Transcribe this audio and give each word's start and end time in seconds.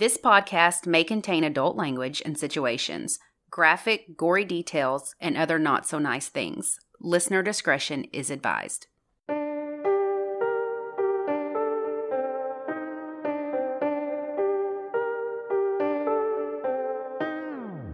This 0.00 0.16
podcast 0.16 0.86
may 0.86 1.04
contain 1.04 1.44
adult 1.44 1.76
language 1.76 2.22
and 2.24 2.38
situations, 2.38 3.18
graphic, 3.50 4.16
gory 4.16 4.46
details, 4.46 5.14
and 5.20 5.36
other 5.36 5.58
not 5.58 5.86
so 5.86 5.98
nice 5.98 6.28
things. 6.28 6.78
Listener 7.02 7.42
discretion 7.42 8.04
is 8.10 8.30
advised. 8.30 8.86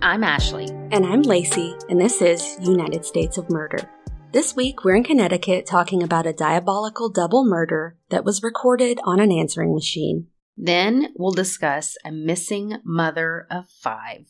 I'm 0.00 0.22
Ashley. 0.22 0.68
And 0.92 1.04
I'm 1.04 1.22
Lacey, 1.22 1.74
and 1.88 2.00
this 2.00 2.22
is 2.22 2.56
United 2.62 3.04
States 3.04 3.36
of 3.36 3.50
Murder. 3.50 3.90
This 4.30 4.54
week, 4.54 4.84
we're 4.84 4.94
in 4.94 5.02
Connecticut 5.02 5.66
talking 5.66 6.04
about 6.04 6.28
a 6.28 6.32
diabolical 6.32 7.08
double 7.08 7.44
murder 7.44 7.96
that 8.10 8.24
was 8.24 8.44
recorded 8.44 9.00
on 9.02 9.18
an 9.18 9.32
answering 9.32 9.74
machine. 9.74 10.28
Then 10.56 11.08
we'll 11.16 11.32
discuss 11.32 11.96
a 12.04 12.10
missing 12.10 12.78
mother 12.84 13.46
of 13.50 13.68
five. 13.68 14.26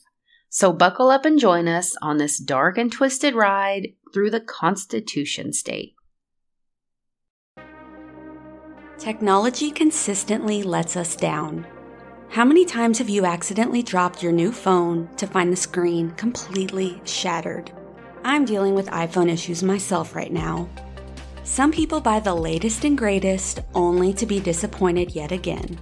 So 0.48 0.72
buckle 0.72 1.10
up 1.10 1.24
and 1.24 1.38
join 1.38 1.68
us 1.68 1.94
on 2.00 2.16
this 2.16 2.38
dark 2.38 2.78
and 2.78 2.90
twisted 2.90 3.34
ride 3.34 3.88
through 4.12 4.30
the 4.30 4.40
Constitution 4.40 5.52
State. 5.52 5.94
Technology 8.98 9.70
consistently 9.70 10.62
lets 10.62 10.96
us 10.96 11.14
down. 11.14 11.66
How 12.30 12.44
many 12.44 12.64
times 12.64 12.98
have 12.98 13.08
you 13.08 13.24
accidentally 13.24 13.82
dropped 13.82 14.22
your 14.22 14.32
new 14.32 14.50
phone 14.50 15.08
to 15.16 15.26
find 15.26 15.52
the 15.52 15.56
screen 15.56 16.10
completely 16.12 17.00
shattered? 17.04 17.70
I'm 18.24 18.44
dealing 18.44 18.74
with 18.74 18.86
iPhone 18.88 19.30
issues 19.30 19.62
myself 19.62 20.16
right 20.16 20.32
now. 20.32 20.68
Some 21.44 21.70
people 21.70 22.00
buy 22.00 22.18
the 22.18 22.34
latest 22.34 22.84
and 22.84 22.98
greatest 22.98 23.60
only 23.74 24.12
to 24.14 24.26
be 24.26 24.40
disappointed 24.40 25.14
yet 25.14 25.30
again. 25.30 25.78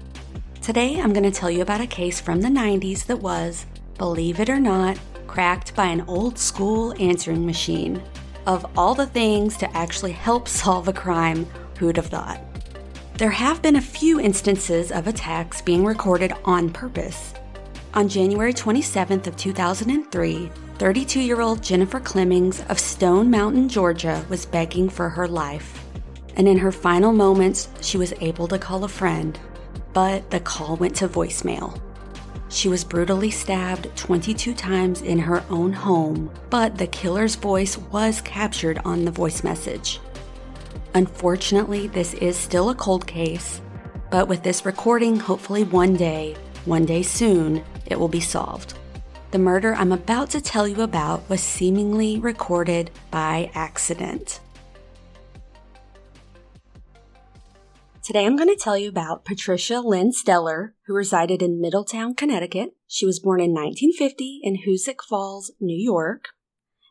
Today, 0.64 0.98
I'm 0.98 1.12
going 1.12 1.30
to 1.30 1.30
tell 1.30 1.50
you 1.50 1.60
about 1.60 1.82
a 1.82 1.86
case 1.86 2.23
from 2.23 2.41
the 2.41 2.48
90s 2.48 3.04
that 3.04 3.20
was, 3.20 3.66
believe 3.98 4.41
it 4.41 4.48
or 4.48 4.59
not, 4.59 4.98
cracked 5.27 5.76
by 5.76 5.84
an 5.84 6.01
old 6.09 6.38
school 6.38 6.95
answering 6.98 7.45
machine. 7.45 8.02
Of 8.46 8.65
all 8.74 8.95
the 8.95 9.04
things 9.04 9.59
to 9.59 9.76
actually 9.76 10.12
help 10.12 10.48
solve 10.62 10.88
a 10.88 10.92
crime, 10.95 11.45
who'd 11.79 11.98
have 11.98 12.07
thought? 12.07 12.40
There 13.18 13.29
have 13.29 13.60
been 13.60 13.76
a 13.76 13.80
few 13.82 14.18
instances 14.18 14.90
of 14.90 15.07
attacks 15.07 15.60
being 15.60 15.85
recorded 15.85 16.32
on 16.46 16.70
purpose. 16.70 17.35
On 17.92 18.09
January 18.09 18.54
27th 18.54 19.26
of 19.26 19.37
2003, 19.37 20.51
32-year-old 20.79 21.62
Jennifer 21.62 22.01
Clemmings 22.01 22.62
of 22.70 22.79
Stone 22.79 23.30
Mountain, 23.30 23.68
Georgia 23.68 24.24
was 24.30 24.46
begging 24.46 24.88
for 24.88 25.10
her 25.10 25.29
life. 25.29 25.85
And 26.37 26.48
in 26.48 26.57
her 26.57 26.73
final 26.73 27.12
moments, 27.12 27.68
she 27.82 27.98
was 27.98 28.15
able 28.23 28.48
to 28.48 28.59
call 28.59 28.85
a 28.85 28.88
friend, 28.88 29.38
but 29.95 30.30
the 30.30 30.40
call 30.40 30.76
went 30.76 30.96
to 30.96 31.09
voicemail. 31.09 31.80
She 32.50 32.68
was 32.68 32.84
brutally 32.84 33.30
stabbed 33.30 33.96
22 33.96 34.54
times 34.54 35.01
in 35.01 35.18
her 35.18 35.42
own 35.48 35.73
home, 35.73 36.30
but 36.51 36.76
the 36.76 36.86
killer's 36.86 37.34
voice 37.34 37.78
was 37.78 38.20
captured 38.20 38.80
on 38.84 39.04
the 39.04 39.10
voice 39.10 39.42
message. 39.42 40.01
Unfortunately, 40.95 41.88
this 41.88 42.14
is 42.14 42.36
still 42.36 42.70
a 42.70 42.74
cold 42.74 43.06
case, 43.06 43.60
but 44.10 44.28
with 44.28 44.42
this 44.42 44.64
recording, 44.64 45.18
hopefully 45.18 45.64
one 45.64 45.96
day, 45.96 46.36
one 46.66 46.84
day 46.84 47.02
soon, 47.02 47.64
it 47.86 47.98
will 47.98 48.08
be 48.08 48.20
solved. 48.20 48.74
The 49.32 49.38
murder 49.40 49.74
I'm 49.74 49.90
about 49.90 50.30
to 50.30 50.40
tell 50.40 50.68
you 50.68 50.82
about 50.82 51.29
was 51.29 51.40
seemingly 51.40 52.20
recorded 52.20 52.92
by 53.10 53.51
accident. 53.54 54.38
Today 58.05 58.27
I'm 58.27 58.37
going 58.37 58.51
to 58.51 58.63
tell 58.63 58.77
you 58.77 58.91
about 58.91 59.24
Patricia 59.24 59.80
Lynn 59.80 60.10
Steller, 60.10 60.73
who 60.87 60.93
resided 60.93 61.41
in 61.41 61.59
Middletown, 61.59 62.13
Connecticut. 62.15 62.77
She 62.87 63.07
was 63.07 63.19
born 63.19 63.41
in 63.41 63.55
1950 63.55 64.41
in 64.43 64.59
Hoosick 64.66 65.03
Falls, 65.09 65.50
New 65.59 65.83
York. 65.83 66.27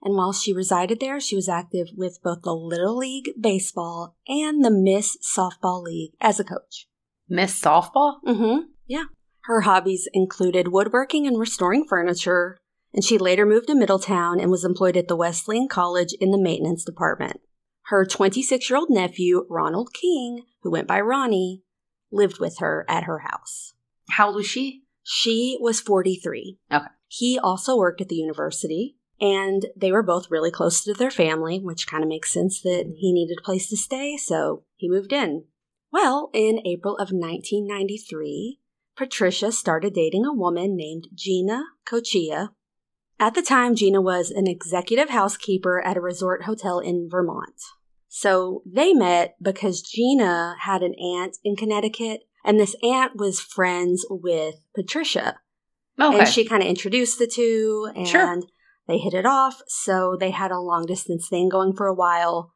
And 0.01 0.15
while 0.15 0.33
she 0.33 0.51
resided 0.51 0.99
there, 0.99 1.19
she 1.19 1.35
was 1.35 1.47
active 1.47 1.89
with 1.95 2.17
both 2.23 2.41
the 2.41 2.55
Little 2.55 2.97
League 2.97 3.29
Baseball 3.39 4.15
and 4.27 4.65
the 4.65 4.71
Miss 4.71 5.15
Softball 5.21 5.83
League 5.83 6.13
as 6.19 6.39
a 6.39 6.43
coach. 6.43 6.87
Miss 7.29 7.61
Softball? 7.61 8.15
Mm-hmm. 8.25 8.61
Yeah. 8.87 9.03
Her 9.43 9.61
hobbies 9.61 10.09
included 10.13 10.69
woodworking 10.69 11.27
and 11.27 11.39
restoring 11.39 11.85
furniture, 11.87 12.57
and 12.91 13.03
she 13.03 13.19
later 13.19 13.45
moved 13.45 13.67
to 13.67 13.75
Middletown 13.75 14.39
and 14.39 14.49
was 14.49 14.65
employed 14.65 14.97
at 14.97 15.09
the 15.09 15.15
Wesleyan 15.15 15.67
College 15.67 16.13
in 16.19 16.31
the 16.31 16.41
maintenance 16.41 16.83
department. 16.83 17.39
Her 17.87 18.05
26 18.05 18.69
year 18.69 18.77
old 18.77 18.89
nephew, 18.89 19.45
Ronald 19.49 19.93
King, 19.93 20.43
who 20.61 20.71
went 20.71 20.87
by 20.87 21.01
Ronnie, 21.01 21.63
lived 22.11 22.39
with 22.39 22.59
her 22.59 22.85
at 22.87 23.03
her 23.03 23.19
house. 23.19 23.73
How 24.09 24.27
old 24.27 24.35
was 24.37 24.47
she? 24.47 24.83
She 25.03 25.57
was 25.59 25.81
43. 25.81 26.57
Okay. 26.71 26.85
He 27.07 27.37
also 27.37 27.77
worked 27.77 28.01
at 28.01 28.09
the 28.09 28.15
university, 28.15 28.95
and 29.19 29.67
they 29.75 29.91
were 29.91 30.03
both 30.03 30.31
really 30.31 30.51
close 30.51 30.83
to 30.83 30.93
their 30.93 31.11
family, 31.11 31.59
which 31.59 31.87
kind 31.87 32.03
of 32.03 32.09
makes 32.09 32.31
sense 32.31 32.61
that 32.61 32.93
he 32.97 33.13
needed 33.13 33.37
a 33.39 33.43
place 33.43 33.69
to 33.69 33.77
stay, 33.77 34.17
so 34.17 34.63
he 34.75 34.89
moved 34.89 35.13
in. 35.13 35.45
Well, 35.91 36.31
in 36.33 36.65
April 36.65 36.95
of 36.95 37.11
1993, 37.11 38.59
Patricia 38.95 39.51
started 39.51 39.93
dating 39.93 40.25
a 40.25 40.33
woman 40.33 40.75
named 40.75 41.07
Gina 41.13 41.63
Cochia. 41.85 42.49
At 43.19 43.35
the 43.35 43.41
time, 43.41 43.75
Gina 43.75 44.01
was 44.01 44.31
an 44.31 44.47
executive 44.47 45.09
housekeeper 45.09 45.81
at 45.81 45.97
a 45.97 46.01
resort 46.01 46.43
hotel 46.43 46.79
in 46.79 47.07
Vermont. 47.09 47.61
So 48.07 48.61
they 48.65 48.93
met 48.93 49.35
because 49.41 49.81
Gina 49.81 50.55
had 50.59 50.83
an 50.83 50.93
aunt 50.95 51.37
in 51.43 51.55
Connecticut, 51.55 52.21
and 52.45 52.59
this 52.59 52.75
aunt 52.83 53.15
was 53.15 53.39
friends 53.39 54.05
with 54.09 54.55
Patricia. 54.75 55.39
Okay. 55.99 56.19
And 56.19 56.27
she 56.27 56.45
kind 56.45 56.61
of 56.61 56.69
introduced 56.69 57.17
the 57.19 57.27
two, 57.27 57.89
and 57.95 58.07
Sure. 58.07 58.41
they 58.87 58.97
hit 58.97 59.13
it 59.13 59.25
off. 59.25 59.61
So 59.67 60.17
they 60.19 60.31
had 60.31 60.51
a 60.51 60.59
long 60.59 60.85
distance 60.85 61.27
thing 61.27 61.49
going 61.49 61.73
for 61.73 61.87
a 61.87 61.93
while. 61.93 62.53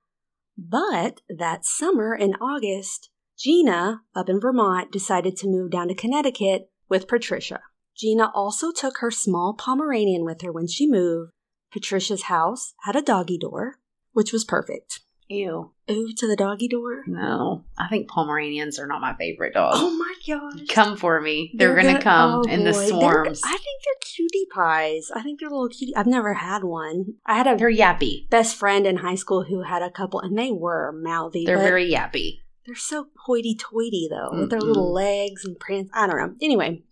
But 0.57 1.21
that 1.29 1.65
summer 1.65 2.15
in 2.15 2.33
August, 2.35 3.09
Gina, 3.37 4.01
up 4.15 4.27
in 4.27 4.39
Vermont, 4.39 4.91
decided 4.91 5.37
to 5.37 5.47
move 5.47 5.71
down 5.71 5.87
to 5.87 5.95
Connecticut 5.95 6.71
with 6.89 7.07
Patricia. 7.07 7.61
Gina 7.97 8.31
also 8.35 8.71
took 8.71 8.99
her 8.99 9.11
small 9.11 9.53
Pomeranian 9.53 10.23
with 10.23 10.41
her 10.41 10.51
when 10.51 10.67
she 10.67 10.87
moved. 10.87 11.31
Patricia's 11.71 12.23
house 12.23 12.73
had 12.83 12.95
a 12.95 13.01
doggy 13.01 13.37
door, 13.37 13.75
which 14.13 14.31
was 14.31 14.45
perfect. 14.45 14.99
Ew. 15.29 15.71
Ooh, 15.91 16.13
to 16.15 16.25
the 16.27 16.37
doggy 16.37 16.69
door. 16.69 17.03
No. 17.05 17.65
I 17.77 17.89
think 17.89 18.07
Pomeranians 18.07 18.79
are 18.79 18.87
not 18.87 19.01
my 19.01 19.13
favorite 19.15 19.53
dog. 19.53 19.73
Oh 19.75 19.91
my 19.97 20.13
gosh. 20.25 20.67
Come 20.69 20.95
for 20.95 21.19
me. 21.19 21.51
They're, 21.55 21.75
gonna, 21.75 21.93
gonna- 21.93 22.01
come 22.03 22.31
oh 22.45 22.49
in 22.49 22.63
the 22.63 22.71
boy. 22.71 22.77
They're- 22.79 22.87
swarms. 22.89 23.41
I 23.43 23.51
think 23.51 23.81
they're 23.83 23.99
cutie 24.15 24.47
pies. 24.53 25.11
I 25.13 25.21
think 25.23 25.39
they're 25.41 25.49
little 25.49 25.67
cutie. 25.67 25.95
I've 25.95 26.07
never 26.07 26.35
had 26.35 26.63
one. 26.63 27.15
I 27.25 27.35
had 27.35 27.47
a 27.47 27.57
They're 27.57 27.69
yappy. 27.69 28.29
best 28.29 28.55
friend 28.55 28.85
in 28.87 28.97
high 28.97 29.15
school 29.15 29.43
who 29.43 29.63
had 29.63 29.81
a 29.81 29.91
couple, 29.91 30.21
and 30.21 30.37
they 30.37 30.51
were 30.51 30.93
mouthy. 30.93 31.45
They're 31.45 31.57
very 31.57 31.91
yappy. 31.91 32.39
They're 32.65 32.75
so 32.75 33.07
hoity-toity 33.25 34.07
though, 34.09 34.29
with 34.39 34.49
their 34.49 34.59
little 34.61 34.91
legs 34.93 35.43
and 35.45 35.57
prance. 35.59 35.89
I 35.93 36.05
don't 36.07 36.17
know. 36.17 36.35
Anyway, 36.41 36.83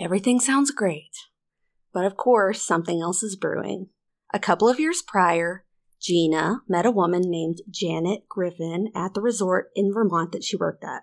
everything 0.00 0.40
sounds 0.40 0.70
great, 0.70 1.12
but 1.92 2.04
of 2.04 2.16
course, 2.16 2.62
something 2.62 3.00
else 3.00 3.22
is 3.22 3.36
brewing. 3.36 3.88
A 4.32 4.38
couple 4.38 4.68
of 4.68 4.80
years 4.80 5.02
prior, 5.02 5.64
Gina 6.00 6.62
met 6.66 6.86
a 6.86 6.90
woman 6.90 7.22
named 7.26 7.58
Janet 7.68 8.22
Griffin 8.28 8.90
at 8.94 9.12
the 9.12 9.20
resort 9.20 9.70
in 9.74 9.92
Vermont 9.92 10.32
that 10.32 10.44
she 10.44 10.56
worked 10.56 10.82
at. 10.82 11.02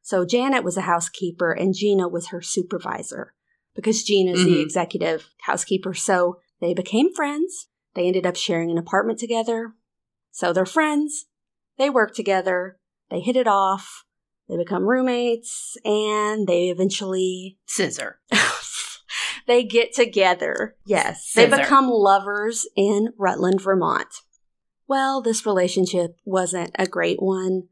So 0.00 0.24
Janet 0.24 0.64
was 0.64 0.78
a 0.78 0.82
housekeeper, 0.82 1.52
and 1.52 1.74
Gina 1.74 2.08
was 2.08 2.28
her 2.28 2.40
supervisor 2.40 3.34
because 3.74 4.02
Gina's 4.02 4.44
the 4.44 4.56
Mhm. 4.56 4.62
executive 4.62 5.28
housekeeper. 5.42 5.92
So 5.92 6.40
they 6.60 6.72
became 6.72 7.14
friends. 7.14 7.68
They 7.94 8.06
ended 8.06 8.24
up 8.26 8.36
sharing 8.36 8.70
an 8.70 8.78
apartment 8.78 9.18
together. 9.18 9.74
So 10.30 10.52
they're 10.52 10.64
friends. 10.64 11.26
They 11.76 11.90
work 11.90 12.14
together. 12.14 12.78
They 13.10 13.20
hit 13.20 13.36
it 13.36 13.46
off. 13.46 14.04
They 14.48 14.56
become 14.56 14.88
roommates, 14.88 15.76
and 15.84 16.46
they 16.46 16.70
eventually 16.70 17.58
Scissor. 17.66 18.20
they 19.46 19.64
get 19.64 19.92
together. 19.92 20.76
Yes, 20.86 21.32
they 21.34 21.46
become 21.46 21.88
lovers 21.88 22.66
in 22.76 23.10
Rutland, 23.18 23.60
Vermont. 23.60 24.08
Well, 24.86 25.20
this 25.20 25.44
relationship 25.44 26.16
wasn't 26.24 26.70
a 26.78 26.86
great 26.86 27.20
one. 27.22 27.64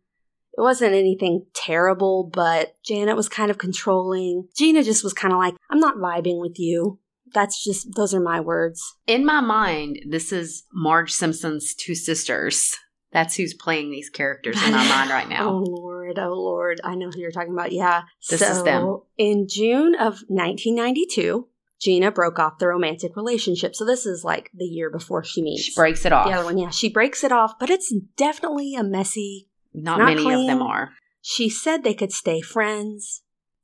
It 0.56 0.60
wasn't 0.60 0.94
anything 0.94 1.46
terrible, 1.54 2.30
but 2.32 2.76
Janet 2.84 3.16
was 3.16 3.28
kind 3.28 3.50
of 3.50 3.58
controlling. 3.58 4.48
Gina 4.56 4.82
just 4.82 5.04
was 5.04 5.12
kind 5.12 5.32
of 5.32 5.38
like, 5.38 5.54
I'm 5.70 5.80
not 5.80 5.96
vibing 5.96 6.40
with 6.40 6.58
you. 6.58 6.98
That's 7.34 7.62
just, 7.62 7.94
those 7.94 8.14
are 8.14 8.20
my 8.20 8.40
words. 8.40 8.82
In 9.06 9.24
my 9.24 9.40
mind, 9.40 9.98
this 10.08 10.32
is 10.32 10.64
Marge 10.72 11.12
Simpson's 11.12 11.74
two 11.74 11.94
sisters. 11.94 12.74
That's 13.16 13.34
who's 13.34 13.54
playing 13.54 13.90
these 13.90 14.10
characters 14.10 14.62
in 14.62 14.72
my 14.72 14.86
mind 14.90 15.08
right 15.08 15.26
now. 15.26 15.48
Oh. 15.48 15.64
Lord, 15.66 16.18
oh 16.18 16.34
Lord, 16.34 16.82
I 16.84 16.96
know 16.96 17.08
who 17.08 17.18
you're 17.18 17.30
talking 17.30 17.54
about. 17.54 17.72
Yeah. 17.72 18.02
This 18.28 18.40
so, 18.40 18.46
is 18.46 18.62
them. 18.62 19.00
In 19.16 19.46
June 19.48 19.94
of 19.94 20.20
1992, 20.28 21.48
Gina 21.80 22.12
broke 22.12 22.38
off 22.38 22.58
the 22.58 22.66
romantic 22.68 23.16
relationship. 23.16 23.74
So 23.74 23.86
this 23.86 24.04
is 24.04 24.22
like 24.22 24.50
the 24.52 24.66
year 24.66 24.90
before 24.90 25.24
she 25.24 25.40
meets 25.40 25.62
She 25.62 25.74
breaks 25.74 26.04
it 26.04 26.12
off. 26.12 26.26
the 26.26 26.34
other 26.34 26.44
one. 26.44 26.58
Yeah, 26.58 26.68
she 26.68 26.90
breaks 26.90 27.24
it 27.24 27.32
off, 27.32 27.58
but 27.58 27.70
it's 27.70 27.90
definitely 28.18 28.74
a 28.74 28.84
messy. 28.84 29.48
Not, 29.72 29.98
Not 29.98 30.08
many 30.08 30.34
of 30.34 30.46
them 30.46 30.60
are. 30.60 30.90
She 31.22 31.48
said 31.48 31.84
they 31.84 31.94
could 31.94 32.12
stay 32.12 32.42
friends 32.42 33.22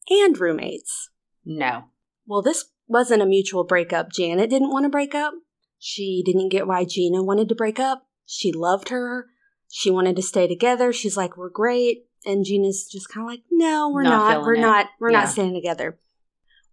and 0.08 0.40
roommates. 0.40 1.10
No. 1.44 1.88
Well, 2.26 2.40
this 2.40 2.70
wasn't 2.86 3.20
a 3.20 3.26
mutual 3.26 3.64
breakup. 3.64 4.12
Janet 4.12 4.48
didn't 4.48 4.70
want 4.70 4.86
to 4.86 4.88
break 4.88 5.14
up. 5.14 5.34
She 5.78 6.22
didn't 6.24 6.48
get 6.48 6.66
why 6.66 6.86
Gina 6.86 7.22
wanted 7.22 7.50
to 7.50 7.54
break 7.54 7.78
up. 7.78 8.06
She 8.24 8.50
loved 8.50 8.88
her. 8.88 9.26
She 9.74 9.90
wanted 9.90 10.16
to 10.16 10.22
stay 10.22 10.46
together. 10.46 10.92
She's 10.92 11.16
like, 11.16 11.38
we're 11.38 11.48
great. 11.48 12.04
And 12.26 12.44
Gina's 12.44 12.86
just 12.92 13.08
kind 13.08 13.26
of 13.26 13.30
like, 13.30 13.40
no, 13.50 13.90
we're 13.90 14.02
Not 14.02 14.34
not. 14.34 14.42
We're 14.42 14.54
it. 14.54 14.60
not. 14.60 14.86
We're 15.00 15.10
Yeah. 15.12 15.20
not 15.20 15.28
staying 15.30 15.54
together. 15.54 15.98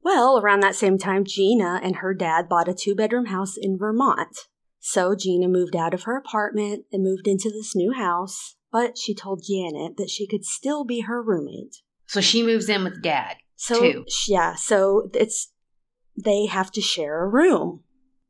Well, 0.03 0.37
around 0.37 0.59
that 0.63 0.75
same 0.75 0.97
time, 0.97 1.23
Gina 1.23 1.79
and 1.81 1.95
her 1.97 2.13
dad 2.13 2.49
bought 2.49 2.67
a 2.67 2.73
two 2.73 2.95
bedroom 2.95 3.27
house 3.27 3.55
in 3.55 3.77
Vermont. 3.77 4.37
So 4.79 5.15
Gina 5.15 5.47
moved 5.47 5.77
out 5.77 5.93
of 5.93 6.03
her 6.03 6.17
apartment 6.17 6.85
and 6.91 7.01
moved 7.01 7.25
into 7.25 7.49
this 7.49 7.73
new 7.73 7.93
house, 7.93 8.55
but 8.69 8.97
she 8.97 9.15
told 9.15 9.43
Janet 9.47 9.95
that 9.95 10.09
she 10.09 10.27
could 10.27 10.43
still 10.43 10.83
be 10.83 11.01
her 11.01 11.21
roommate. 11.23 11.77
So 12.05 12.19
she 12.19 12.43
moves 12.43 12.67
in 12.67 12.83
with 12.83 13.01
dad. 13.01 13.37
So 13.55 13.79
Two. 13.79 14.05
yeah, 14.27 14.55
so 14.55 15.09
it's 15.13 15.53
they 16.21 16.47
have 16.47 16.69
to 16.73 16.81
share 16.81 17.23
a 17.23 17.29
room. 17.29 17.83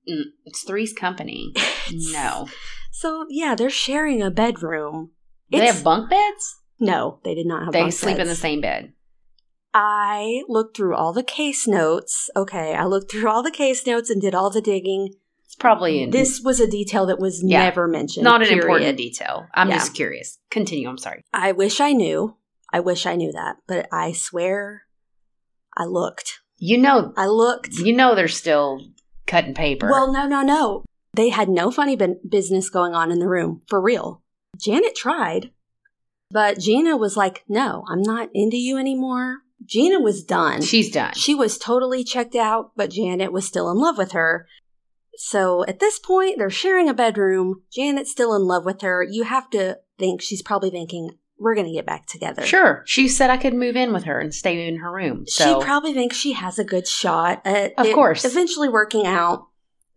Mm, 0.07 0.25
it's 0.45 0.62
three's 0.63 0.94
company. 0.94 1.54
No. 1.92 2.48
So 2.92 3.26
yeah, 3.30 3.56
they're 3.56 3.70
sharing 3.70 4.22
a 4.22 4.32
bedroom. 4.32 5.12
Do 5.52 5.60
they 5.60 5.66
have 5.68 5.84
bunk 5.84 6.10
beds? 6.10 6.58
No, 6.80 7.20
they 7.24 7.36
did 7.36 7.46
not 7.46 7.64
have. 7.66 7.74
They 7.74 7.90
sleep 7.92 8.20
in 8.20 8.28
the 8.28 8.36
same 8.36 8.62
bed. 8.62 8.94
I 9.74 10.44
looked 10.48 10.76
through 10.78 10.96
all 10.96 11.14
the 11.14 11.24
case 11.24 11.68
notes. 11.68 12.30
Okay, 12.36 12.74
I 12.74 12.86
looked 12.86 13.12
through 13.12 13.30
all 13.30 13.44
the 13.44 13.52
case 13.52 13.86
notes 13.86 14.10
and 14.10 14.22
did 14.22 14.34
all 14.34 14.50
the 14.50 14.62
digging. 14.62 15.14
It's 15.46 15.56
probably 15.56 16.02
in, 16.02 16.10
This 16.12 16.42
was 16.44 16.60
a 16.60 16.68
detail 16.68 17.06
that 17.08 17.20
was 17.20 17.44
Yeah. 17.44 17.64
never 17.64 17.88
mentioned. 17.88 18.24
not 18.24 18.42
an 18.42 18.48
period. 18.48 18.64
important 18.64 18.98
detail. 18.98 19.48
I'm 19.54 19.70
Yeah. 19.70 19.76
just 19.78 19.94
curious. 19.94 20.40
Continue. 20.50 20.88
I'm 20.90 20.98
sorry. 20.98 21.24
I 21.34 21.52
wish 21.52 21.80
I 21.80 21.94
knew. 21.94 22.36
I 22.72 22.80
wish 22.80 23.06
I 23.06 23.16
knew 23.16 23.32
that, 23.32 23.58
but 23.68 23.88
I 23.92 24.12
swear, 24.12 24.84
I 25.76 25.86
looked. 25.86 26.40
You 26.58 26.78
know, 26.78 27.14
I 27.18 27.26
looked. 27.28 27.74
you 27.80 27.96
know, 27.96 28.14
they're 28.16 28.28
still 28.28 28.80
cutting 29.28 29.54
paper. 29.56 29.90
Well, 29.90 30.12
no, 30.12 30.28
no, 30.28 30.42
no. 30.42 30.84
They 31.19 31.27
had 31.27 31.50
no 31.50 31.69
funny 31.69 31.98
bu- 31.98 32.16
business 32.27 32.69
going 32.69 32.95
on 32.95 33.12
in 33.12 33.19
the 33.19 33.27
room, 33.27 33.62
for 33.68 33.81
real. 33.81 34.24
Janet 34.57 34.95
tried, 34.95 35.51
but 36.31 36.60
Gina 36.60 36.95
was 36.95 37.18
like, 37.18 37.44
no, 37.50 37.83
I'm 37.89 38.01
not 38.01 38.30
into 38.33 38.56
you 38.56 38.77
anymore. 38.77 39.39
Gina 39.66 40.00
was 40.00 40.24
done. 40.24 40.62
she's 40.62 40.89
done. 40.89 41.12
She 41.16 41.36
was 41.36 41.57
totally 41.57 42.06
checked 42.06 42.36
out, 42.36 42.71
but 42.77 42.89
Janet 42.92 43.33
was 43.33 43.45
still 43.45 43.69
in 43.69 43.77
love 43.77 43.98
with 43.98 44.13
her. 44.13 44.48
So 45.18 45.66
at 45.66 45.80
this 45.81 46.00
point, 46.00 46.38
they're 46.38 46.50
sharing 46.50 46.88
a 46.88 46.94
bedroom. 46.94 47.63
Janet's 47.69 48.12
still 48.12 48.33
in 48.33 48.44
love 48.44 48.63
with 48.63 48.80
her. 48.80 49.04
You 49.04 49.24
have 49.24 49.50
to 49.50 49.77
think 49.98 50.21
she's 50.21 50.42
probably 50.42 50.69
thinking, 50.69 51.18
we're 51.38 51.54
going 51.56 51.68
to 51.68 51.74
get 51.74 51.86
back 51.86 52.06
together. 52.07 52.44
Sure. 52.45 52.81
She 52.86 53.10
said 53.10 53.30
I 53.30 53.36
could 53.36 53.54
move 53.54 53.75
in 53.75 53.92
with 53.92 54.06
her 54.06 54.21
and 54.21 54.33
stay 54.33 54.66
in 54.66 54.77
her 54.77 54.89
room. 54.89 55.25
So 55.27 55.44
She 55.60 55.66
probably 55.66 55.94
thinks 55.94 56.16
she 56.16 56.31
has 56.31 56.57
a 56.57 56.63
good 56.63 56.88
shot 56.88 57.42
at 57.44 57.74
Of 57.77 57.92
course. 57.94 58.24
eventually 58.24 58.69
working 58.69 59.06
out. 59.06 59.48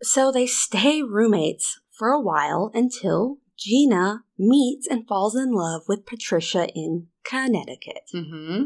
So 0.03 0.31
they 0.31 0.45
stay 0.45 1.01
roommates 1.01 1.79
for 1.91 2.09
a 2.09 2.21
while 2.21 2.71
until 2.73 3.37
Gina 3.57 4.23
meets 4.37 4.87
and 4.87 5.07
falls 5.07 5.35
in 5.35 5.51
love 5.53 5.83
with 5.87 6.05
Patricia 6.05 6.67
in 6.75 7.07
Connecticut. 7.23 8.01
hmm 8.11 8.63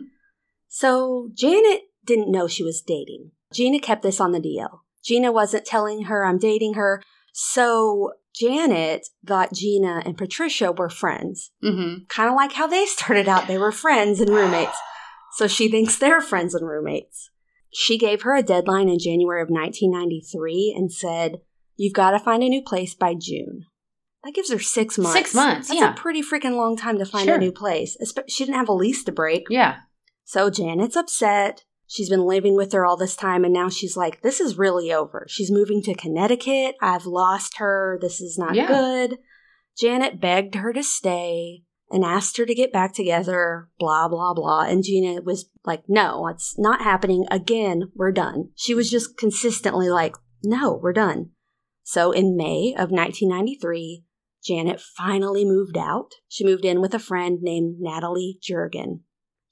So 0.67 1.29
Janet 1.33 1.81
didn't 2.05 2.31
know 2.31 2.47
she 2.47 2.63
was 2.63 2.81
dating. 2.81 3.31
Gina 3.53 3.79
kept 3.79 4.01
this 4.03 4.19
on 4.19 4.31
the 4.31 4.39
DL. 4.39 4.79
Gina 5.03 5.31
wasn't 5.31 5.65
telling 5.65 6.03
her 6.03 6.25
I'm 6.25 6.37
dating 6.37 6.73
her. 6.73 7.01
So 7.33 8.11
Janet 8.35 9.07
thought 9.25 9.53
Gina 9.53 10.01
and 10.05 10.17
Patricia 10.17 10.71
were 10.71 10.89
friends. 10.89 11.51
hmm 11.61 12.03
Kind 12.09 12.29
of 12.29 12.35
like 12.35 12.53
how 12.53 12.67
they 12.67 12.85
started 12.85 13.27
out. 13.27 13.47
They 13.47 13.57
were 13.57 13.71
friends 13.71 14.19
and 14.19 14.29
roommates. 14.29 14.77
So 15.33 15.47
she 15.47 15.69
thinks 15.69 15.97
they're 15.97 16.21
friends 16.21 16.55
and 16.55 16.67
roommates. 16.67 17.29
She 17.79 17.99
gave 17.99 18.23
her 18.23 18.35
a 18.35 18.41
deadline 18.41 18.89
in 18.89 18.97
January 18.97 19.39
of 19.39 19.49
1993 19.51 20.73
and 20.75 20.91
said, 20.91 21.41
You've 21.75 21.93
got 21.93 22.09
to 22.11 22.19
find 22.19 22.41
a 22.41 22.49
new 22.49 22.63
place 22.63 22.95
by 22.95 23.13
June. 23.13 23.65
That 24.23 24.33
gives 24.33 24.51
her 24.51 24.57
six 24.57 24.97
months. 24.97 25.13
Six 25.15 25.35
months, 25.35 25.67
That's 25.67 25.79
yeah. 25.79 25.91
a 25.93 25.95
pretty 25.95 26.23
freaking 26.23 26.55
long 26.57 26.75
time 26.75 26.97
to 26.97 27.05
find 27.05 27.25
Sure. 27.25 27.35
a 27.35 27.39
new 27.39 27.51
place. 27.51 27.95
She 28.27 28.45
didn't 28.45 28.57
have 28.57 28.67
a 28.67 28.73
lease 28.73 29.03
to 29.03 29.11
break. 29.11 29.43
Yeah. 29.51 29.75
So 30.25 30.49
Janet's 30.49 30.95
upset. 30.95 31.65
She's 31.85 32.09
been 32.09 32.25
living 32.25 32.55
with 32.55 32.73
her 32.73 32.83
all 32.83 32.97
this 32.97 33.15
time, 33.15 33.45
and 33.45 33.53
now 33.53 33.69
she's 33.69 33.95
like, 33.95 34.23
This 34.23 34.41
is 34.41 34.57
really 34.57 34.91
over. 34.91 35.27
She's 35.29 35.51
moving 35.51 35.83
to 35.83 35.93
Connecticut. 35.93 36.73
I've 36.81 37.05
lost 37.05 37.59
her. 37.59 37.99
This 38.01 38.19
is 38.21 38.39
not 38.39 38.55
Yeah. 38.55 38.67
good. 38.67 39.19
Janet 39.79 40.19
begged 40.19 40.55
her 40.55 40.73
to 40.73 40.81
stay 40.81 41.61
and 41.89 42.03
asked 42.03 42.37
her 42.37 42.45
to 42.45 42.55
get 42.55 42.73
back 42.73 42.93
together, 42.93 43.69
blah, 43.79 44.07
blah, 44.07 44.33
blah. 44.33 44.63
And 44.63 44.83
Gina 44.83 45.21
was 45.21 45.49
like, 45.65 45.83
No, 45.87 46.27
it's 46.27 46.55
not 46.57 46.81
happening. 46.81 47.25
Again, 47.31 47.91
we're 47.95 48.11
done. 48.11 48.49
She 48.55 48.73
was 48.73 48.89
just 48.89 49.17
consistently 49.17 49.89
like, 49.89 50.15
No, 50.43 50.79
we're 50.81 50.93
done. 50.93 51.31
So 51.83 52.11
in 52.11 52.35
May 52.35 52.73
of 52.73 52.91
1993, 52.91 54.03
Janet 54.43 54.81
finally 54.81 55.45
moved 55.45 55.77
out. 55.77 56.11
She 56.27 56.45
moved 56.45 56.65
in 56.65 56.81
with 56.81 56.93
a 56.93 56.99
friend 56.99 57.39
named 57.41 57.77
Natalie 57.79 58.37
Jurgen. 58.41 59.03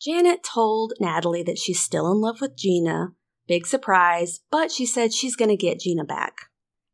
Janet 0.02 0.44
told 0.44 0.94
Natalie 1.00 1.44
that 1.44 1.58
she's 1.58 1.80
still 1.80 2.12
in 2.12 2.22
love 2.22 2.42
with 2.42 2.58
Gina. 2.58 3.14
Big 3.48 3.66
surprise, 3.66 4.40
but 4.52 4.72
she 4.72 4.86
said 4.86 5.14
she's 5.14 5.36
going 5.36 5.50
to 5.50 5.56
get 5.56 5.80
Gina 5.80 6.04
back. 6.04 6.34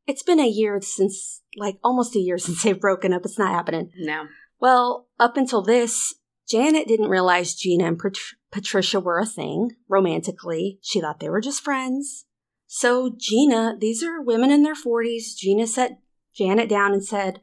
It's 0.05 0.23
been 0.23 0.39
a 0.39 0.47
year 0.47 0.79
since, 0.81 1.41
like 1.57 1.77
almost 1.83 2.15
a 2.15 2.19
year 2.19 2.37
since 2.39 2.63
they've 2.63 2.79
broken 2.79 3.13
up. 3.13 3.25
It's 3.25 3.39
not 3.39 3.51
happening. 3.51 3.91
No. 3.97 4.25
Well, 4.61 5.07
up 5.19 5.35
until 5.37 5.61
this, 5.63 6.13
Janet 6.47 6.87
didn't 6.87 7.09
realize 7.09 7.55
Gina 7.55 7.85
and 7.85 7.99
Pat- 7.99 8.17
Patricia 8.51 8.99
were 8.99 9.17
a 9.19 9.25
thing 9.25 9.71
romantically. 9.89 10.77
She 10.81 11.01
thought 11.01 11.19
they 11.19 11.29
were 11.29 11.41
just 11.41 11.63
friends. 11.63 12.25
So, 12.67 13.13
Gina, 13.17 13.75
these 13.79 14.03
are 14.03 14.21
women 14.21 14.51
in 14.51 14.63
their 14.63 14.75
40s. 14.75 15.35
Gina 15.35 15.65
set 15.67 15.99
Janet 16.35 16.69
down 16.69 16.93
and 16.93 17.03
said, 17.03 17.41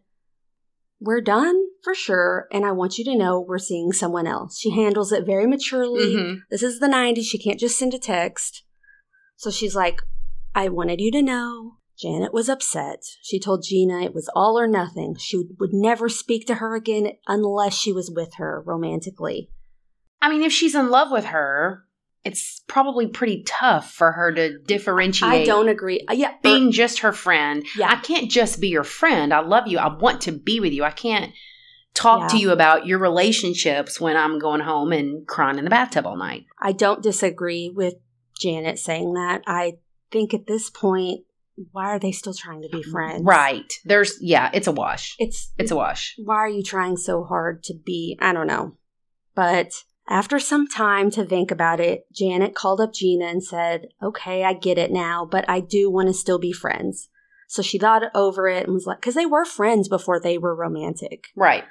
We're 1.00 1.20
done 1.20 1.64
for 1.82 1.94
sure, 1.94 2.46
and 2.52 2.64
I 2.64 2.72
want 2.72 2.98
you 2.98 3.04
to 3.06 3.16
know 3.16 3.40
we're 3.40 3.58
seeing 3.58 3.92
someone 3.92 4.26
else. 4.26 4.58
She 4.58 4.70
handles 4.70 5.12
it 5.12 5.26
very 5.26 5.46
maturely. 5.46 6.14
hmm 6.14 6.34
This 6.50 6.62
is 6.62 6.78
the 6.78 6.86
90s. 6.86 7.24
She 7.24 7.38
can't 7.38 7.58
just 7.60 7.78
send 7.78 7.94
a 7.94 7.98
text. 7.98 8.64
So 9.36 9.50
she's 9.50 9.74
like, 9.74 10.00
I 10.54 10.68
wanted 10.68 11.00
you 11.00 11.10
to 11.12 11.22
know. 11.22 11.77
Janet 11.98 12.32
was 12.32 12.48
upset. 12.48 13.02
She 13.22 13.40
told 13.40 13.64
Gina 13.64 14.02
it 14.02 14.14
was 14.14 14.30
all 14.34 14.58
or 14.58 14.68
nothing. 14.68 15.16
She 15.18 15.44
would 15.58 15.72
never 15.72 16.08
speak 16.08 16.46
to 16.46 16.56
her 16.56 16.74
again 16.74 17.12
unless 17.26 17.74
she 17.74 17.92
was 17.92 18.10
with 18.10 18.34
her 18.34 18.62
romantically. 18.64 19.50
I 20.22 20.30
mean, 20.30 20.42
if 20.42 20.52
she's 20.52 20.74
in 20.74 20.90
love 20.90 21.10
with 21.10 21.26
her, 21.26 21.84
it's 22.24 22.62
probably 22.66 23.06
pretty 23.06 23.42
tough 23.44 23.90
for 23.90 24.12
her 24.12 24.32
to 24.32 24.58
differentiate. 24.58 25.30
I 25.30 25.44
don't 25.44 25.68
agree. 25.68 26.04
Uh, 26.08 26.12
yeah, 26.12 26.34
being 26.42 26.73
just 26.73 27.00
her 27.00 27.12
friend. 27.12 27.64
Yeah. 27.76 27.88
I 27.90 27.96
can't 27.96 28.30
just 28.30 28.61
be 28.61 28.68
your 28.68 28.84
friend. 28.84 29.32
I 29.32 29.40
love 29.40 29.66
you. 29.66 29.78
I 29.78 29.92
want 29.94 30.20
to 30.23 30.32
be 30.32 30.61
with 30.61 30.73
you. 30.73 30.84
I 30.84 30.90
can't 30.90 31.32
talk 31.94 32.30
to 32.30 32.38
you 32.38 32.50
about 32.52 32.87
your 32.87 32.99
relationships 32.99 34.00
when 34.00 34.16
I'm 34.16 34.38
going 34.38 34.61
home 34.61 34.92
and 34.92 35.26
crying 35.26 35.58
in 35.58 35.64
the 35.64 35.70
bathtub 35.70 36.06
all 36.06 36.16
night. 36.16 36.44
I 36.61 36.73
don't 36.73 37.02
disagree 37.02 37.73
with 37.75 37.94
Janet 38.38 38.78
saying 38.78 39.14
that. 39.14 39.42
I 39.46 39.78
think 40.11 40.32
at 40.32 40.46
this 40.46 40.70
point, 40.70 41.25
why 41.72 41.86
are 41.86 41.98
they 41.98 42.12
still 42.12 42.34
trying 42.34 42.62
to 42.62 42.68
be 42.68 42.82
friends? 42.82 43.22
Right. 43.24 43.72
There's 43.84 44.16
yeah, 44.20 44.50
it's 44.52 44.66
a 44.66 44.72
wash. 44.72 45.14
It's 45.18 45.52
It's 45.58 45.70
a 45.70 45.76
wash. 45.76 46.14
why 46.24 46.36
are 46.36 46.48
you 46.48 46.62
trying 46.62 46.96
so 46.96 47.24
hard 47.24 47.62
to 47.64 47.74
be 47.84 48.16
i 48.20 48.32
don't 48.32 48.46
know 48.46 48.76
but 49.34 49.72
after 50.08 50.38
some 50.38 50.66
time 50.66 51.10
to 51.10 51.24
think 51.24 51.50
about 51.50 51.80
it 51.80 52.04
janet 52.12 52.54
called 52.54 52.80
up 52.80 52.92
gina 52.92 53.26
and 53.26 53.42
said 53.44 53.86
okay 54.02 54.44
i 54.44 54.52
get 54.52 54.78
it 54.78 54.90
now 54.90 55.26
but 55.30 55.44
i 55.48 55.60
do 55.60 55.90
want 55.90 56.08
to 56.08 56.14
still 56.14 56.38
be 56.38 56.52
friends 56.52 57.08
so 57.48 57.62
she 57.62 57.78
thought 57.78 58.02
over 58.14 58.48
it 58.48 58.64
and 58.64 58.74
was 58.74 58.86
like 58.86 59.00
because 59.00 59.14
they 59.14 59.26
were 59.26 59.44
friends 59.44 59.88
before 59.88 60.18
they 60.20 60.38
were 60.38 60.54
romantic 60.56 61.24
Right. 61.36 61.64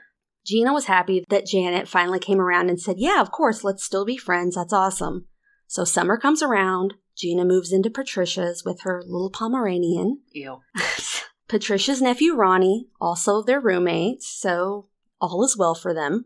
gina 0.46 0.72
was 0.74 0.86
happy 0.86 1.24
that 1.30 1.46
janet 1.46 1.88
finally 1.88 2.20
came 2.20 2.40
around 2.40 2.70
and 2.70 2.80
said 2.80 2.96
yeah 3.00 3.22
of 3.22 3.32
course 3.32 3.64
let's 3.64 3.84
still 3.84 4.06
be 4.06 4.18
friends 4.18 4.56
that's 4.56 4.74
awesome 4.74 5.26
so 5.68 5.84
summer 5.84 6.18
comes 6.18 6.42
around 6.44 6.94
gina 7.18 7.44
moves 7.44 7.72
into 7.74 7.90
patricia's 7.90 8.64
with 8.64 8.82
her 8.82 9.02
little 9.06 9.30
pomeranian 9.32 10.22
Ew. 10.34 10.60
Patricia's 11.48 12.02
nephew 12.02 12.36
Ronnie, 12.36 12.88
also 13.00 13.42
their 13.42 13.62
roommate, 13.62 14.22
so 14.22 14.90
all 15.22 15.44
is 15.46 15.58
well 15.58 15.76
for 15.76 15.94
them. 15.94 16.26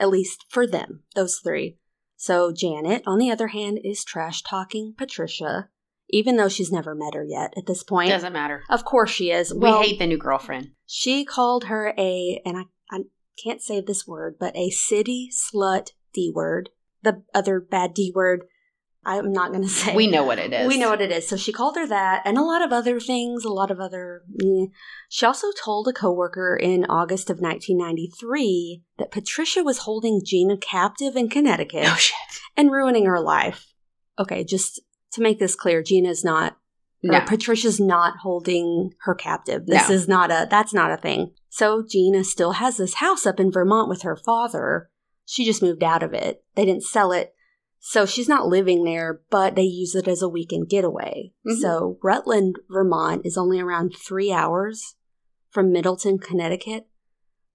At 0.00 0.08
least 0.08 0.46
for 0.48 0.66
them, 0.66 1.02
those 1.14 1.38
three. 1.38 1.76
So 2.16 2.52
Janet, 2.52 3.02
on 3.06 3.18
the 3.18 3.30
other 3.30 3.48
hand, 3.48 3.78
is 3.84 4.02
trash 4.02 4.42
talking 4.42 4.94
Patricia, 4.96 5.68
even 6.08 6.36
though 6.36 6.48
she's 6.48 6.72
never 6.72 6.94
met 6.94 7.12
her 7.14 7.22
yet 7.24 7.52
at 7.56 7.66
this 7.66 7.82
point. 7.82 8.08
Doesn't 8.08 8.32
matter. 8.32 8.62
Of 8.70 8.84
course 8.86 9.10
she 9.10 9.30
is. 9.30 9.52
We 9.52 9.60
Well, 9.60 9.82
hate 9.82 9.98
the 9.98 10.06
new 10.06 10.16
girlfriend. 10.16 10.70
she 10.86 11.24
called 11.26 11.64
her 11.64 11.92
a, 11.98 12.40
and 12.46 12.56
I, 12.56 12.62
I 12.90 13.00
can't 13.42 13.60
say 13.60 13.82
this 13.82 14.06
word, 14.06 14.36
but 14.40 14.56
a 14.56 14.70
city 14.70 15.28
slut 15.30 15.90
D 16.14 16.32
word. 16.34 16.70
The 17.02 17.22
other 17.34 17.60
bad 17.60 17.92
D 17.92 18.10
word, 18.14 18.44
I'm 19.06 19.32
not 19.32 19.52
going 19.52 19.62
to 19.68 19.68
say. 19.68 19.94
We 19.94 20.06
know 20.08 20.24
what 20.24 20.38
it 20.38 20.52
is. 20.52 20.66
We 20.68 20.78
know 20.78 20.90
what 20.90 21.00
it 21.00 21.12
is. 21.12 21.28
So 21.28 21.36
she 21.36 21.52
called 21.52 21.76
her 21.76 21.86
that 21.86 22.22
and 22.24 22.36
a 22.36 22.42
lot 22.42 22.62
of 22.62 22.72
other 22.72 22.98
things, 23.00 23.44
a 23.44 23.48
lot 23.48 23.70
of 23.70 23.78
other. 23.80 24.22
eh. 24.42 24.66
She 25.08 25.24
also 25.24 25.48
told 25.52 25.86
a 25.88 25.92
coworker 25.92 26.56
in 26.60 26.84
August 26.86 27.30
of 27.30 27.38
1993 27.40 28.82
that 28.98 29.10
Patricia 29.10 29.62
was 29.62 29.78
holding 29.78 30.20
Gina 30.24 30.56
captive 30.56 31.16
in 31.16 31.28
Connecticut 31.28 31.84
Oh 31.86 31.96
shit. 31.96 32.16
and 32.56 32.70
ruining 32.70 33.06
her 33.06 33.20
life. 33.20 33.72
Okay, 34.18 34.44
just 34.44 34.80
to 35.12 35.20
make 35.22 35.38
this 35.38 35.54
clear, 35.54 35.82
Gina's 35.82 36.24
not 36.24 36.56
No. 37.02 37.20
Patricia's 37.20 37.78
not 37.78 38.18
holding 38.22 38.90
her 39.02 39.14
captive. 39.14 39.66
This 39.66 39.88
No. 39.88 39.94
is 39.94 40.08
not 40.08 40.30
a 40.30 40.46
that's 40.50 40.74
not 40.74 40.90
a 40.90 40.96
thing. 40.96 41.32
So 41.48 41.84
Gina 41.88 42.24
still 42.24 42.52
has 42.52 42.76
this 42.76 42.94
house 42.94 43.24
up 43.26 43.38
in 43.40 43.52
Vermont 43.52 43.88
with 43.88 44.02
her 44.02 44.16
father. 44.16 44.90
She 45.24 45.44
just 45.44 45.62
moved 45.62 45.82
out 45.82 46.02
of 46.02 46.12
it. 46.14 46.44
They 46.54 46.64
didn't 46.64 46.84
sell 46.84 47.12
it. 47.12 47.34
So 47.88 48.04
she's 48.04 48.28
not 48.28 48.48
living 48.48 48.82
there, 48.82 49.20
but 49.30 49.54
they 49.54 49.62
use 49.62 49.94
it 49.94 50.08
as 50.08 50.20
a 50.20 50.28
weekend 50.28 50.68
getaway. 50.68 51.32
Mhm. 51.46 51.60
So 51.60 51.98
Rutland, 52.02 52.56
Vermont 52.68 53.22
is 53.24 53.38
only 53.38 53.60
around 53.60 53.94
three 53.96 54.32
hours 54.32 54.96
from 55.50 55.70
Middletown, 55.70 56.18
Connecticut. 56.18 56.88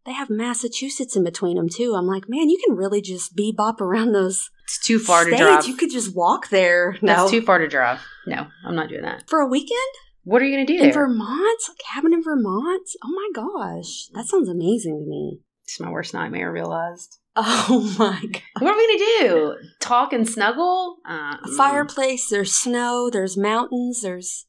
They 0.05 0.13
have 0.13 0.29
Massachusetts 0.29 1.17
in 1.17 1.25
between 1.25 1.57
them 1.57 1.67
too. 1.67 1.95
I'm 1.95 2.07
like, 2.07 2.29
man, 2.29 2.49
you 2.49 2.57
can 2.65 2.77
really 2.77 3.01
just 3.01 3.35
bebop 3.35 3.81
around 3.81 4.13
those 4.13 4.49
It's 4.63 4.79
too 4.79 4.99
far 4.99 5.23
states. 5.23 5.37
to 5.37 5.43
drive. 5.43 5.67
You 5.67 5.75
could 5.75 5.91
just 5.91 6.15
walk 6.15 6.47
there. 6.47 6.97
No, 7.01 7.13
That's 7.13 7.31
too 7.31 7.41
far 7.41 7.57
to 7.59 7.67
drive. 7.67 7.99
No, 8.25 8.47
I'm 8.65 8.75
not 8.75 8.87
doing 8.87 9.01
that. 9.03 9.29
for 9.29 9.39
a 9.41 9.47
weekend. 9.47 9.77
What 10.23 10.41
are 10.41 10.45
you 10.45 10.55
going 10.55 10.65
to 10.65 10.73
do 10.73 10.77
In 10.79 10.85
there? 10.85 10.93
Vermont? 10.93 11.61
A 11.69 11.73
cabin 11.93 12.13
in 12.13 12.23
Vermont? 12.23 12.87
Oh 13.03 13.09
my 13.09 13.29
gosh. 13.35 14.07
That 14.13 14.27
sounds 14.27 14.47
amazing 14.47 14.97
to 15.03 15.05
me. 15.09 15.41
It's 15.65 15.77
my 15.79 15.89
worst 15.91 16.13
nightmare, 16.13 16.51
realized. 16.53 17.17
Oh 17.37 17.95
my 17.97 18.19
god. 18.21 18.41
What 18.59 18.73
are 18.73 18.77
we 18.77 18.87
going 18.87 18.99
to 18.99 19.27
do? 19.29 19.55
Talk 19.79 20.11
and 20.13 20.27
snuggle? 20.27 20.97
Uh, 21.07 21.37
A 21.43 21.51
fireplace, 21.55 22.29
there's 22.29 22.53
snow, 22.53 23.09
there's 23.09 23.37
mountains, 23.37 24.01
there's 24.01 24.45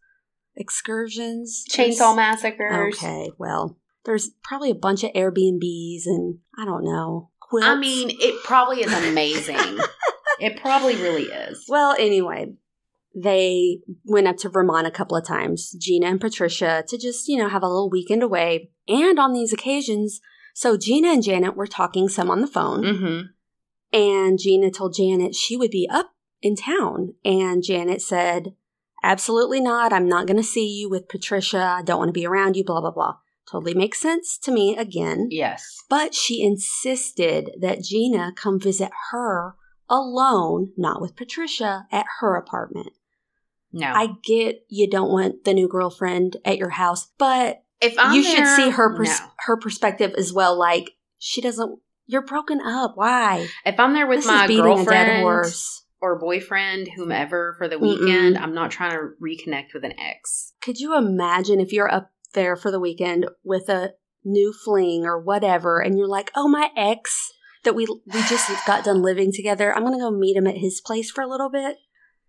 excursions. 0.57 1.65
Chainsaw 1.71 1.99
there's- 1.99 2.17
massacres. 2.17 2.95
Okay, 2.97 3.31
well, 3.39 3.79
there's 4.05 4.31
probably 4.43 4.71
a 4.71 4.75
bunch 4.75 5.05
of 5.05 5.13
Airbnbs 5.13 6.03
and 6.07 6.39
I 6.59 6.65
don't 6.65 6.85
know. 6.85 7.31
Quilts. 7.41 7.67
I 7.67 7.77
mean, 7.77 8.11
it 8.21 8.43
probably 8.45 8.81
is 8.83 8.93
amazing. 8.93 9.57
it 10.41 10.57
probably 10.61 10.97
really 10.97 11.25
is. 11.25 11.65
Well, 11.69 11.95
anyway, 11.99 12.55
they 13.15 13.81
went 14.05 14.27
up 14.27 14.39
to 14.39 14.49
Vermont 14.49 14.87
a 14.87 14.91
couple 14.91 15.17
of 15.17 15.25
times, 15.27 15.71
Gina 15.79 16.07
and 16.07 16.21
Patricia, 16.21 16.83
to 16.89 16.99
just, 16.99 17.29
you 17.29 17.37
know, 17.39 17.49
have 17.49 17.63
a 17.63 17.69
little 17.69 17.91
weekend 17.91 18.23
away. 18.23 18.71
And 18.89 19.19
on 19.19 19.33
these 19.35 19.53
occasions, 19.53 20.21
so 20.53 20.77
Gina 20.77 21.09
and 21.09 21.23
Janet 21.23 21.57
were 21.57 21.67
talking 21.67 22.09
some 22.09 22.31
on 22.31 22.41
the 22.41 22.47
phone, 22.47 22.83
Mm-hmm. 22.83 23.21
and 23.93 24.39
Gina 24.39 24.71
told 24.71 24.95
Janet 24.95 25.35
she 25.35 25.57
would 25.57 25.71
be 25.71 25.89
up 25.91 26.11
in 26.41 26.57
town. 26.57 27.15
And 27.25 27.63
Janet 27.63 28.03
said, 28.03 28.55
Absolutely 29.05 29.61
not. 29.61 29.93
I'm 29.93 30.09
not 30.09 30.27
going 30.27 30.37
to 30.37 30.43
see 30.45 30.67
you 30.79 30.89
with 30.89 31.09
Patricia. 31.09 31.75
I 31.79 31.83
don't 31.83 31.99
want 31.99 32.09
to 32.11 32.13
be 32.13 32.27
around 32.27 32.57
you, 32.57 32.65
blah, 32.65 32.81
blah, 32.81 32.93
blah. 32.93 33.17
Totally 33.51 33.75
makes 33.75 34.01
sense 34.01 34.39
to 34.39 34.53
me 34.53 34.77
again. 34.77 35.27
Yes. 35.31 35.79
But 35.91 36.15
she 36.15 36.43
insisted 36.43 37.51
that 37.61 37.83
Gina 37.83 38.33
come 38.37 38.61
visit 38.61 38.91
her 39.11 39.57
alone, 39.91 40.73
not 40.77 41.01
with 41.01 41.17
Patricia, 41.17 41.87
at 41.91 42.07
her 42.21 42.37
apartment. 42.37 42.93
No. 43.73 43.89
I 43.89 44.11
get 44.23 44.65
you 44.69 44.89
don't 44.89 45.11
want 45.11 45.45
the 45.45 45.55
new 45.55 45.67
girlfriend 45.67 46.37
at 46.45 46.59
your 46.59 46.71
house, 46.71 47.09
but 47.19 47.62
if 47.83 47.95
I'm 47.99 48.15
you 48.15 48.23
should 48.23 48.47
see 48.47 48.71
her 48.71 48.97
pers- 48.97 49.21
no. 49.21 49.27
her 49.47 49.57
perspective 49.57 50.15
as 50.17 50.33
well. 50.33 50.59
Like 50.59 50.93
she 51.19 51.41
doesn't. 51.41 51.79
You're 52.07 52.23
broken 52.27 52.61
up. 52.61 52.93
Why? 52.97 53.49
If 53.65 53.79
I'm 53.79 53.93
there 53.95 54.07
with 54.07 54.19
this 54.21 54.27
my 54.27 54.45
is 54.45 54.49
beating 54.49 54.65
a 54.65 54.69
dead 54.69 54.77
girlfriend 54.77 55.23
horse. 55.23 55.85
or 56.01 56.19
boyfriend, 56.19 56.89
whomever, 56.97 57.55
for 57.59 57.69
the 57.69 57.77
Mm-mm. 57.77 58.01
weekend, 58.01 58.37
I'm 58.37 58.55
not 58.55 58.71
trying 58.71 58.91
to 58.93 59.11
reconnect 59.23 59.73
with 59.73 59.85
an 59.85 59.95
ex. 59.99 60.53
Could 60.61 60.79
you 60.79 60.97
imagine 60.97 61.61
if 61.61 61.73
you're 61.73 61.93
up 61.93 62.11
there 62.35 62.57
for 62.57 62.71
the 62.71 62.81
weekend 62.81 63.27
with 63.45 63.69
a 63.69 63.93
new 64.25 64.53
fling 64.53 65.05
or 65.05 65.21
whatever, 65.21 65.81
and 65.81 65.97
you're 65.97 66.09
like, 66.09 66.31
"Oh, 66.35 66.49
my 66.49 66.71
ex 66.77 67.33
that 67.65 67.75
we 67.75 67.87
we 67.87 68.21
just 68.23 68.51
got 68.67 68.85
done 68.85 69.03
living 69.03 69.33
together. 69.33 69.75
I'm 69.75 69.85
gonna 69.85 69.99
go 69.99 70.11
meet 70.11 70.37
him 70.37 70.47
at 70.47 70.57
his 70.59 70.81
place 70.81 71.11
for 71.11 71.23
a 71.23 71.29
little 71.29 71.51
bit." 71.51 71.77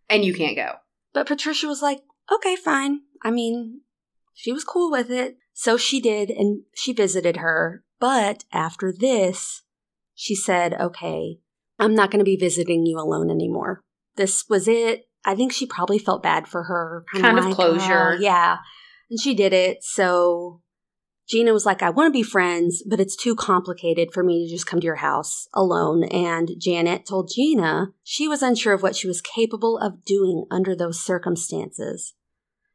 And 0.09 0.23
you 0.23 0.33
can't 0.33 0.55
go. 0.55 0.73
But 1.13 1.27
Patricia 1.27 1.67
was 1.67 1.81
like, 1.81 2.01
okay, 2.31 2.55
fine. 2.55 3.01
I 3.23 3.31
mean, 3.31 3.81
she 4.33 4.51
was 4.51 4.63
cool 4.63 4.91
with 4.91 5.09
it. 5.11 5.37
So 5.53 5.77
she 5.77 6.01
did, 6.01 6.29
and 6.29 6.63
she 6.75 6.93
visited 6.93 7.37
her. 7.37 7.83
But 7.99 8.43
after 8.51 8.91
this, 8.91 9.61
she 10.15 10.35
said, 10.35 10.73
okay, 10.73 11.37
I'm 11.79 11.95
not 11.95 12.11
going 12.11 12.19
to 12.19 12.25
be 12.25 12.35
visiting 12.35 12.85
you 12.85 12.97
alone 12.99 13.29
anymore. 13.29 13.81
This 14.15 14.45
was 14.49 14.67
it. 14.67 15.05
I 15.25 15.35
think 15.35 15.53
she 15.53 15.65
probably 15.65 15.99
felt 15.99 16.21
bad 16.23 16.47
for 16.47 16.63
her. 16.63 17.05
Kinda 17.13 17.27
Kind 17.27 17.39
of 17.39 17.45
like, 17.45 17.55
closure. 17.55 18.13
oh, 18.13 18.17
yeah. 18.19 18.57
And 19.09 19.19
she 19.19 19.33
did 19.33 19.53
it. 19.53 19.83
So 19.83 20.61
Gina 21.29 21.53
was 21.53 21.65
like, 21.65 21.81
I 21.81 21.89
want 21.89 22.07
to 22.07 22.17
be 22.17 22.23
friends, 22.23 22.83
but 22.87 22.99
it's 22.99 23.15
too 23.15 23.35
complicated 23.35 24.09
for 24.11 24.23
me 24.23 24.45
to 24.45 24.53
just 24.53 24.67
come 24.67 24.81
to 24.81 24.85
your 24.85 24.97
house 24.97 25.47
alone. 25.53 26.03
And 26.03 26.51
Janet 26.59 27.05
told 27.05 27.31
Gina 27.33 27.93
she 28.03 28.27
was 28.27 28.41
unsure 28.41 28.73
of 28.73 28.83
what 28.83 28.95
she 28.95 29.07
was 29.07 29.21
capable 29.21 29.77
of 29.77 30.03
doing 30.03 30.45
under 30.51 30.75
those 30.75 30.99
circumstances. 30.99 32.13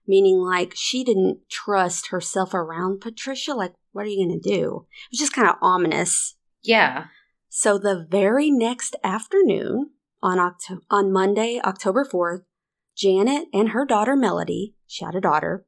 Meaning, 0.08 0.38
like, 0.38 0.72
she 0.74 1.04
didn't 1.04 1.48
trust 1.50 2.08
herself 2.08 2.54
around 2.54 3.00
Patricia. 3.00 3.52
Like, 3.52 3.74
what 3.92 4.06
are 4.06 4.08
you 4.08 4.26
going 4.26 4.40
to 4.40 4.48
do? 4.48 4.86
It 5.04 5.12
was 5.12 5.18
just 5.20 5.34
kind 5.34 5.48
of 5.48 5.56
ominous. 5.60 6.34
Yeah. 6.62 7.04
So 7.50 7.78
the 7.78 8.06
very 8.08 8.50
next 8.50 8.96
afternoon, 9.04 9.90
on 10.22 10.38
Octo- 10.38 10.80
on 10.90 11.12
Monday, 11.12 11.60
October 11.64 12.04
4th, 12.04 12.44
Janet 12.96 13.48
and 13.52 13.70
her 13.70 13.84
daughter 13.84 14.16
Melody, 14.16 14.74
she 14.86 15.04
had 15.04 15.14
a 15.14 15.20
daughter, 15.20 15.64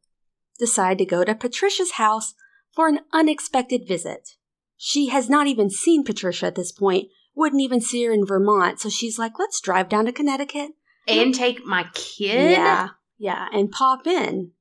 decide 0.59 0.99
to 0.99 1.05
go 1.05 1.25
to 1.25 1.35
Patricia's 1.35 1.93
house 1.93 2.35
for 2.75 2.89
an 2.89 3.01
unexpected 3.13 3.87
visit. 3.87 4.37
She 4.77 5.09
has 5.09 5.29
not 5.29 5.47
even 5.47 5.71
seen 5.71 6.05
Patricia 6.05 6.47
at 6.47 6.55
this 6.55 6.73
point, 6.73 7.09
wouldn't 7.35 7.63
even 7.63 7.81
see 7.81 8.05
her 8.05 8.13
in 8.13 8.27
Vermont, 8.27 8.81
so 8.81 8.89
she's 8.89 9.19
like, 9.19 9.39
let's 9.39 9.61
drive 9.61 9.89
down 9.89 10.07
to 10.07 10.13
Connecticut. 10.13 10.73
And 11.07 11.35
take 11.35 11.65
my 11.65 11.87
kid? 11.95 12.53
Yeah, 12.53 12.91
yeah, 13.21 13.49
and 13.53 13.71
pop 13.71 14.07
in. 14.07 14.53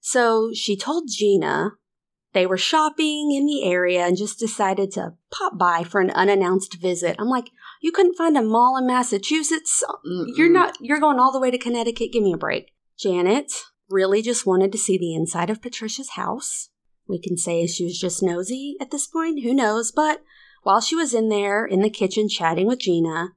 So 0.00 0.50
she 0.52 0.76
told 0.76 1.04
Gina 1.08 1.70
they 2.32 2.46
were 2.46 2.58
shopping 2.58 3.32
in 3.32 3.46
the 3.46 3.64
area 3.64 4.04
and 4.04 4.16
just 4.16 4.40
decided 4.40 4.90
to 4.92 5.14
pop 5.30 5.56
by 5.56 5.84
for 5.84 6.00
an 6.00 6.10
unannounced 6.10 6.80
visit. 6.80 7.14
I'm 7.18 7.28
like, 7.28 7.50
you 7.80 7.92
couldn't 7.92 8.16
find 8.16 8.36
a 8.36 8.42
mall 8.42 8.76
in 8.76 8.88
Massachusetts? 8.88 9.84
You're 10.34 10.52
not, 10.52 10.76
you're 10.80 11.00
going 11.00 11.20
all 11.20 11.32
the 11.32 11.40
way 11.40 11.52
to 11.52 11.58
Connecticut. 11.58 12.12
Give 12.12 12.22
me 12.22 12.32
a 12.32 12.36
break. 12.36 12.72
Janet 12.98 13.52
really 13.88 14.20
just 14.20 14.44
wanted 14.44 14.72
to 14.72 14.78
see 14.78 14.98
the 14.98 15.14
inside 15.14 15.48
of 15.48 15.62
Patricia's 15.62 16.10
house. 16.10 16.70
We 17.06 17.20
can 17.20 17.36
say 17.36 17.66
she 17.66 17.84
was 17.84 17.98
just 17.98 18.22
nosy 18.22 18.76
at 18.80 18.90
this 18.90 19.06
point. 19.06 19.44
Who 19.44 19.54
knows? 19.54 19.92
But 19.92 20.22
while 20.64 20.80
she 20.80 20.96
was 20.96 21.14
in 21.14 21.28
there 21.28 21.64
in 21.64 21.82
the 21.82 21.88
kitchen 21.88 22.28
chatting 22.28 22.66
with 22.66 22.80
Gina, 22.80 23.28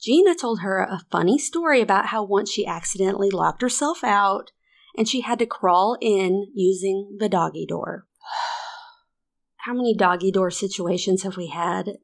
Gina 0.00 0.34
told 0.34 0.60
her 0.60 0.78
a 0.78 1.00
funny 1.10 1.38
story 1.38 1.80
about 1.80 2.06
how 2.06 2.22
once 2.22 2.50
she 2.50 2.66
accidentally 2.66 3.30
locked 3.30 3.62
herself 3.62 4.04
out 4.04 4.52
and 4.96 5.08
she 5.08 5.20
had 5.22 5.38
to 5.38 5.46
crawl 5.46 5.96
in 6.00 6.48
using 6.54 7.16
the 7.18 7.28
doggy 7.28 7.66
door. 7.66 8.06
How 9.62 9.74
many 9.74 9.94
doggy 9.94 10.30
door 10.30 10.50
situations 10.50 11.24
have 11.24 11.36
we 11.36 11.48
had? 11.48 11.98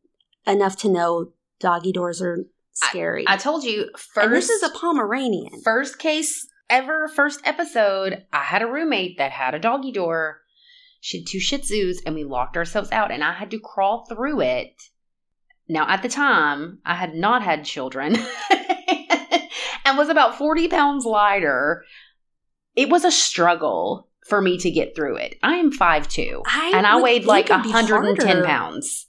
Enough 0.47 0.77
to 0.79 0.91
know 0.91 1.33
doggy 1.61 1.93
doors 1.93 2.21
are 2.21 2.45
scary. 2.73 3.25
I 3.27 3.37
told 3.37 3.65
you 3.65 3.91
first. 3.97 4.27
and 4.27 4.35
this 4.35 4.51
is 4.51 4.63
a 4.63 4.71
Pomeranian. 4.71 5.63
first 5.63 5.99
case 5.99 6.47
ever, 6.69 7.09
first 7.09 7.41
episode. 7.45 8.25
I 8.33 8.43
had 8.43 8.63
a 8.63 8.67
roommate 8.67 9.19
that 9.19 9.33
had 9.33 9.55
a 9.55 9.59
doggy 9.59 9.93
door. 9.93 10.43
She 11.01 11.19
had 11.19 11.27
two 11.27 11.41
Shih 11.41 11.59
Tzus, 11.59 11.99
and 12.05 12.15
we 12.15 12.25
locked 12.25 12.57
ourselves 12.57 12.91
out, 12.93 13.11
and 13.11 13.23
I 13.23 13.33
had 13.33 13.51
to 13.53 13.59
crawl 13.59 14.07
through 14.09 14.41
it. 14.41 14.75
Now, 15.69 15.89
at 15.89 16.03
the 16.03 16.09
time, 16.09 16.79
I 16.85 16.95
had 16.95 17.15
not 17.15 17.43
had 17.43 17.65
children 17.65 18.17
and 19.85 19.97
was 19.99 20.09
about 20.09 20.37
40 20.37 20.69
pounds 20.69 21.05
lighter. 21.05 21.85
It 22.77 22.89
was 22.89 23.05
a 23.05 23.11
struggle 23.11 24.09
for 24.29 24.41
me 24.41 24.59
to 24.59 24.71
get 24.71 24.95
through 24.97 25.17
it. 25.17 25.37
I 25.43 25.55
am 25.57 25.73
5'2, 25.73 26.43
I 26.47 26.73
and 26.75 26.87
I 26.87 27.01
weighed 27.01 27.25
like 27.25 27.51
it'd 27.51 27.65
110 27.65 28.27
harder. 28.27 28.45
pounds. 28.47 29.07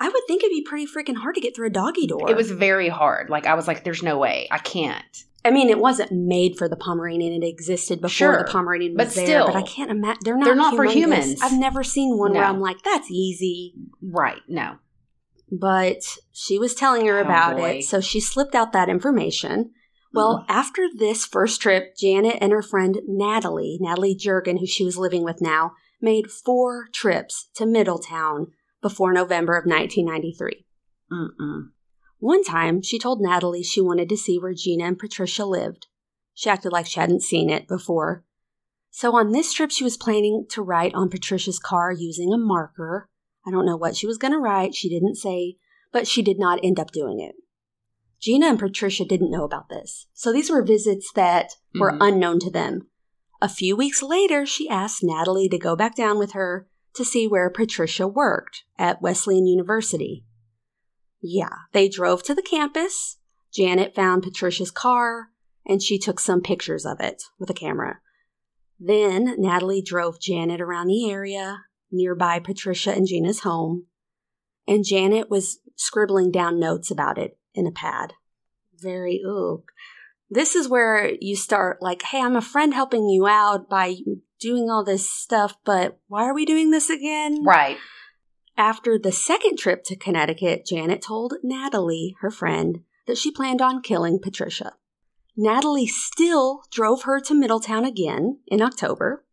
I 0.00 0.08
would 0.08 0.22
think 0.28 0.42
it'd 0.42 0.50
be 0.50 0.62
pretty 0.62 0.86
freaking 0.86 1.16
hard 1.16 1.34
to 1.34 1.40
get 1.40 1.56
through 1.56 1.66
a 1.66 1.70
doggy 1.70 2.06
door. 2.06 2.30
It 2.30 2.36
was 2.36 2.50
very 2.50 2.88
hard. 2.88 3.30
Like, 3.30 3.46
I 3.46 3.54
was 3.54 3.66
like, 3.66 3.82
there's 3.82 4.02
no 4.02 4.16
way. 4.16 4.46
I 4.50 4.58
can't. 4.58 5.24
I 5.44 5.50
mean, 5.50 5.70
it 5.70 5.78
wasn't 5.78 6.12
made 6.12 6.56
for 6.56 6.68
the 6.68 6.76
Pomeranian. 6.76 7.42
It 7.42 7.46
existed 7.46 8.00
before 8.00 8.10
Sure, 8.10 8.38
the 8.38 8.50
Pomeranian 8.50 8.94
was 8.94 9.08
but 9.08 9.14
there. 9.14 9.26
still, 9.26 9.46
but 9.46 9.56
I 9.56 9.62
can't 9.62 9.90
imagine. 9.90 10.20
They're 10.22 10.36
not. 10.36 10.44
they're 10.44 10.54
not 10.54 10.76
for 10.76 10.84
humans. 10.84 11.40
I've 11.42 11.58
never 11.58 11.82
seen 11.82 12.16
one 12.16 12.32
where 12.34 12.44
I'm 12.44 12.60
like, 12.60 12.82
that's 12.82 13.10
easy. 13.10 13.74
Right. 14.02 14.40
No. 14.46 14.76
But 15.50 16.02
she 16.32 16.58
was 16.58 16.74
telling 16.74 17.06
her 17.06 17.18
Oh, 17.18 17.22
about 17.22 17.56
boy. 17.56 17.78
it, 17.78 17.84
so 17.84 18.00
she 18.00 18.20
slipped 18.20 18.54
out 18.54 18.72
that 18.72 18.88
information. 18.88 19.72
Well, 20.12 20.40
mm. 20.40 20.44
after 20.48 20.88
this 20.96 21.26
first 21.26 21.60
trip, 21.60 21.96
Janet 21.96 22.38
and 22.40 22.52
her 22.52 22.62
friend 22.62 23.00
Natalie, 23.06 23.78
Natalie 23.80 24.14
Jurgen, 24.14 24.58
who 24.58 24.66
she 24.66 24.84
was 24.84 24.96
living 24.96 25.22
with 25.22 25.40
now, 25.40 25.72
made 26.00 26.30
four 26.30 26.88
trips 26.92 27.48
to 27.54 27.66
Middletown 27.66 28.48
before 28.80 29.12
November 29.12 29.56
of 29.56 29.66
1993. 29.66 30.64
Mm-mm. 31.12 31.68
One 32.18 32.42
time, 32.42 32.82
she 32.82 32.98
told 32.98 33.20
Natalie 33.20 33.62
she 33.62 33.80
wanted 33.80 34.08
to 34.08 34.16
see 34.16 34.38
where 34.38 34.54
Gina 34.54 34.84
and 34.84 34.98
Patricia 34.98 35.44
lived. 35.44 35.86
She 36.34 36.50
acted 36.50 36.72
like 36.72 36.86
she 36.86 37.00
hadn't 37.00 37.22
seen 37.22 37.50
it 37.50 37.68
before. 37.68 38.24
So 38.90 39.14
on 39.16 39.32
this 39.32 39.52
trip, 39.52 39.70
she 39.70 39.84
was 39.84 39.96
planning 39.96 40.46
to 40.50 40.62
write 40.62 40.94
on 40.94 41.10
Patricia's 41.10 41.58
car 41.58 41.92
using 41.92 42.32
a 42.32 42.38
marker. 42.38 43.08
I 43.48 43.50
don't 43.50 43.64
know 43.64 43.76
what 43.78 43.96
she 43.96 44.06
was 44.06 44.18
going 44.18 44.32
to 44.32 44.38
write, 44.38 44.74
she 44.74 44.90
didn't 44.90 45.14
say, 45.14 45.56
but 45.90 46.06
she 46.06 46.20
did 46.20 46.38
not 46.38 46.60
end 46.62 46.78
up 46.78 46.90
doing 46.90 47.18
it. 47.18 47.34
Gina 48.20 48.46
and 48.46 48.58
Patricia 48.58 49.06
didn't 49.06 49.30
know 49.30 49.44
about 49.44 49.70
this. 49.70 50.06
So 50.12 50.32
these 50.32 50.50
were 50.50 50.62
visits 50.62 51.10
that 51.14 51.52
were 51.80 51.92
Mhm. 51.92 51.98
unknown 52.00 52.40
to 52.40 52.50
them. 52.50 52.88
A 53.40 53.48
few 53.48 53.74
weeks 53.74 54.02
later, 54.02 54.44
she 54.44 54.68
asked 54.68 55.02
Natalie 55.02 55.48
to 55.48 55.58
go 55.58 55.74
back 55.76 55.94
down 55.96 56.18
with 56.18 56.32
her 56.32 56.68
to 56.94 57.04
see 57.06 57.26
where 57.26 57.48
Patricia 57.48 58.06
worked 58.06 58.64
at 58.76 59.00
Wesleyan 59.00 59.46
University. 59.46 60.26
Yeah, 61.22 61.54
they 61.72 61.88
drove 61.88 62.22
to 62.24 62.34
the 62.34 62.42
campus. 62.42 63.18
Janet 63.52 63.94
found 63.94 64.24
Patricia's 64.24 64.70
car 64.70 65.28
and 65.64 65.80
she 65.82 65.98
took 65.98 66.20
some 66.20 66.42
pictures 66.42 66.84
of 66.84 67.00
it 67.00 67.22
with 67.38 67.48
a 67.48 67.54
camera. 67.54 68.00
Then 68.78 69.34
Natalie 69.38 69.82
drove 69.82 70.20
Janet 70.20 70.60
around 70.60 70.88
the 70.88 71.08
area 71.10 71.64
nearby 71.90 72.38
Patricia 72.38 72.92
and 72.92 73.06
Gina's 73.06 73.40
home, 73.40 73.86
and 74.66 74.84
Janet 74.84 75.30
was 75.30 75.60
scribbling 75.76 76.30
down 76.30 76.58
notes 76.58 76.90
about 76.90 77.18
it 77.18 77.38
in 77.54 77.66
a 77.66 77.72
pad. 77.72 78.14
Very, 78.76 79.20
ugh. 79.26 79.62
This 80.30 80.54
is 80.54 80.68
where 80.68 81.12
you 81.20 81.36
start 81.36 81.80
like, 81.80 82.02
hey, 82.02 82.20
I'm 82.20 82.36
a 82.36 82.42
friend 82.42 82.74
helping 82.74 83.08
you 83.08 83.26
out 83.26 83.68
by 83.68 83.96
doing 84.38 84.68
all 84.70 84.84
this 84.84 85.08
stuff, 85.10 85.56
but 85.64 85.98
why 86.06 86.24
are 86.24 86.34
we 86.34 86.44
doing 86.44 86.70
this 86.70 86.90
again? 86.90 87.42
Right. 87.44 87.78
After 88.56 88.98
the 88.98 89.12
second 89.12 89.56
trip 89.58 89.84
to 89.84 89.96
Connecticut, 89.96 90.66
Janet 90.66 91.00
told 91.00 91.34
Natalie, 91.42 92.16
her 92.20 92.30
friend, 92.30 92.80
that 93.06 93.16
she 93.16 93.30
planned 93.30 93.62
on 93.62 93.82
killing 93.82 94.18
Patricia. 94.20 94.74
Natalie 95.36 95.86
still 95.86 96.62
drove 96.70 97.04
her 97.04 97.20
to 97.20 97.34
Middletown 97.34 97.84
again 97.84 98.40
in 98.48 98.60
October. 98.60 99.24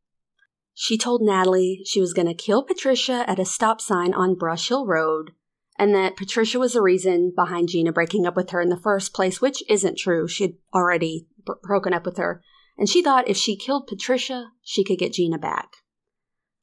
She 0.76 0.98
told 0.98 1.22
Natalie 1.24 1.82
she 1.86 2.02
was 2.02 2.14
going 2.14 2.28
to 2.28 2.34
kill 2.34 2.62
Patricia 2.62 3.24
at 3.28 3.40
a 3.40 3.46
stop 3.46 3.82
sign 3.82 4.14
on 4.14 4.36
Brush 4.36 4.68
Hill 4.68 4.86
Road 4.86 5.32
and 5.78 5.94
that 5.94 6.16
Patricia 6.16 6.60
was 6.60 6.74
the 6.74 6.82
reason 6.82 7.34
behind 7.36 7.70
Gina 7.70 7.92
breaking 7.92 8.26
up 8.26 8.36
with 8.36 8.52
her 8.52 8.62
in 8.62 8.70
the 8.70 8.78
first 8.78 9.14
place, 9.14 9.42
which 9.42 9.64
isn't 9.70 9.98
true. 9.98 10.28
She 10.28 10.44
had 10.44 10.54
already 10.74 11.28
b- 11.46 11.54
broken 11.64 11.94
up 11.94 12.06
with 12.06 12.18
her. 12.18 12.42
And 12.78 12.90
she 12.90 13.02
thought 13.02 13.28
if 13.28 13.38
she 13.38 13.56
killed 13.56 13.88
Patricia, 13.88 14.52
she 14.62 14.84
could 14.84 15.00
get 15.00 15.14
Gina 15.14 15.38
back. 15.38 15.70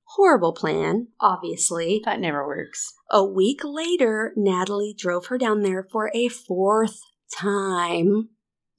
Horrible 0.05 0.53
plan, 0.53 1.09
obviously. 1.21 2.01
That 2.05 2.21
never 2.21 2.47
works. 2.47 2.93
A 3.11 3.25
week 3.25 3.61
later, 3.65 4.33
Natalie 4.37 4.95
drove 4.97 5.27
her 5.27 5.39
down 5.39 5.63
there 5.63 5.87
for 5.91 6.11
a 6.15 6.29
fourth 6.29 7.01
time. 7.35 8.29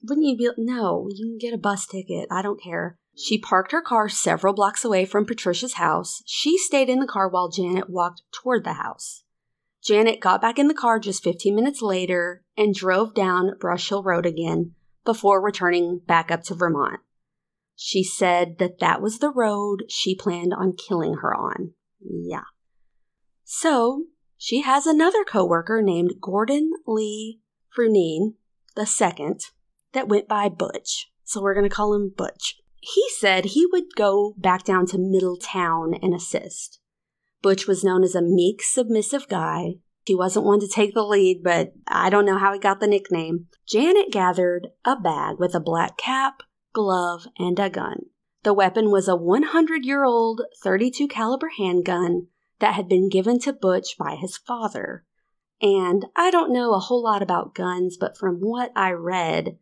Wouldn't 0.02 0.26
you 0.26 0.36
be? 0.36 0.50
No, 0.58 1.08
you 1.10 1.26
can 1.26 1.38
get 1.38 1.54
a 1.54 1.58
bus 1.58 1.86
ticket. 1.86 2.28
I 2.30 2.42
don't 2.42 2.62
care. 2.62 2.98
She 3.16 3.38
parked 3.38 3.72
her 3.72 3.82
car 3.82 4.08
several 4.08 4.54
blocks 4.54 4.84
away 4.84 5.04
from 5.04 5.24
Patricia's 5.24 5.74
house. 5.74 6.22
She 6.26 6.58
stayed 6.58 6.88
in 6.88 6.98
the 6.98 7.06
car 7.06 7.28
while 7.28 7.48
Janet 7.48 7.88
walked 7.88 8.22
toward 8.32 8.64
the 8.64 8.74
house. 8.74 9.22
Janet 9.82 10.20
got 10.20 10.40
back 10.40 10.58
in 10.58 10.68
the 10.68 10.74
car 10.74 10.98
just 10.98 11.22
15 11.22 11.54
minutes 11.54 11.82
later 11.82 12.42
and 12.56 12.74
drove 12.74 13.14
down 13.14 13.58
Brush 13.60 13.88
Hill 13.88 14.02
Road 14.02 14.26
again 14.26 14.72
before 15.04 15.40
returning 15.40 16.00
back 16.06 16.30
up 16.30 16.42
to 16.44 16.54
Vermont. 16.54 17.00
She 17.76 18.02
said 18.02 18.58
that 18.58 18.78
that 18.80 19.02
was 19.02 19.18
the 19.18 19.30
road 19.30 19.84
she 19.88 20.16
planned 20.16 20.54
on 20.54 20.74
killing 20.76 21.14
her 21.20 21.34
on. 21.34 21.74
Yeah. 22.00 22.44
So 23.44 24.04
she 24.36 24.62
has 24.62 24.86
another 24.86 25.24
coworker 25.24 25.82
named 25.82 26.14
Gordon 26.20 26.72
Lee 26.86 27.40
Frunine 27.76 28.34
the 28.74 28.86
second 28.86 29.40
that 29.92 30.08
went 30.08 30.28
by 30.28 30.48
Butch. 30.48 31.10
So 31.24 31.40
we're 31.40 31.54
going 31.54 31.68
to 31.68 31.74
call 31.74 31.94
him 31.94 32.12
Butch. 32.16 32.58
He 32.86 33.08
said 33.16 33.46
he 33.46 33.64
would 33.72 33.94
go 33.94 34.34
back 34.36 34.62
down 34.62 34.84
to 34.88 34.98
Middletown 34.98 35.94
and 35.94 36.14
assist. 36.14 36.80
Butch 37.40 37.66
was 37.66 37.82
known 37.82 38.04
as 38.04 38.14
a 38.14 38.20
meek, 38.20 38.62
submissive 38.62 39.26
guy. 39.26 39.76
He 40.04 40.14
wasn't 40.14 40.44
one 40.44 40.60
to 40.60 40.68
take 40.68 40.92
the 40.92 41.02
lead, 41.02 41.42
but 41.42 41.72
I 41.88 42.10
don't 42.10 42.26
know 42.26 42.36
how 42.36 42.52
he 42.52 42.58
got 42.58 42.80
the 42.80 42.86
nickname. 42.86 43.46
Janet 43.66 44.12
gathered 44.12 44.68
a 44.84 44.96
bag 44.96 45.38
with 45.38 45.54
a 45.54 45.60
black 45.60 45.96
cap, 45.96 46.42
glove, 46.74 47.26
and 47.38 47.58
a 47.58 47.70
gun. 47.70 48.06
The 48.42 48.52
weapon 48.52 48.90
was 48.90 49.08
a 49.08 49.16
100 49.16 49.86
year 49.86 50.04
old 50.04 50.42
32 50.62 51.08
caliber 51.08 51.52
handgun 51.56 52.26
that 52.58 52.74
had 52.74 52.86
been 52.86 53.08
given 53.08 53.38
to 53.40 53.54
Butch 53.54 53.96
by 53.98 54.16
his 54.16 54.36
father. 54.36 55.06
And 55.62 56.04
I 56.14 56.30
don't 56.30 56.52
know 56.52 56.74
a 56.74 56.80
whole 56.80 57.02
lot 57.02 57.22
about 57.22 57.54
guns, 57.54 57.96
but 57.96 58.18
from 58.18 58.40
what 58.40 58.72
I 58.76 58.90
read, 58.90 59.56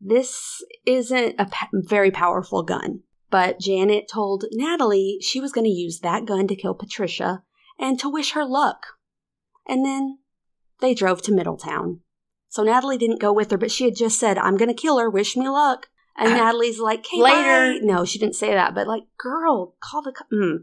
this 0.00 0.62
isn't 0.86 1.38
a 1.38 1.48
very 1.72 2.10
powerful 2.10 2.62
gun. 2.62 3.00
But 3.30 3.60
Janet 3.60 4.08
told 4.12 4.44
Natalie 4.50 5.18
she 5.20 5.40
was 5.40 5.52
going 5.52 5.64
to 5.64 5.70
use 5.70 6.00
that 6.00 6.24
gun 6.24 6.48
to 6.48 6.56
kill 6.56 6.74
Patricia 6.74 7.42
and 7.78 7.98
to 8.00 8.08
wish 8.08 8.32
her 8.32 8.44
luck. 8.44 8.86
And 9.68 9.84
then 9.84 10.18
they 10.80 10.94
drove 10.94 11.22
to 11.22 11.32
Middletown. 11.32 12.00
So 12.48 12.64
Natalie 12.64 12.98
didn't 12.98 13.20
go 13.20 13.32
with 13.32 13.50
her, 13.52 13.58
but 13.58 13.70
she 13.70 13.84
had 13.84 13.94
just 13.94 14.18
said, 14.18 14.36
I'm 14.36 14.56
going 14.56 14.68
to 14.68 14.74
kill 14.74 14.98
her, 14.98 15.08
wish 15.08 15.36
me 15.36 15.48
luck. 15.48 15.88
And 16.16 16.30
Natalie's 16.34 16.80
like, 16.80 17.00
"Okay, 17.00 17.22
Later." 17.22 17.74
bye." 17.74 17.78
No, 17.82 18.04
she 18.04 18.18
didn't 18.18 18.34
say 18.34 18.52
that, 18.52 18.74
but 18.74 18.88
like, 18.88 19.04
girl, 19.16 19.76
call 19.80 20.02
the. 20.02 20.12
Co- 20.12 20.24
mm. 20.32 20.58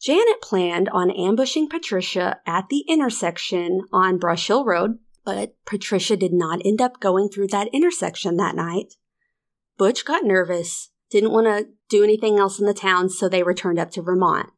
Janet 0.00 0.40
planned 0.40 0.88
on 0.88 1.10
ambushing 1.10 1.68
Patricia 1.68 2.38
at 2.46 2.68
the 2.70 2.84
intersection 2.88 3.82
on 3.92 4.18
Brush 4.18 4.46
Hill 4.46 4.64
Road, 4.64 4.98
but 5.24 5.54
Patricia 5.66 6.16
did 6.16 6.32
not 6.32 6.60
end 6.64 6.80
up 6.80 7.00
going 7.00 7.28
through 7.28 7.48
that 7.48 7.68
intersection 7.72 8.36
that 8.36 8.54
night. 8.54 8.94
Butch 9.76 10.04
got 10.04 10.24
nervous, 10.24 10.90
didn't 11.10 11.32
want 11.32 11.46
to 11.46 11.68
do 11.88 12.04
anything 12.04 12.38
else 12.38 12.58
in 12.58 12.66
the 12.66 12.74
town, 12.74 13.08
so 13.08 13.28
they 13.28 13.42
returned 13.42 13.78
up 13.78 13.90
to 13.92 14.02
Vermont. 14.02 14.50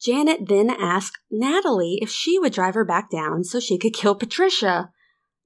Janet 0.00 0.48
then 0.48 0.70
asked 0.70 1.18
Natalie 1.30 1.98
if 2.00 2.10
she 2.10 2.38
would 2.38 2.52
drive 2.52 2.74
her 2.74 2.84
back 2.84 3.10
down 3.10 3.44
so 3.44 3.60
she 3.60 3.76
could 3.76 3.92
kill 3.92 4.14
Patricia. 4.14 4.90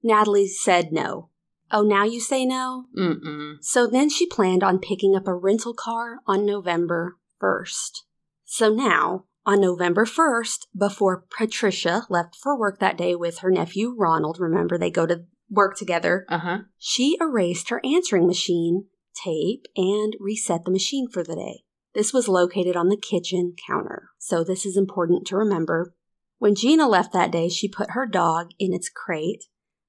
Natalie 0.01 0.47
said 0.47 0.91
no. 0.91 1.29
Oh, 1.71 1.81
now 1.81 2.03
you 2.05 2.21
say 2.21 2.45
no? 2.45 2.85
Mm-mm. 2.97 3.55
So 3.61 3.87
then 3.87 4.09
she 4.09 4.25
planned 4.25 4.63
on 4.63 4.79
picking 4.79 5.15
up 5.15 5.27
a 5.27 5.33
rental 5.33 5.73
car 5.73 6.19
on 6.25 6.45
November 6.45 7.17
1st. 7.41 8.03
So 8.45 8.73
now, 8.73 9.25
on 9.45 9.61
November 9.61 10.05
1st, 10.05 10.65
before 10.77 11.25
Patricia 11.37 12.05
left 12.09 12.35
for 12.35 12.57
work 12.57 12.79
that 12.79 12.97
day 12.97 13.15
with 13.15 13.39
her 13.39 13.51
nephew 13.51 13.93
Ronald, 13.97 14.39
remember 14.39 14.77
they 14.77 14.91
go 14.91 15.05
to 15.05 15.25
work 15.49 15.77
together, 15.77 16.25
Uh-huh. 16.29 16.59
she 16.77 17.17
erased 17.21 17.69
her 17.69 17.81
answering 17.85 18.27
machine 18.27 18.87
tape 19.13 19.65
and 19.75 20.15
reset 20.19 20.65
the 20.65 20.71
machine 20.71 21.07
for 21.07 21.23
the 21.23 21.35
day. 21.35 21.63
This 21.93 22.11
was 22.11 22.27
located 22.27 22.75
on 22.75 22.89
the 22.89 22.97
kitchen 22.97 23.55
counter, 23.67 24.09
so 24.17 24.43
this 24.43 24.65
is 24.65 24.75
important 24.75 25.25
to 25.27 25.37
remember. 25.37 25.95
When 26.39 26.55
Gina 26.55 26.87
left 26.87 27.13
that 27.13 27.31
day, 27.31 27.47
she 27.47 27.69
put 27.69 27.91
her 27.91 28.05
dog 28.05 28.49
in 28.59 28.73
its 28.73 28.89
crate 28.89 29.45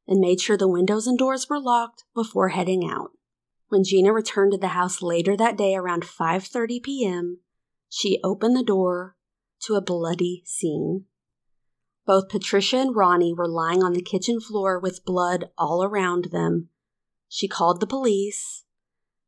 and 0.07 0.21
made 0.21 0.40
sure 0.40 0.57
the 0.57 0.69
windows 0.69 1.09
and 1.09 1.19
doors 1.19 1.49
were 1.49 1.59
locked 1.59 2.05
before 2.14 2.51
heading 2.51 2.88
out. 2.88 3.11
When 3.69 3.83
Gina 3.83 4.12
returned 4.12 4.53
to 4.53 4.59
the 4.59 4.69
house 4.69 5.03
later 5.03 5.37
that 5.37 5.57
day 5.59 5.75
around 5.75 6.05
5:30 6.05 6.81
p.m., 6.83 7.40
she 7.88 8.21
opened 8.23 8.57
the 8.57 8.62
door 8.62 9.15
to 9.66 9.74
a 9.74 9.81
bloody 9.81 10.42
scene. 10.44 11.05
Both 12.07 12.29
Patricia 12.29 12.76
and 12.76 12.94
Ronnie 12.94 13.35
were 13.35 13.48
lying 13.48 13.83
on 13.83 13.92
the 13.92 14.02
kitchen 14.02 14.40
floor 14.40 14.79
with 14.79 15.05
blood 15.05 15.46
all 15.59 15.83
around 15.83 16.26
them. 16.26 16.68
She 17.29 17.48
called 17.48 17.81
the 17.81 17.87
police. 17.87 18.64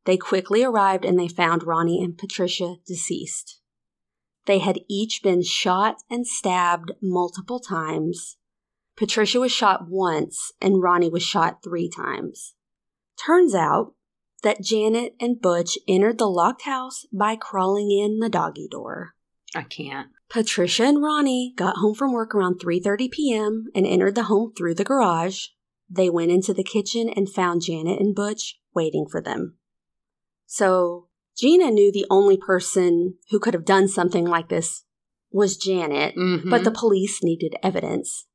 They 0.05 0.17
quickly 0.17 0.63
arrived 0.63 1.05
and 1.05 1.19
they 1.19 1.29
found 1.29 1.65
Ronnie 1.65 2.03
and 2.03 2.17
Patricia 2.17 2.77
deceased. 2.87 3.61
They 4.47 4.61
had 4.61 4.81
each 4.89 5.23
been 5.23 5.43
shot 5.43 5.97
and 6.09 6.27
stabbed 6.27 6.93
multiple 7.03 7.59
times. 7.59 8.37
Patricia 8.97 9.41
was 9.41 9.53
shot 9.53 9.89
once 9.89 10.53
and 10.61 10.83
Ronnie 10.83 11.11
was 11.11 11.23
shot 11.23 11.63
three 11.63 11.91
times. 11.91 12.55
Turns 13.23 13.55
out 13.55 13.95
that 14.45 14.63
Janet 14.63 15.15
and 15.21 15.41
Butch 15.41 15.77
entered 15.89 16.19
the 16.19 16.31
locked 16.31 16.63
house 16.63 17.07
by 17.13 17.35
crawling 17.35 17.91
in 17.91 18.21
the 18.21 18.29
doggy 18.29 18.69
door. 18.71 19.15
I 19.55 19.63
can't. 19.63 20.09
Patricia 20.29 20.85
and 20.85 21.03
Ronnie 21.03 21.55
got 21.57 21.77
home 21.77 21.95
from 21.95 22.13
work 22.13 22.35
around 22.35 22.61
3:30 22.61 23.11
p.m. 23.11 23.67
and 23.75 23.87
entered 23.87 24.15
the 24.15 24.25
home 24.25 24.53
through 24.57 24.75
the 24.75 24.85
garage. 24.85 25.47
They 25.89 26.11
went 26.11 26.31
into 26.31 26.53
the 26.53 26.65
kitchen 26.65 27.09
and 27.09 27.31
found 27.31 27.63
Janet 27.63 27.99
and 27.99 28.15
Butch 28.15 28.61
waiting 28.75 29.07
for 29.11 29.23
them. 29.23 29.57
So, 30.45 31.09
Gina 31.37 31.71
knew 31.71 31.91
the 31.91 32.07
only 32.11 32.37
person 32.37 33.15
who 33.31 33.39
could 33.39 33.55
have 33.55 33.65
done 33.65 33.89
something 33.89 34.27
like 34.27 34.49
this 34.49 34.85
was 35.31 35.57
Janet, 35.57 36.15
Mhm. 36.17 36.51
but 36.51 36.65
the 36.65 36.71
police 36.71 37.23
needed 37.23 37.55
evidence. 37.63 38.27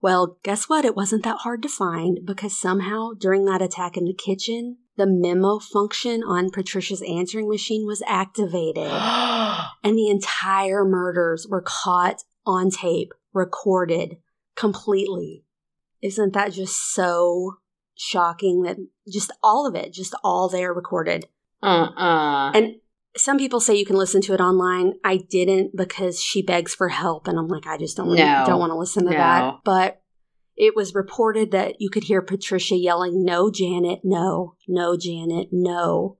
Well, 0.00 0.38
guess 0.42 0.68
what? 0.68 0.84
It 0.84 0.94
wasn't 0.94 1.24
that 1.24 1.38
hard 1.38 1.62
to 1.62 1.68
find 1.68 2.20
because 2.24 2.58
somehow 2.58 3.10
during 3.18 3.44
that 3.46 3.62
attack 3.62 3.96
in 3.96 4.04
the 4.04 4.14
kitchen, 4.14 4.78
the 4.96 5.06
memo 5.06 5.58
function 5.58 6.22
on 6.22 6.50
Patricia's 6.50 7.02
answering 7.02 7.48
machine 7.48 7.86
was 7.86 8.02
activated 8.06 8.90
and 9.84 9.96
the 9.96 10.08
entire 10.08 10.84
murders 10.84 11.46
were 11.48 11.62
caught 11.62 12.22
on 12.46 12.70
tape, 12.70 13.12
recorded 13.32 14.18
completely. 14.54 15.44
Isn't 16.00 16.32
that 16.34 16.52
just 16.52 16.92
so 16.94 17.56
shocking 17.94 18.62
that 18.62 18.76
just 19.10 19.32
all 19.42 19.66
of 19.66 19.74
it, 19.74 19.92
just 19.92 20.14
all 20.22 20.48
there 20.48 20.72
recorded? 20.72 21.26
uh-uh. 21.62 22.52
And 22.54 22.76
some 23.18 23.38
people 23.38 23.60
say 23.60 23.74
you 23.74 23.86
can 23.86 23.96
listen 23.96 24.20
to 24.22 24.34
it 24.34 24.40
online. 24.40 24.94
I 25.04 25.16
didn't 25.18 25.76
because 25.76 26.20
she 26.22 26.42
begs 26.42 26.74
for 26.74 26.88
help, 26.88 27.26
and 27.28 27.38
I'm 27.38 27.48
like, 27.48 27.66
I 27.66 27.76
just 27.76 27.96
don't 27.96 28.06
really, 28.08 28.22
No. 28.22 28.44
don't 28.46 28.60
want 28.60 28.70
to 28.70 28.78
listen 28.78 29.04
to 29.04 29.10
No. 29.10 29.16
that. 29.16 29.54
But 29.64 30.02
It 30.60 30.74
was 30.74 30.92
reported 30.92 31.52
that 31.52 31.76
you 31.80 31.88
could 31.88 32.02
hear 32.04 32.20
Patricia 32.20 32.74
yelling, 32.74 33.24
No, 33.24 33.48
Janet, 33.48 34.00
no, 34.02 34.56
no, 34.66 34.96
Janet, 34.96 35.50
no. 35.52 36.18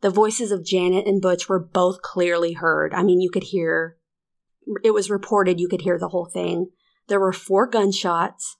The 0.00 0.08
voices 0.08 0.50
of 0.50 0.64
Janet 0.64 1.06
and 1.06 1.20
Butch 1.20 1.46
were 1.46 1.62
both 1.62 2.00
clearly 2.00 2.54
heard. 2.54 2.94
I 2.94 3.02
mean, 3.02 3.20
you 3.20 3.28
could 3.28 3.42
hear, 3.42 3.98
it 4.82 4.92
was 4.92 5.10
reported 5.10 5.60
you 5.60 5.68
could 5.68 5.82
hear 5.82 5.98
the 5.98 6.08
whole 6.08 6.24
thing. 6.24 6.70
There 7.08 7.20
were 7.20 7.34
four 7.34 7.66
gunshots, 7.66 8.56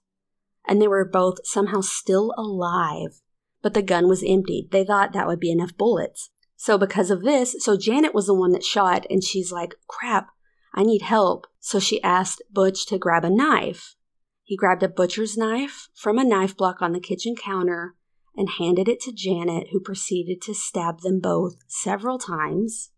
and 0.67 0.79
they 0.79 0.87
were 0.87 1.03
both 1.03 1.37
somehow 1.43 1.81
still 1.81 2.31
alive, 2.37 3.21
but 3.63 3.73
the 3.73 3.81
gun 3.81 4.07
was 4.07 4.23
emptied. 4.23 4.69
They 4.71 4.85
thought 4.85 5.13
that 5.13 5.25
would 5.25 5.39
be 5.39 5.51
enough 5.51 5.75
bullets. 5.75 6.29
So, 6.57 6.77
because 6.77 7.11
of 7.11 7.21
this, 7.21 7.55
so 7.59 7.77
Janet 7.77 8.15
was 8.15 8.25
the 8.25 8.33
one 8.33 8.51
that 8.51 8.63
shot, 8.63 9.05
and 9.09 9.23
she's 9.23 9.51
like, 9.51 9.75
crap, 9.87 10.29
I 10.73 10.83
need 10.83 11.03
help. 11.03 11.47
So 11.59 11.79
she 11.79 12.01
asked 12.01 12.41
Butch 12.51 12.85
to 12.87 12.97
grab 12.97 13.23
a 13.23 13.29
knife. 13.29 13.95
He 14.43 14.57
grabbed 14.57 14.83
a 14.83 14.89
butcher's 14.89 15.37
knife 15.37 15.89
from 15.93 16.17
a 16.17 16.23
knife 16.23 16.57
block 16.57 16.81
on 16.81 16.93
the 16.93 16.99
kitchen 16.99 17.35
counter 17.35 17.95
and 18.35 18.49
handed 18.57 18.87
it 18.87 18.99
to 19.01 19.11
Janet, 19.11 19.67
who 19.71 19.79
proceeded 19.79 20.41
to 20.43 20.53
stab 20.53 21.01
them 21.01 21.19
both 21.19 21.55
several 21.67 22.17
times. 22.17 22.91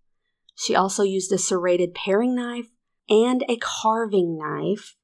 She 0.55 0.75
also 0.75 1.03
used 1.03 1.31
a 1.31 1.37
serrated 1.37 1.93
paring 1.93 2.35
knife 2.35 2.67
and 3.09 3.43
a 3.49 3.57
carving 3.57 4.37
knife 4.37 4.95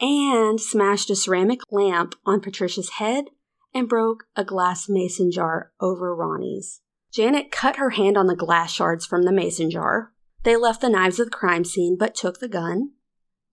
and 0.00 0.60
smashed 0.60 1.10
a 1.10 1.16
ceramic 1.16 1.60
lamp 1.70 2.14
on 2.24 2.40
Patricia's 2.40 2.90
head 2.98 3.26
and 3.72 3.88
broke 3.88 4.24
a 4.36 4.44
glass 4.44 4.88
mason 4.88 5.30
jar 5.30 5.72
over 5.80 6.14
Ronnie's. 6.14 6.82
Janet 7.16 7.50
cut 7.50 7.76
her 7.76 7.90
hand 7.90 8.18
on 8.18 8.26
the 8.26 8.36
glass 8.36 8.70
shards 8.70 9.06
from 9.06 9.22
the 9.22 9.32
mason 9.32 9.70
jar. 9.70 10.12
They 10.42 10.54
left 10.54 10.82
the 10.82 10.90
knives 10.90 11.18
at 11.18 11.28
the 11.28 11.30
crime 11.30 11.64
scene 11.64 11.96
but 11.98 12.14
took 12.14 12.40
the 12.40 12.48
gun. 12.48 12.90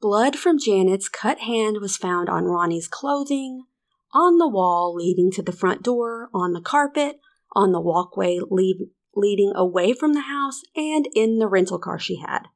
Blood 0.02 0.36
from 0.36 0.60
Janet's 0.60 1.08
cut 1.08 1.40
hand 1.40 1.78
was 1.80 1.96
found 1.96 2.28
on 2.28 2.44
Ronnie's 2.44 2.90
clothing, 2.90 3.64
on 4.12 4.38
the 4.38 4.50
wall 4.50 4.94
leading 4.94 5.32
to 5.32 5.42
the 5.42 5.54
front 5.54 5.82
door, 5.82 6.30
on 6.34 6.52
the 6.52 6.60
carpet, 6.60 7.22
on 7.54 7.72
the 7.72 7.80
walkway 7.80 8.38
lead, 8.52 8.90
leading 9.16 9.54
away 9.56 9.94
from 9.94 10.12
the 10.12 10.24
house, 10.28 10.60
and 10.76 11.08
in 11.16 11.40
the 11.40 11.48
rental 11.48 11.80
car 11.80 11.98
she 11.98 12.18
had. 12.18 12.48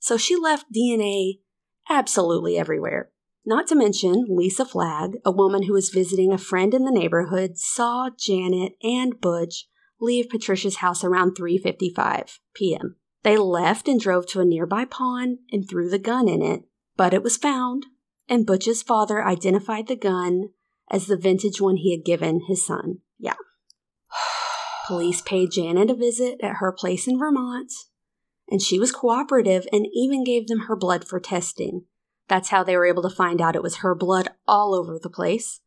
So 0.00 0.16
she 0.16 0.34
left 0.34 0.72
DNA 0.76 1.42
absolutely 1.88 2.58
everywhere. 2.58 3.12
Not 3.44 3.68
to 3.68 3.76
mention, 3.76 4.26
Lisa 4.28 4.64
Flagg, 4.64 5.12
a 5.24 5.30
woman 5.30 5.62
who 5.62 5.74
was 5.74 5.90
visiting 5.90 6.32
a 6.32 6.38
friend 6.38 6.74
in 6.74 6.84
the 6.84 6.90
neighborhood, 6.90 7.56
saw 7.56 8.10
Janet 8.18 8.72
and 8.82 9.20
Butch 9.20 9.68
leave 10.00 10.28
Patricia's 10.28 10.76
house 10.76 11.04
around 11.04 11.36
3:55 11.36 12.38
p.m. 12.54 12.96
They 13.22 13.36
left 13.36 13.88
and 13.88 14.00
drove 14.00 14.26
to 14.28 14.40
a 14.40 14.44
nearby 14.44 14.84
pond 14.84 15.38
and 15.50 15.68
threw 15.68 15.90
the 15.90 15.98
gun 15.98 16.28
in 16.28 16.42
it, 16.42 16.62
but 16.96 17.12
it 17.12 17.22
was 17.22 17.36
found, 17.36 17.86
and 18.28 18.46
Butch's 18.46 18.82
father 18.82 19.24
identified 19.24 19.88
the 19.88 19.96
gun 19.96 20.50
as 20.90 21.06
the 21.06 21.16
vintage 21.16 21.60
one 21.60 21.76
he 21.76 21.90
had 21.90 22.04
given 22.04 22.42
his 22.46 22.64
son. 22.64 22.98
Yeah. 23.18 23.34
Police 24.86 25.22
paid 25.22 25.50
Janet 25.50 25.90
a 25.90 25.94
visit 25.94 26.38
at 26.42 26.56
her 26.56 26.72
place 26.72 27.08
in 27.08 27.18
Vermont, 27.18 27.72
and 28.48 28.62
she 28.62 28.78
was 28.78 28.92
cooperative 28.92 29.66
and 29.72 29.86
even 29.92 30.22
gave 30.22 30.46
them 30.46 30.60
her 30.60 30.76
blood 30.76 31.06
for 31.06 31.18
testing. 31.18 31.84
That's 32.28 32.50
how 32.50 32.62
they 32.62 32.76
were 32.76 32.86
able 32.86 33.02
to 33.02 33.10
find 33.10 33.40
out 33.40 33.56
it 33.56 33.62
was 33.62 33.76
her 33.76 33.94
blood 33.94 34.28
all 34.46 34.74
over 34.74 34.98
the 35.00 35.10
place. 35.10 35.60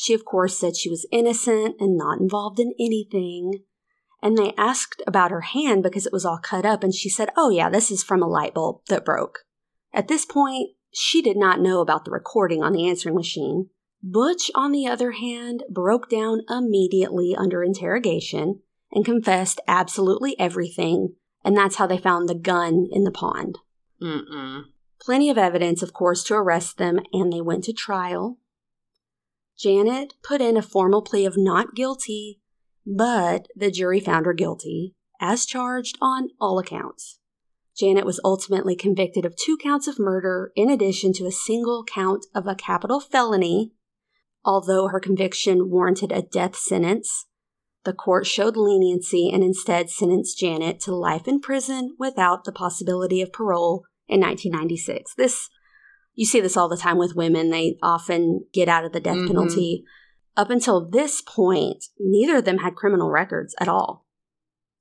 She, 0.00 0.14
of 0.14 0.24
course, 0.24 0.56
said 0.56 0.76
she 0.76 0.88
was 0.88 1.08
innocent 1.10 1.74
and 1.80 1.96
not 1.96 2.20
involved 2.20 2.60
in 2.60 2.72
anything. 2.78 3.64
And 4.22 4.38
they 4.38 4.54
asked 4.56 5.02
about 5.08 5.32
her 5.32 5.40
hand 5.40 5.82
because 5.82 6.06
it 6.06 6.12
was 6.12 6.24
all 6.24 6.38
cut 6.38 6.64
up, 6.64 6.84
and 6.84 6.94
she 6.94 7.08
said, 7.08 7.30
Oh, 7.36 7.50
yeah, 7.50 7.68
this 7.68 7.90
is 7.90 8.04
from 8.04 8.22
a 8.22 8.28
light 8.28 8.54
bulb 8.54 8.82
that 8.88 9.04
broke. 9.04 9.40
At 9.92 10.06
this 10.06 10.24
point, 10.24 10.68
she 10.92 11.20
did 11.20 11.36
not 11.36 11.60
know 11.60 11.80
about 11.80 12.04
the 12.04 12.12
recording 12.12 12.62
on 12.62 12.72
the 12.72 12.88
answering 12.88 13.16
machine. 13.16 13.70
Butch, 14.00 14.52
on 14.54 14.70
the 14.70 14.86
other 14.86 15.10
hand, 15.10 15.64
broke 15.68 16.08
down 16.08 16.42
immediately 16.48 17.34
under 17.36 17.64
interrogation 17.64 18.60
and 18.92 19.04
confessed 19.04 19.60
absolutely 19.66 20.38
everything, 20.38 21.16
and 21.44 21.56
that's 21.56 21.74
how 21.74 21.88
they 21.88 21.98
found 21.98 22.28
the 22.28 22.36
gun 22.36 22.86
in 22.92 23.02
the 23.02 23.10
pond. 23.10 23.58
Mm-mm. 24.00 24.62
Plenty 25.00 25.28
of 25.28 25.38
evidence, 25.38 25.82
of 25.82 25.92
course, 25.92 26.22
to 26.24 26.34
arrest 26.34 26.78
them, 26.78 27.00
and 27.12 27.32
they 27.32 27.40
went 27.40 27.64
to 27.64 27.72
trial. 27.72 28.38
Janet 29.58 30.14
put 30.22 30.40
in 30.40 30.56
a 30.56 30.62
formal 30.62 31.02
plea 31.02 31.24
of 31.24 31.36
not 31.36 31.74
guilty, 31.74 32.40
but 32.86 33.48
the 33.56 33.70
jury 33.70 34.00
found 34.00 34.26
her 34.26 34.32
guilty, 34.32 34.94
as 35.20 35.46
charged 35.46 35.98
on 36.00 36.28
all 36.40 36.58
accounts. 36.58 37.18
Janet 37.76 38.06
was 38.06 38.20
ultimately 38.24 38.76
convicted 38.76 39.24
of 39.24 39.36
two 39.36 39.56
counts 39.56 39.86
of 39.86 39.98
murder 39.98 40.52
in 40.56 40.70
addition 40.70 41.12
to 41.14 41.26
a 41.26 41.32
single 41.32 41.84
count 41.84 42.26
of 42.34 42.46
a 42.46 42.54
capital 42.54 43.00
felony 43.00 43.72
Although 44.44 44.88
her 44.88 45.00
conviction 45.00 45.70
warranted 45.70 46.12
a 46.12 46.22
death 46.22 46.56
sentence, 46.56 47.26
the 47.84 47.92
court 47.92 48.26
showed 48.26 48.56
leniency 48.56 49.30
and 49.30 49.42
instead 49.42 49.90
sentenced 49.90 50.38
Janet 50.38 50.80
to 50.80 50.94
life 50.94 51.28
in 51.28 51.40
prison 51.40 51.96
without 51.98 52.44
the 52.44 52.52
possibility 52.52 53.20
of 53.20 53.32
parole 53.32 53.84
in 54.08 54.20
1996. 54.20 55.14
This 55.16 55.48
you 56.18 56.26
see 56.26 56.40
this 56.40 56.56
all 56.56 56.68
the 56.68 56.76
time 56.76 56.98
with 56.98 57.14
women. 57.14 57.50
They 57.50 57.78
often 57.80 58.44
get 58.52 58.68
out 58.68 58.84
of 58.84 58.92
the 58.92 58.98
death 58.98 59.14
mm-hmm. 59.14 59.28
penalty. 59.28 59.84
Up 60.36 60.50
until 60.50 60.88
this 60.88 61.20
point, 61.20 61.84
neither 61.98 62.38
of 62.38 62.44
them 62.44 62.58
had 62.58 62.74
criminal 62.74 63.08
records 63.08 63.54
at 63.60 63.68
all. 63.68 64.04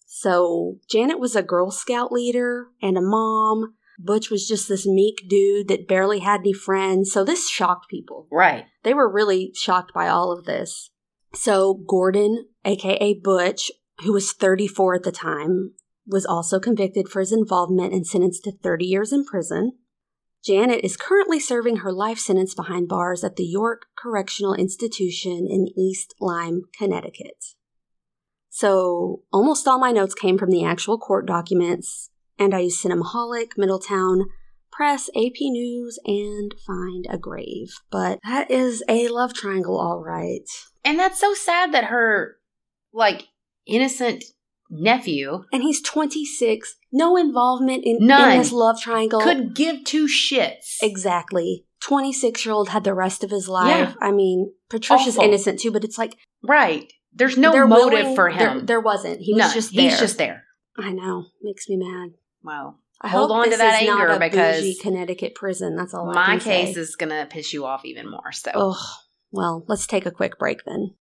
So 0.08 0.80
Janet 0.90 1.20
was 1.20 1.36
a 1.36 1.44
Girl 1.44 1.70
Scout 1.70 2.12
leader 2.12 2.70
and 2.82 2.98
a 2.98 3.02
mom 3.02 3.76
Butch 4.00 4.32
was 4.32 4.48
just 4.48 4.68
this 4.68 4.88
meek 4.88 5.28
dude 5.28 5.68
that 5.68 5.88
barely 5.88 6.20
had 6.20 6.42
any 6.42 6.54
friends. 6.54 7.12
So 7.12 7.24
this 7.24 7.48
shocked 7.50 7.88
people. 7.88 8.28
Right. 8.32 8.66
They 8.84 8.96
were 8.96 9.12
really 9.12 9.52
shocked 9.54 9.94
by 9.94 10.08
all 10.08 10.32
of 10.32 10.46
this. 10.46 10.90
So 11.34 11.84
Gordon, 11.88 12.48
aka 12.66 13.14
Butch, 13.14 13.72
who 14.04 14.14
was 14.14 14.34
34 14.34 14.96
at 14.96 15.04
the 15.04 15.12
time, 15.12 15.74
was 16.08 16.26
also 16.26 16.60
convicted 16.60 17.10
for 17.10 17.20
his 17.20 17.32
involvement 17.32 17.94
and 17.94 18.08
sentenced 18.08 18.44
to 18.46 18.52
30 18.52 18.86
years 18.86 19.12
in 19.12 19.26
prison. 19.26 19.74
Janet 20.48 20.80
is 20.82 20.96
currently 20.96 21.42
serving 21.42 21.78
her 21.78 21.92
life 21.92 22.18
sentence 22.18 22.56
behind 22.56 22.88
bars 22.88 23.22
at 23.22 23.36
the 23.36 23.44
York 23.44 23.88
Correctional 23.98 24.54
Institution 24.54 25.46
in 25.50 25.68
East 25.78 26.16
Lyme, 26.22 26.62
Connecticut. 26.78 27.44
So, 28.50 29.24
almost 29.34 29.68
all 29.68 29.78
my 29.78 29.92
notes 29.92 30.14
came 30.14 30.38
from 30.38 30.50
the 30.50 30.64
actual 30.64 30.98
court 30.98 31.26
documents, 31.26 32.12
and 32.40 32.56
I 32.56 32.60
used 32.60 32.82
Cinemaholic, 32.82 33.58
Middletown, 33.58 34.28
Press, 34.72 35.10
AP 35.10 35.36
News, 35.42 36.00
and 36.06 36.56
Find 36.66 37.06
a 37.10 37.18
Grave. 37.18 37.74
But 37.92 38.20
that 38.24 38.50
is 38.50 38.82
a 38.88 39.10
love 39.10 39.34
triangle, 39.34 39.78
all 39.78 40.02
right. 40.02 40.48
And 40.86 40.98
that's 40.98 41.20
so 41.20 41.34
sad 41.34 41.74
that 41.74 41.86
her, 41.86 42.38
like, 42.94 43.28
innocent 43.66 44.24
nephew. 44.70 45.44
And 45.52 45.64
he's 45.64 45.82
26, 45.82 46.76
no 46.92 47.18
involvement 47.18 47.84
in, 47.86 47.98
None. 48.02 48.32
in 48.32 48.38
this 48.40 48.52
love 48.52 48.80
triangle. 48.80 49.22
Could 49.22 49.56
give 49.56 49.84
two 49.84 50.08
shits. 50.08 50.78
Exactly. 50.82 51.66
26 51.82 52.46
year 52.46 52.54
old 52.54 52.70
had 52.70 52.84
the 52.84 52.94
rest 52.94 53.24
of 53.24 53.30
his 53.30 53.48
life. 53.48 53.70
Yeah. 53.70 53.94
I 54.02 54.12
mean, 54.12 54.52
Patricia's 54.70 55.18
Awful. 55.18 55.30
innocent 55.30 55.60
too, 55.60 55.72
but 55.72 55.84
it's 55.84 55.98
like. 55.98 56.16
Right. 56.44 56.92
There's 57.14 57.38
no 57.38 57.66
motive 57.66 58.00
willing, 58.00 58.16
for 58.16 58.30
him. 58.30 58.38
There, 58.38 58.62
there, 58.62 58.82
wasn't. 58.82 59.22
He 59.22 59.34
was 59.34 59.40
None. 59.40 59.54
just 59.54 59.76
there. 59.76 59.90
He's 59.90 60.00
just 60.00 60.18
there. 60.18 60.44
I 60.78 60.92
know. 60.92 61.26
Makes 61.42 61.68
me 61.68 61.78
mad. 61.78 62.12
Well, 62.44 62.80
I 63.02 63.10
hold 63.10 63.32
on 63.32 63.50
to 63.50 63.58
that 63.58 63.82
anger 63.82 64.18
because 64.20 64.78
Connecticut 64.82 65.34
prison. 65.34 65.76
That's 65.76 65.94
all. 65.94 66.12
My 66.14 66.38
case 66.38 66.76
say. 66.76 66.82
is 66.82 66.96
going 66.96 67.10
to 67.10 67.26
piss 67.26 67.54
you 67.54 67.66
off 67.66 67.86
even 67.86 68.10
more. 68.10 68.32
So, 68.32 68.52
oh, 68.54 68.84
well, 69.32 69.66
let's 69.68 69.88
take 69.88 70.06
a 70.06 70.12
quick 70.12 70.38
break 70.38 70.64
then. 70.66 70.94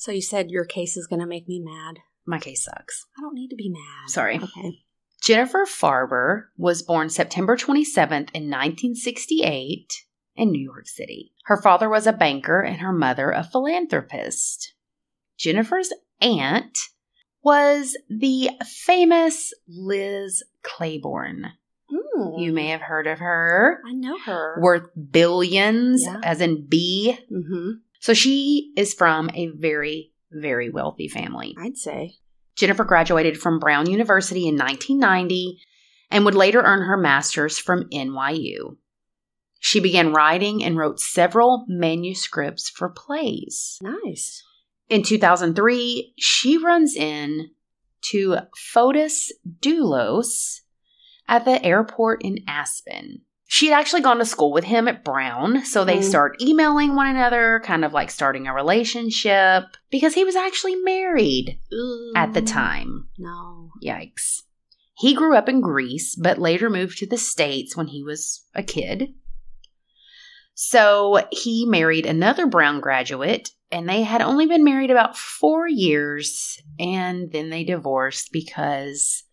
So 0.00 0.12
you 0.12 0.22
said 0.22 0.50
your 0.50 0.64
case 0.64 0.96
is 0.96 1.06
going 1.06 1.20
to 1.20 1.26
make 1.26 1.46
me 1.46 1.60
mad. 1.62 1.98
My 2.24 2.38
case 2.38 2.64
sucks. 2.64 3.04
I 3.18 3.20
don't 3.20 3.34
need 3.34 3.48
to 3.48 3.54
be 3.54 3.68
mad. 3.68 4.08
Sorry. 4.08 4.36
Okay. 4.36 4.78
Jennifer 5.22 5.66
Farber 5.66 6.44
was 6.56 6.80
born 6.80 7.10
September 7.10 7.54
27th 7.54 8.30
in 8.32 8.48
1968 8.48 9.92
in 10.36 10.50
New 10.52 10.64
York 10.64 10.88
City. 10.88 11.34
Her 11.44 11.60
father 11.60 11.90
was 11.90 12.06
a 12.06 12.14
banker 12.14 12.62
and 12.62 12.78
her 12.78 12.94
mother 12.94 13.30
a 13.30 13.44
philanthropist. 13.44 14.72
Jennifer's 15.36 15.92
aunt 16.22 16.78
was 17.42 17.94
the 18.08 18.52
famous 18.64 19.52
Liz 19.68 20.42
Claiborne. 20.62 21.52
Mm. 21.92 22.40
You 22.40 22.54
may 22.54 22.68
have 22.68 22.80
heard 22.80 23.06
of 23.06 23.18
her. 23.18 23.82
I 23.86 23.92
know 23.92 24.18
her. 24.20 24.56
Worth 24.62 24.88
billions, 25.10 26.02
yeah. 26.06 26.20
as 26.24 26.40
in 26.40 26.66
B. 26.66 27.18
Mm-hmm. 27.30 27.72
So 28.00 28.14
she 28.14 28.72
is 28.76 28.94
from 28.94 29.30
a 29.34 29.48
very, 29.48 30.12
very 30.32 30.70
wealthy 30.70 31.08
family. 31.08 31.54
I'd 31.58 31.76
say. 31.76 32.16
Jennifer 32.56 32.84
graduated 32.84 33.40
from 33.40 33.58
Brown 33.58 33.88
University 33.88 34.48
in 34.48 34.56
1990 34.56 35.60
and 36.10 36.24
would 36.24 36.34
later 36.34 36.60
earn 36.60 36.82
her 36.82 36.96
master's 36.96 37.58
from 37.58 37.88
NYU. 37.90 38.76
She 39.60 39.80
began 39.80 40.12
writing 40.12 40.64
and 40.64 40.76
wrote 40.76 40.98
several 40.98 41.64
manuscripts 41.68 42.68
for 42.70 42.88
plays. 42.88 43.78
Nice. 43.82 44.42
In 44.88 45.02
2003, 45.02 46.14
she 46.18 46.56
runs 46.56 46.96
in 46.96 47.50
to 48.02 48.38
Fotis 48.56 49.30
Dulos 49.60 50.60
at 51.28 51.44
the 51.44 51.64
airport 51.64 52.22
in 52.24 52.38
Aspen. 52.48 53.20
She 53.52 53.66
had 53.66 53.80
actually 53.80 54.02
gone 54.02 54.18
to 54.18 54.24
school 54.24 54.52
with 54.52 54.62
him 54.62 54.86
at 54.86 55.02
Brown, 55.02 55.64
so 55.64 55.84
they 55.84 55.98
Mm. 55.98 56.04
start 56.04 56.40
emailing 56.40 56.94
one 56.94 57.08
another, 57.08 57.60
kind 57.64 57.84
of 57.84 57.92
like 57.92 58.12
starting 58.12 58.46
a 58.46 58.54
relationship, 58.54 59.64
because 59.90 60.14
he 60.14 60.22
was 60.22 60.36
actually 60.36 60.76
married 60.76 61.58
at 62.14 62.32
the 62.32 62.42
time. 62.42 63.08
No. 63.18 63.70
Yikes. 63.84 64.42
He 64.98 65.14
grew 65.14 65.34
up 65.34 65.48
in 65.48 65.60
Greece, 65.60 66.14
but 66.14 66.38
later 66.38 66.70
moved 66.70 66.98
to 66.98 67.08
the 67.08 67.18
States 67.18 67.76
when 67.76 67.88
he 67.88 68.04
was 68.04 68.46
a 68.54 68.62
kid. 68.62 69.14
So 70.54 71.26
he 71.32 71.66
married 71.66 72.06
another 72.06 72.46
Brown 72.46 72.78
graduate, 72.80 73.50
and 73.72 73.88
they 73.88 74.04
had 74.04 74.22
only 74.22 74.46
been 74.46 74.62
married 74.62 74.92
about 74.92 75.16
four 75.18 75.66
years, 75.66 76.62
and 76.78 77.32
then 77.32 77.50
they 77.50 77.64
divorced 77.64 78.30
because 78.30 79.24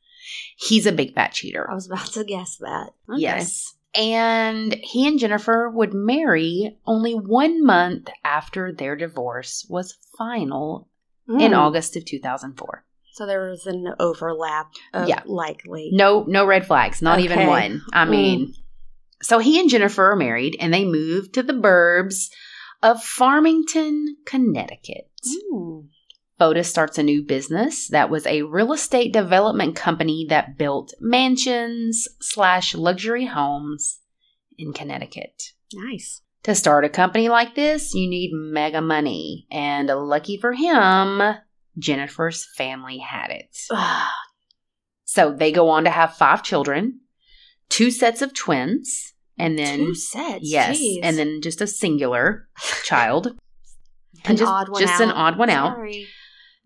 he's 0.58 0.88
a 0.88 0.92
big 0.92 1.14
fat 1.14 1.34
cheater. 1.34 1.70
I 1.70 1.76
was 1.76 1.86
about 1.86 2.08
to 2.14 2.24
guess 2.24 2.58
that. 2.58 2.94
Okay. 3.08 3.22
Yes. 3.22 3.76
And 3.96 4.74
he 4.74 5.08
and 5.08 5.20
Jennifer 5.20 5.70
would 5.70 5.94
marry 5.94 6.78
only 6.86 7.14
one 7.14 7.66
month 7.66 8.10
after 8.24 8.72
their 8.72 8.96
divorce 8.96 9.66
was 9.70 9.98
final 10.18 10.88
in 11.28 11.52
Mm. 11.52 11.58
August 11.58 11.96
of 11.96 12.06
2004. 12.06 12.86
So 13.14 13.26
there 13.26 13.50
was 13.50 13.66
an 13.66 13.88
overlap 14.00 14.72
of 14.94 15.08
Yeah. 15.10 15.24
likely. 15.26 15.90
No, 15.92 16.24
no 16.28 16.46
red 16.46 16.68
flags, 16.68 17.02
not 17.02 17.20
even 17.20 17.48
one. 17.48 17.82
I 17.92 18.06
mean, 18.06 18.54
so 19.22 19.40
he 19.40 19.60
and 19.60 19.70
Jennifer 19.70 20.12
are 20.12 20.16
married 20.16 20.56
and 20.60 20.72
they 20.74 20.86
moved 20.86 21.34
to 21.34 21.44
the 21.44 21.54
burbs 21.54 22.30
of 22.84 23.02
Farmington, 23.04 24.18
Connecticut. 24.26 25.10
Mm. 25.52 25.88
Fotis 26.40 26.66
starts 26.66 26.98
a 26.98 27.04
new 27.04 27.24
business 27.24 27.88
that 27.90 28.10
was 28.10 28.26
a 28.28 28.44
real 28.44 28.74
estate 28.74 29.12
development 29.12 29.76
company 29.76 30.26
that 30.30 30.58
built 30.58 30.94
mansions 31.00 32.08
slash 32.22 32.76
luxury 32.76 33.26
homes 33.26 34.00
in 34.58 34.72
Connecticut. 34.74 35.54
Nice. 35.74 36.22
To 36.44 36.54
start 36.56 36.86
a 36.86 36.90
company 36.90 37.28
like 37.28 37.56
this, 37.56 37.94
you 37.94 38.08
need 38.10 38.32
mega 38.34 38.82
money. 38.82 39.48
And 39.52 39.88
lucky 39.88 40.38
for 40.38 40.54
him, 40.54 41.22
Jennifer's 41.78 42.48
family 42.56 43.00
had 43.00 43.32
it. 43.32 43.58
So 45.10 45.32
they 45.34 45.54
go 45.54 45.70
on 45.70 45.86
to 45.86 45.90
have 45.90 46.16
five 46.16 46.44
children, 46.44 47.00
two 47.70 47.92
sets 47.92 48.22
of 48.22 48.34
twins, 48.34 49.14
and 49.40 49.58
then 49.58 49.80
Two 49.80 49.96
sets. 49.96 50.40
yes, 50.44 50.78
jeez. 50.78 51.00
and 51.02 51.18
then 51.18 51.40
just 51.42 51.62
a 51.62 51.66
singular 51.66 52.50
child. 52.84 53.28
an 54.26 54.36
just, 54.36 54.52
odd 54.52 54.68
one 54.68 54.82
just 54.82 54.96
out. 54.96 55.02
an 55.02 55.12
odd 55.12 55.38
one 55.38 55.50
out. 55.50 55.78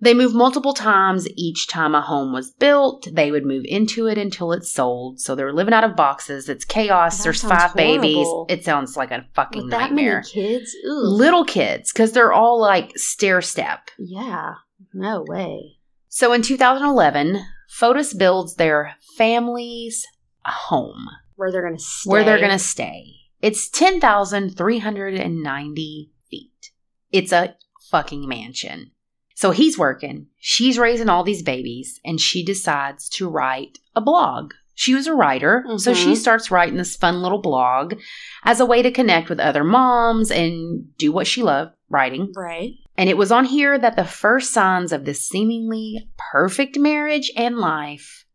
They 0.04 0.16
moved 0.16 0.34
multiple 0.34 0.74
times 0.74 1.28
each 1.36 1.68
time 1.68 1.94
a 1.94 2.02
home 2.02 2.34
was 2.34 2.50
built. 2.52 3.08
They 3.12 3.30
would 3.30 3.46
move 3.46 3.66
into 3.66 4.08
it 4.08 4.18
until 4.18 4.52
it's 4.52 4.74
sold. 4.74 5.20
So 5.20 5.36
they're 5.36 5.54
living 5.54 5.76
out 5.76 5.84
of 5.84 5.96
boxes. 5.96 6.50
It's 6.50 6.66
chaos. 6.66 7.18
That 7.18 7.24
There's 7.24 7.44
five 7.44 7.76
babies. 7.76 8.28
It 8.50 8.66
sounds 8.66 8.98
like 8.98 9.12
a 9.12 9.28
fucking 9.36 9.62
With 9.64 9.72
that 9.72 9.92
nightmare. 9.92 10.24
many 10.24 10.32
kids? 10.32 10.76
Little 10.84 11.46
kids, 11.46 11.92
because 11.94 12.14
they're 12.14 12.34
all 12.34 12.60
like 12.60 12.94
stair 12.98 13.42
step. 13.42 13.90
Yeah. 14.00 14.54
No 14.92 15.24
way. 15.28 15.78
So 16.10 16.34
in 16.34 16.42
2011, 16.42 17.40
Fotis 17.80 18.18
builds 18.18 18.56
their 18.56 18.96
family's 19.18 20.04
home 20.44 21.06
Where 21.36 21.52
they're 21.52 21.62
going 21.62 21.78
to 21.78 21.84
stay. 21.84 22.10
where 22.10 22.24
they're 22.24 22.40
going 22.40 22.50
to 22.52 22.58
stay. 22.60 23.04
It's 23.42 23.70
10,390 23.70 26.12
feet. 26.30 26.72
It's 27.12 27.32
a 27.32 27.56
fucking 27.90 28.28
mansion. 28.28 28.92
So 29.36 29.52
he's 29.52 29.78
working, 29.78 30.28
she's 30.38 30.78
raising 30.78 31.10
all 31.10 31.24
these 31.24 31.44
babies, 31.44 32.00
and 32.06 32.20
she 32.20 32.44
decides 32.46 33.10
to 33.10 33.30
write 33.30 33.80
a 33.96 34.02
blog. 34.02 34.54
She 34.74 34.94
was 34.96 35.06
a 35.08 35.14
writer, 35.14 35.64
so 35.78 35.94
she 35.94 36.14
Mhm. 36.14 36.18
starts 36.18 36.50
writing 36.50 36.78
this 36.78 36.96
fun 36.96 37.22
little 37.22 37.42
blog 37.42 37.96
as 38.44 38.60
a 38.60 38.66
way 38.66 38.82
to 38.82 38.90
connect 38.92 39.30
with 39.30 39.40
other 39.40 39.64
moms 39.64 40.32
and 40.32 40.96
do 40.98 41.12
what 41.12 41.28
she 41.28 41.44
loved 41.44 41.74
writing. 41.90 42.32
Right. 42.36 42.74
And 42.98 43.10
it 43.10 43.18
was 43.18 43.32
on 43.32 43.46
here 43.46 43.78
that 43.78 43.96
the 43.96 44.06
first 44.06 44.52
signs 44.52 44.92
of 44.92 45.06
this 45.06 45.28
seemingly 45.28 46.10
perfect 46.32 46.78
marriage 46.80 47.32
and 47.36 47.58
life 47.58 48.26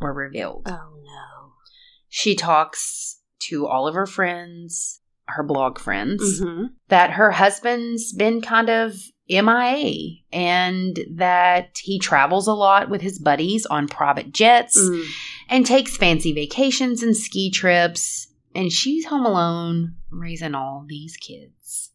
were 0.00 0.12
revealed. 0.12 0.62
Oh, 0.66 0.72
no. 1.02 1.52
She 2.08 2.34
talks 2.34 3.20
to 3.48 3.66
all 3.66 3.86
of 3.86 3.94
her 3.94 4.06
friends, 4.06 5.00
her 5.26 5.42
blog 5.42 5.78
friends, 5.78 6.40
Mm-hmm. 6.40 6.64
that 6.88 7.10
her 7.12 7.32
husband's 7.32 8.12
been 8.12 8.40
kind 8.40 8.70
of 8.70 8.94
MIA 9.28 10.16
and 10.32 10.98
that 11.14 11.78
he 11.82 11.98
travels 11.98 12.46
a 12.46 12.52
lot 12.52 12.90
with 12.90 13.00
his 13.00 13.18
buddies 13.18 13.64
on 13.66 13.88
private 13.88 14.32
jets 14.32 14.78
Mm. 14.78 15.04
and 15.48 15.66
takes 15.66 15.96
fancy 15.96 16.32
vacations 16.32 17.02
and 17.02 17.16
ski 17.16 17.50
trips. 17.50 18.28
And 18.54 18.70
she's 18.70 19.06
home 19.06 19.24
alone 19.26 19.96
raising 20.10 20.54
all 20.54 20.84
these 20.88 21.16
kids. 21.16 21.90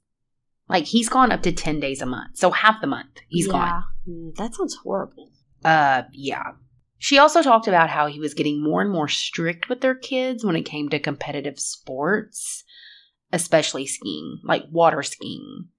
Like 0.68 0.86
he's 0.86 1.08
gone 1.10 1.32
up 1.32 1.42
to 1.44 1.52
10 1.52 1.80
days 1.80 2.02
a 2.02 2.06
month. 2.06 2.38
So 2.38 2.52
half 2.52 2.82
the 2.82 2.88
month 2.88 3.20
he's 3.30 3.48
gone. 3.48 3.84
Mm, 4.08 4.36
that 4.36 4.56
sounds 4.56 4.76
horrible. 4.76 5.32
Uh, 5.64 6.04
yeah. 6.12 6.52
She 6.98 7.18
also 7.18 7.42
talked 7.42 7.68
about 7.68 7.90
how 7.90 8.08
he 8.08 8.20
was 8.20 8.34
getting 8.34 8.62
more 8.62 8.82
and 8.82 8.92
more 8.92 9.08
strict 9.08 9.70
with 9.70 9.80
their 9.82 9.96
kids 9.96 10.44
when 10.44 10.56
it 10.58 10.64
came 10.64 10.90
to 10.90 11.00
competitive 11.00 11.58
sports, 11.60 12.64
especially 13.32 13.86
skiing, 13.86 14.40
like 14.44 14.64
water 14.70 15.02
skiing. 15.02 15.70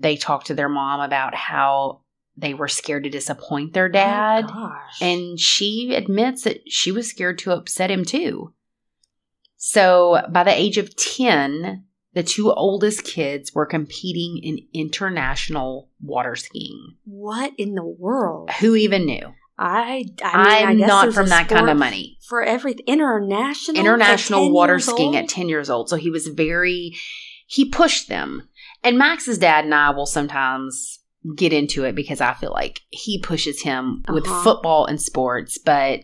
They 0.00 0.16
talked 0.16 0.46
to 0.48 0.54
their 0.54 0.68
mom 0.68 1.00
about 1.00 1.34
how 1.34 2.00
they 2.36 2.54
were 2.54 2.68
scared 2.68 3.04
to 3.04 3.10
disappoint 3.10 3.72
their 3.74 3.86
oh 3.86 3.92
dad. 3.92 4.44
Oh, 4.48 4.52
gosh. 4.52 5.00
And 5.00 5.38
she 5.38 5.94
admits 5.94 6.42
that 6.42 6.62
she 6.70 6.90
was 6.90 7.08
scared 7.08 7.38
to 7.40 7.52
upset 7.52 7.90
him 7.90 8.04
too. 8.04 8.52
So 9.56 10.20
by 10.30 10.44
the 10.44 10.52
age 10.54 10.76
of 10.78 10.94
10, 10.96 11.84
the 12.12 12.22
two 12.22 12.52
oldest 12.52 13.04
kids 13.04 13.54
were 13.54 13.66
competing 13.66 14.38
in 14.42 14.58
international 14.72 15.90
water 16.02 16.36
skiing. 16.36 16.96
what 17.04 17.52
in 17.56 17.74
the 17.74 17.84
world? 17.84 18.50
Who 18.60 18.74
even 18.76 19.06
knew? 19.06 19.32
I, 19.56 20.04
I 20.22 20.62
I'm 20.62 20.76
mean, 20.76 20.84
I 20.84 20.86
guess 20.86 20.88
not 20.88 21.14
from 21.14 21.28
that 21.28 21.48
kind 21.48 21.70
of 21.70 21.76
money. 21.76 22.18
For 22.28 22.42
everything. 22.42 22.84
International? 22.88 23.78
International 23.78 24.40
At 24.40 24.46
10 24.46 24.52
water 24.52 24.78
skiing 24.80 25.14
old? 25.14 25.24
at 25.24 25.28
10 25.28 25.48
years 25.48 25.70
old. 25.70 25.88
So 25.88 25.96
he 25.96 26.10
was 26.10 26.26
very, 26.26 26.94
he 27.46 27.64
pushed 27.68 28.08
them. 28.08 28.48
And 28.84 28.98
Max's 28.98 29.38
dad 29.38 29.64
and 29.64 29.74
I 29.74 29.90
will 29.90 30.06
sometimes 30.06 31.00
get 31.36 31.52
into 31.54 31.84
it 31.84 31.94
because 31.94 32.20
I 32.20 32.34
feel 32.34 32.52
like 32.52 32.82
he 32.90 33.18
pushes 33.18 33.62
him 33.62 34.04
with 34.10 34.26
Uh-huh. 34.26 34.42
football 34.44 34.84
and 34.84 35.00
sports, 35.00 35.56
but 35.58 36.02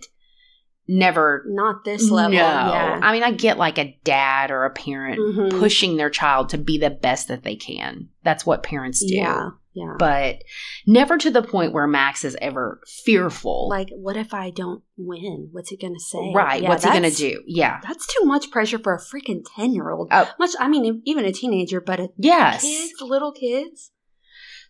never 0.88 1.45
Not 1.47 1.85
this 1.85 2.11
level. 2.11 2.33
No. 2.33 2.38
Yeah. 2.38 2.99
I 3.03 3.12
mean, 3.12 3.23
I 3.23 3.31
get 3.31 3.59
like 3.59 3.79
a 3.79 3.97
dad 4.03 4.51
or 4.51 4.64
a 4.64 4.71
parent 4.71 5.21
Mhm. 5.21 5.61
pushing 5.61 5.97
their 5.97 6.11
child 6.11 6.49
to 6.49 6.59
be 6.59 6.79
the 6.79 6.90
best 6.90 7.29
that 7.29 7.45
they 7.45 7.55
can. 7.55 8.09
That's 8.25 8.45
what 8.45 8.62
parents 8.64 9.05
do. 9.05 9.14
Yeah. 9.14 9.51
Yeah. 9.72 9.94
But 9.98 10.42
never 10.87 11.16
to 11.18 11.30
the 11.30 11.42
point 11.42 11.72
where 11.72 11.87
Max 11.87 12.24
is 12.24 12.37
ever 12.42 12.80
fearful. 13.04 13.68
like, 13.68 13.88
what 13.94 14.16
if 14.16 14.35
I 14.35 14.50
don't 14.50 14.83
win? 14.96 15.48
What's 15.52 15.70
he 15.70 15.76
going 15.76 15.94
to 15.94 16.00
say? 16.00 16.33
right. 16.35 16.61
Yeah, 16.62 16.68
What's 16.68 16.83
he 16.85 16.90
going 16.90 17.04
to 17.04 17.11
do? 17.11 17.42
Yeah. 17.46 17.78
That's 17.87 18.06
too 18.06 18.24
much 18.24 18.50
pressure 18.50 18.80
for 18.80 18.94
a 18.94 18.98
freaking 19.00 19.44
10 19.56 19.72
year 19.72 19.90
old. 19.90 20.09
Oh. 20.11 20.28
Much, 20.40 20.50
I 20.59 20.66
mean, 20.68 21.02
even 21.04 21.24
a 21.24 21.33
teenager, 21.33 21.80
but 21.80 22.00
a 22.00 22.09
Yes. 22.16 22.62
kids, 22.62 22.94
little 23.00 23.33
kids. 23.33 23.92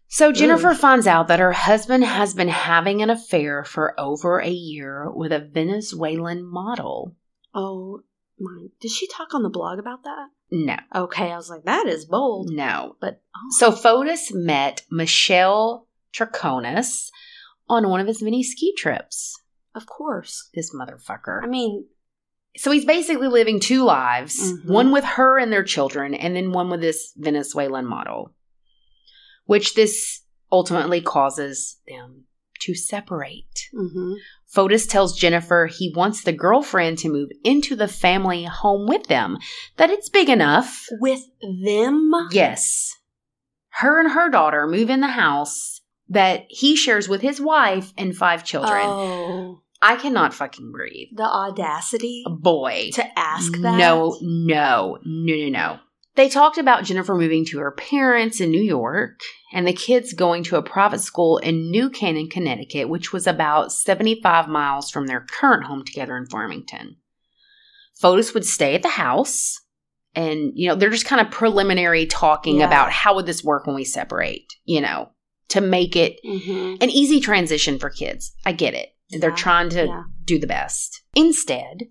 So 0.08 0.32
Jennifer 0.32 0.70
Ugh. 0.70 0.76
finds 0.76 1.06
out 1.06 1.28
that 1.28 1.38
her 1.38 1.52
husband 1.52 2.04
has 2.04 2.34
been 2.34 2.48
having 2.48 3.00
an 3.00 3.10
affair 3.10 3.64
for 3.64 3.98
over 3.98 4.38
a 4.40 4.50
year 4.50 5.08
with 5.10 5.30
a 5.32 5.38
Venezuelan 5.38 6.44
model. 6.44 7.14
Oh 7.54 8.02
my. 8.40 8.66
Did 8.80 8.90
she 8.90 9.06
talk 9.06 9.34
on 9.34 9.42
the 9.42 9.48
blog 9.50 9.78
about 9.78 10.04
that? 10.04 10.28
No, 10.50 10.76
Okay. 10.94 11.30
I 11.30 11.36
was 11.36 11.48
like, 11.50 11.64
that 11.64 11.86
is 11.86 12.04
bold. 12.06 12.48
no. 12.50 12.96
But, 13.00 13.22
oh, 13.36 13.48
So 13.50 13.70
Fotis 13.72 14.32
met 14.32 14.82
Michelle 14.90 15.86
Troconis 16.12 17.10
on 17.68 17.88
one 17.88 18.00
of 18.00 18.06
his 18.08 18.22
many 18.22 18.42
ski 18.42 18.74
trips. 18.76 19.36
of 19.74 19.86
course. 19.86 20.48
This 20.54 20.74
motherfucker. 20.74 21.40
I 21.42 21.46
mean, 21.46 21.86
So 22.56 22.72
he's 22.72 22.84
basically 22.84 23.28
living 23.28 23.60
two 23.60 23.84
lives 23.84 24.40
Mhm. 24.52 24.68
one 24.68 24.90
with 24.90 25.04
her 25.04 25.38
and 25.38 25.52
their 25.52 25.62
children, 25.62 26.12
and 26.14 26.34
then 26.34 26.50
one 26.50 26.68
with 26.68 26.80
this 26.80 27.12
Venezuelan 27.16 27.86
model, 27.86 28.34
which 29.44 29.74
this 29.74 30.22
ultimately 30.50 31.00
causes 31.00 31.78
them 31.86 32.24
to 32.62 32.74
separate. 32.74 33.68
mhm. 33.72 34.16
Fotis 34.54 34.88
tells 34.88 35.16
Jennifer 35.16 35.66
he 35.70 35.92
wants 35.94 36.22
the 36.22 36.32
girlfriend 36.32 36.98
to 36.98 37.08
move 37.08 37.30
into 37.44 37.76
the 37.76 37.88
family 37.88 38.44
home 38.44 38.86
with 38.86 39.06
them, 39.06 39.38
that 39.76 39.90
it's 39.90 40.08
big 40.08 40.28
enough. 40.28 40.86
with 41.00 41.22
them. 41.64 42.10
Yes. 42.32 42.96
Her 43.70 44.00
and 44.00 44.12
her 44.12 44.28
daughter 44.28 44.66
move 44.66 44.90
in 44.90 45.00
the 45.00 45.08
house 45.08 45.80
that 46.08 46.46
he 46.48 46.74
shares 46.74 47.08
with 47.08 47.20
his 47.20 47.40
wife 47.40 47.92
and 47.96 48.16
five 48.16 48.44
children. 48.44 48.82
Oh, 48.84 49.62
I 49.80 49.96
cannot 49.96 50.34
fucking 50.34 50.72
breathe. 50.72 51.08
the 51.14 51.22
audacity 51.22 52.24
Boy. 52.28 52.90
to 52.94 53.18
ask 53.18 53.52
that. 53.52 53.78
No, 53.78 54.18
no, 54.20 54.98
no, 55.04 55.24
no, 55.24 55.48
no. 55.48 55.78
They 56.16 56.28
talked 56.28 56.58
about 56.58 56.84
Jennifer 56.84 57.14
moving 57.14 57.44
to 57.46 57.58
her 57.60 57.70
parents 57.70 58.40
in 58.40 58.50
New 58.50 58.60
York 58.62 59.20
and 59.52 59.66
the 59.66 59.72
kids 59.72 60.12
going 60.12 60.42
to 60.44 60.56
a 60.56 60.62
private 60.62 61.00
school 61.00 61.38
in 61.38 61.70
New 61.70 61.88
Canaan, 61.88 62.28
Connecticut, 62.28 62.88
which 62.88 63.12
was 63.12 63.26
about 63.26 63.72
75 63.72 64.48
miles 64.48 64.90
from 64.90 65.06
their 65.06 65.20
current 65.20 65.64
home 65.64 65.84
together 65.84 66.16
in 66.16 66.26
Farmington. 66.26 66.96
Fotis 68.00 68.34
would 68.34 68.44
stay 68.44 68.74
at 68.74 68.82
the 68.82 68.88
house 68.88 69.60
and 70.14 70.50
you 70.54 70.66
know 70.68 70.74
they're 70.74 70.90
just 70.90 71.04
kind 71.06 71.20
of 71.24 71.30
preliminary 71.32 72.06
talking 72.06 72.58
Yeah. 72.60 72.66
about 72.66 72.90
how 72.90 73.14
would 73.14 73.26
this 73.26 73.44
work 73.44 73.66
when 73.66 73.76
we 73.76 73.84
separate 73.84 74.52
you 74.64 74.80
know 74.80 75.10
to 75.50 75.60
make 75.60 75.94
it 75.94 76.16
Mm-hmm. 76.26 76.82
an 76.82 76.90
easy 76.90 77.20
transition 77.20 77.78
for 77.78 77.90
kids 77.90 78.32
i 78.44 78.50
get 78.50 78.74
it 78.74 78.88
they're 79.10 79.30
Yeah, 79.30 79.36
trying 79.36 79.68
to 79.70 79.86
yeah. 79.86 80.02
do 80.24 80.38
the 80.40 80.48
best 80.48 81.02
instead 81.14 81.84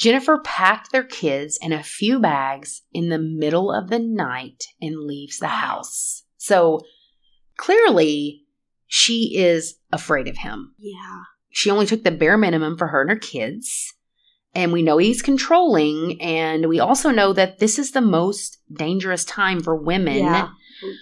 jennifer 0.00 0.38
packed 0.38 0.90
their 0.92 1.04
kids 1.04 1.58
in 1.60 1.72
a 1.72 1.82
few 1.82 2.18
bags 2.18 2.82
in 2.92 3.08
the 3.10 3.18
middle 3.18 3.70
of 3.70 3.90
the 3.90 3.98
night 3.98 4.64
and 4.80 5.06
leaves 5.06 5.38
the 5.38 5.48
house 5.48 6.22
so 6.38 6.80
clearly 7.56 8.42
she 8.86 9.36
is 9.36 9.76
afraid 9.92 10.26
of 10.28 10.36
him 10.38 10.74
Yeah. 10.78 11.22
she 11.50 11.70
only 11.70 11.86
took 11.86 12.02
the 12.04 12.10
bare 12.10 12.38
minimum 12.38 12.76
for 12.76 12.88
her 12.88 13.02
and 13.02 13.10
her 13.10 13.16
kids. 13.18 13.92
And 14.52 14.72
we 14.72 14.82
know 14.82 14.98
he's 14.98 15.22
controlling. 15.22 16.20
And 16.20 16.68
we 16.68 16.80
also 16.80 17.10
know 17.12 17.32
that 17.34 17.60
this 17.60 17.78
is 17.78 17.92
the 17.92 18.00
most 18.00 18.58
dangerous 18.76 19.24
time 19.24 19.60
for 19.62 19.76
women 19.76 20.16
Yeah. 20.18 20.48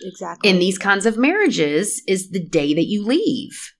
Exactly. 0.02 0.50
in 0.50 0.58
these 0.58 0.76
kinds 0.76 1.06
of 1.06 1.16
marriages 1.16 2.02
is 2.06 2.28
the 2.30 2.44
day 2.44 2.74
that 2.74 2.84
you 2.88 3.02
leave. 3.06 3.72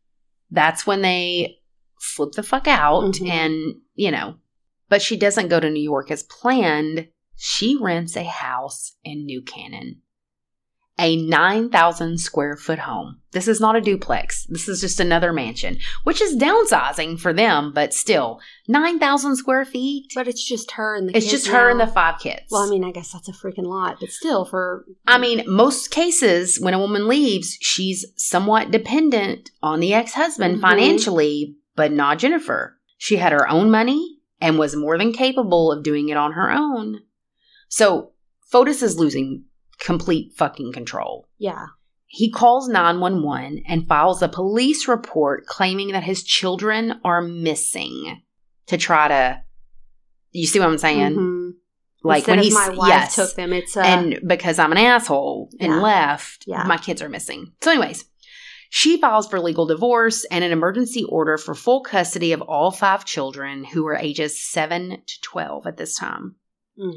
That's 0.50 0.86
when 0.86 1.02
they 1.02 1.58
flip 2.00 2.32
the 2.32 2.42
fuck 2.42 2.66
out 2.66 3.12
Mhm. 3.16 3.28
and, 3.28 3.74
you 3.94 4.10
know, 4.10 4.36
but 4.88 5.02
she 5.02 5.16
doesn't 5.16 5.48
go 5.48 5.60
to 5.60 5.70
New 5.70 5.82
York 5.82 6.10
as 6.10 6.22
planned. 6.22 7.08
She 7.36 7.76
rents 7.80 8.16
a 8.16 8.24
house 8.24 8.96
in 9.04 9.24
New 9.26 9.42
Canaan. 9.42 10.02
A 11.00 11.14
9,000 11.14 12.18
square 12.18 12.56
foot 12.56 12.80
home. 12.80 13.20
This 13.30 13.46
is 13.46 13.60
not 13.60 13.76
a 13.76 13.80
duplex. 13.80 14.46
This 14.48 14.68
is 14.68 14.80
just 14.80 14.98
another 14.98 15.32
mansion, 15.32 15.78
which 16.02 16.20
is 16.20 16.34
downsizing 16.36 17.20
for 17.20 17.32
them, 17.32 17.70
but 17.72 17.94
still, 17.94 18.40
9,000 18.66 19.36
square 19.36 19.64
feet. 19.64 20.10
but 20.16 20.26
it's 20.26 20.44
just 20.44 20.72
her 20.72 20.96
and 20.96 21.08
the 21.08 21.16
It's 21.16 21.26
kids 21.30 21.44
just 21.44 21.46
her 21.54 21.70
and 21.70 21.78
the 21.78 21.86
five 21.86 22.18
kids. 22.18 22.42
Well, 22.50 22.62
I 22.66 22.68
mean, 22.68 22.82
I 22.82 22.90
guess 22.90 23.12
that's 23.12 23.28
a 23.28 23.32
freaking 23.32 23.66
lot, 23.66 23.98
but 24.00 24.10
still, 24.10 24.44
for 24.44 24.86
I 25.06 25.18
mean, 25.18 25.44
most 25.46 25.92
cases 25.92 26.58
when 26.60 26.74
a 26.74 26.80
woman 26.80 27.06
leaves, 27.06 27.56
she's 27.60 28.04
somewhat 28.16 28.72
dependent 28.72 29.50
on 29.62 29.78
the 29.78 29.94
ex 29.94 30.14
husband 30.14 30.56
Mhm. 30.58 30.60
financially, 30.62 31.54
but 31.76 31.92
not 31.92 32.18
Jennifer. 32.18 32.76
She 32.96 33.18
had 33.18 33.30
her 33.30 33.48
own 33.48 33.70
money 33.70 34.17
and 34.40 34.58
was 34.58 34.76
more 34.76 34.96
than 34.98 35.12
capable 35.12 35.72
of 35.72 35.82
doing 35.82 36.08
it 36.08 36.16
on 36.16 36.32
her 36.32 36.50
own. 36.50 37.00
So 37.68 38.12
Fotis 38.52 38.82
is 38.82 38.98
losing 38.98 39.44
complete 39.78 40.32
fucking 40.36 40.72
control. 40.72 41.28
yeah, 41.38 41.66
He 42.06 42.30
calls 42.30 42.68
911 42.68 43.62
and 43.68 43.86
files 43.86 44.22
a 44.22 44.28
police 44.28 44.88
report 44.88 45.44
claiming 45.46 45.92
that 45.92 46.04
his 46.04 46.22
children 46.24 47.00
are 47.04 47.20
missing 47.22 48.22
to 48.66 48.76
try 48.78 49.08
to. 49.08 49.42
You 50.32 50.46
see 50.46 50.58
what 50.58 50.68
I'm 50.68 50.78
saying? 50.78 51.14
Mhm. 51.16 51.50
Like 52.04 52.20
Instead 52.20 52.36
when 52.36 52.44
he's 52.44 52.54
my 52.54 52.68
wife 52.70 52.88
yes, 52.88 53.14
took 53.16 53.34
them, 53.34 53.52
it's 53.52 53.76
uh, 53.76 53.80
and 53.80 54.20
because 54.26 54.58
I'm 54.58 54.72
an 54.72 54.78
asshole 54.78 55.50
and 55.60 55.72
Yeah. 55.72 55.80
left, 55.80 56.44
Yeah. 56.46 56.62
my 56.64 56.76
kids 56.78 57.02
are 57.02 57.08
missing. 57.08 57.52
So, 57.60 57.70
anyways, 57.72 58.04
she 58.68 59.00
files 59.00 59.26
for 59.28 59.40
legal 59.40 59.66
divorce 59.66 60.24
and 60.30 60.44
an 60.44 60.52
emergency 60.52 61.04
order 61.04 61.38
for 61.38 61.54
full 61.54 61.82
custody 61.82 62.32
of 62.32 62.42
all 62.42 62.70
five 62.70 63.04
children 63.04 63.64
who 63.64 63.84
were 63.84 63.96
ages 63.96 64.38
7 64.46 65.02
to 65.06 65.20
12 65.22 65.66
at 65.66 65.76
this 65.76 65.96
time. 65.96 66.36
mm, 66.78 66.92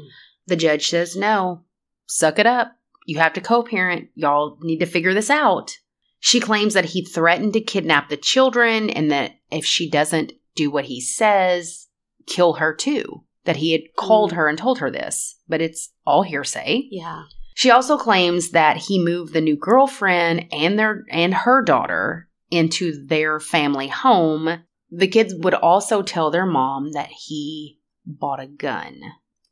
The 0.46 0.56
judge 0.56 0.88
says, 0.88 1.16
no, 1.16 1.64
suck 2.06 2.38
it 2.38 2.46
up. 2.46 2.72
You 3.06 3.18
have 3.18 3.32
to 3.34 3.40
co 3.40 3.62
parent. 3.62 4.10
Y'all 4.14 4.58
need 4.62 4.78
to 4.80 4.86
figure 4.86 5.14
this 5.14 5.30
out. 5.30 5.76
She 6.20 6.38
claims 6.40 6.74
that 6.74 6.84
he 6.84 7.04
threatened 7.04 7.52
to 7.54 7.60
kidnap 7.60 8.08
the 8.08 8.16
children 8.16 8.90
and 8.90 9.10
that 9.10 9.32
if 9.50 9.64
she 9.64 9.90
doesn't 9.90 10.32
do 10.54 10.70
what 10.70 10.84
he 10.84 11.00
says, 11.00 11.88
kill 12.26 12.54
her 12.54 12.72
too. 12.74 13.24
That 13.44 13.56
he 13.56 13.72
had 13.72 13.80
called 13.96 14.30
Mm. 14.30 14.34
her 14.36 14.46
and 14.48 14.56
told 14.56 14.78
her 14.78 14.88
this, 14.90 15.34
but 15.48 15.60
it's 15.60 15.90
all 16.06 16.22
hearsay. 16.22 16.86
yeah, 16.92 17.22
She 17.54 17.70
also 17.70 17.96
claims 17.98 18.50
that 18.50 18.76
he 18.76 18.98
moved 19.02 19.32
the 19.32 19.40
new 19.40 19.56
girlfriend 19.56 20.46
and 20.52 20.78
their 20.78 21.04
and 21.10 21.34
her 21.34 21.62
daughter 21.62 22.28
into 22.50 23.04
their 23.06 23.40
family 23.40 23.88
home. 23.88 24.62
The 24.90 25.06
kids 25.08 25.34
would 25.38 25.54
also 25.54 26.02
tell 26.02 26.30
their 26.30 26.46
mom 26.46 26.92
that 26.92 27.08
he 27.10 27.78
bought 28.06 28.40
a 28.40 28.46
gun. 28.46 29.00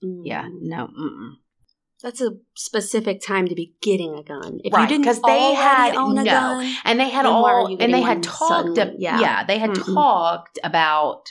Mm. 0.04 0.22
Yeah, 0.24 0.48
no, 0.50 0.86
mm-mm. 0.88 1.30
That's 2.02 2.22
a 2.22 2.30
specific 2.54 3.20
time 3.20 3.46
to 3.48 3.54
be 3.54 3.74
getting 3.82 4.14
a 4.14 4.22
gun. 4.22 4.58
If 4.64 4.72
Right, 4.72 4.82
you 4.82 4.88
didn't 4.88 5.04
'cause 5.04 5.20
they 5.20 5.54
had- 5.54 5.94
own 5.96 6.16
a 6.16 6.24
no. 6.24 6.30
gun, 6.30 6.74
and 6.84 6.98
they 6.98 7.10
had 7.10 7.26
all 7.26 7.66
and 7.78 7.92
they 7.92 8.00
had 8.00 8.22
talked. 8.22 8.76
suddenly? 8.76 8.96
yeah. 8.98 9.20
Yeah. 9.20 9.44
they 9.44 9.58
had 9.58 9.70
Mm-mm. 9.70 9.94
talked 9.94 10.58
about 10.64 11.24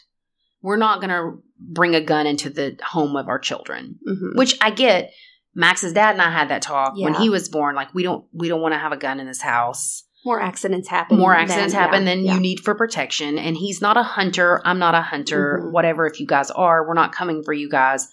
we're 0.61 0.77
not 0.77 0.99
going 1.01 1.09
to 1.09 1.41
bring 1.57 1.95
a 1.95 2.01
gun 2.01 2.27
into 2.27 2.49
the 2.49 2.77
home 2.83 3.15
of 3.15 3.27
our 3.29 3.39
children, 3.39 3.97
mhm. 4.07 4.35
which 4.35 4.57
I 4.61 4.71
get. 4.71 5.11
Max's 5.55 5.93
dad 5.93 6.11
and 6.11 6.21
I 6.21 6.31
had 6.31 6.49
that 6.49 6.61
talk 6.61 6.95
when 6.95 7.13
he 7.15 7.29
was 7.29 7.49
born. 7.49 7.75
Like 7.75 7.93
we 7.93 8.03
don't 8.03 8.25
we 8.33 8.47
don't 8.47 8.61
want 8.61 8.73
to 8.73 8.79
have 8.79 8.91
a 8.91 8.97
gun 8.97 9.19
in 9.19 9.27
this 9.27 9.41
house. 9.41 10.03
more 10.25 10.39
accidents 10.41 10.87
happen. 10.87 11.17
more 11.17 11.33
accidents 11.33 11.73
than- 11.73 11.81
happen 11.81 12.03
yeah, 12.03 12.09
than 12.15 12.25
yeah. 12.25 12.33
you 12.35 12.39
need 12.39 12.59
for 12.59 12.75
protection. 12.75 13.37
And 13.39 13.55
he's 13.57 13.81
not 13.81 13.97
a 13.97 14.03
hunter. 14.03 14.61
I'm 14.65 14.77
not 14.79 14.93
a 14.95 15.01
hunter. 15.01 15.61
Mhm. 15.63 15.71
Whatever. 15.71 16.05
If 16.07 16.19
you 16.19 16.27
guys 16.27 16.51
are, 16.51 16.87
we're 16.87 16.93
not 16.93 17.11
coming 17.13 17.41
for 17.43 17.53
you 17.53 17.69
guys. 17.69 18.07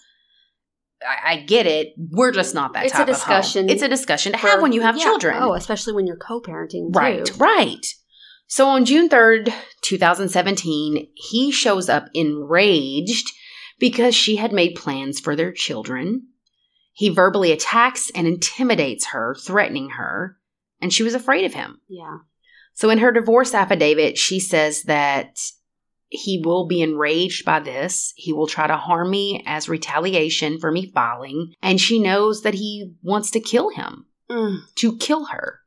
I, 1.07 1.33
I 1.33 1.35
get 1.41 1.67
it. 1.67 1.93
We're 2.11 2.31
just 2.31 2.55
not 2.55 2.73
that 2.73 2.85
It's 2.85 2.97
a 2.97 3.05
discussion. 3.05 3.69
It's 3.69 3.83
a 3.83 3.87
discussion 3.87 4.31
to 4.31 4.37
For- 4.39 4.47
have 4.47 4.61
when 4.61 4.71
you 4.71 4.81
have 4.81 4.97
yeah. 4.97 5.03
children. 5.03 5.35
Oh, 5.39 5.53
especially 5.53 5.93
when 5.93 6.07
you're 6.07 6.17
co-parenting. 6.17 6.95
right, 6.95 7.29
right. 7.37 7.85
So 8.47 8.67
on 8.67 8.85
June 8.85 9.09
3rd, 9.09 9.53
2017, 9.81 11.09
he 11.15 11.51
shows 11.51 11.89
up 11.89 12.07
enraged 12.13 13.31
because 13.79 14.15
she 14.15 14.37
had 14.37 14.51
made 14.53 14.75
plans 14.75 15.19
for 15.19 15.35
their 15.35 15.51
children. 15.51 16.27
He 16.97 17.09
verbally 17.09 17.51
attacks 17.51 18.09
and 18.15 18.25
intimidates 18.25 19.09
her, 19.09 19.35
threatening 19.39 19.91
her, 19.91 20.35
and 20.81 20.91
she 20.91 21.03
was 21.03 21.13
afraid 21.13 21.45
of 21.45 21.53
him. 21.53 21.79
Yeah. 21.87 22.17
So 22.73 22.89
in 22.89 22.97
her 22.97 23.11
divorce 23.11 23.53
affidavit, 23.53 24.17
she 24.17 24.39
says 24.39 24.81
that 24.85 25.37
he 26.07 26.41
will 26.43 26.65
be 26.65 26.81
enraged 26.81 27.45
by 27.45 27.59
this. 27.59 28.13
He 28.15 28.33
will 28.33 28.47
try 28.47 28.65
to 28.65 28.77
harm 28.77 29.11
me 29.11 29.43
as 29.45 29.69
retaliation 29.69 30.57
for 30.57 30.71
me 30.71 30.89
filing. 30.91 31.53
And 31.61 31.79
she 31.79 31.99
knows 32.01 32.41
that 32.41 32.55
he 32.55 32.95
wants 33.03 33.29
to 33.29 33.39
kill 33.39 33.69
him, 33.69 34.07
Mm. 34.27 34.61
to 34.77 34.97
kill 34.97 35.25
her. 35.25 35.59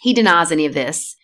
He 0.00 0.14
denies 0.14 0.50
any 0.50 0.64
of 0.64 0.72
this. 0.72 1.16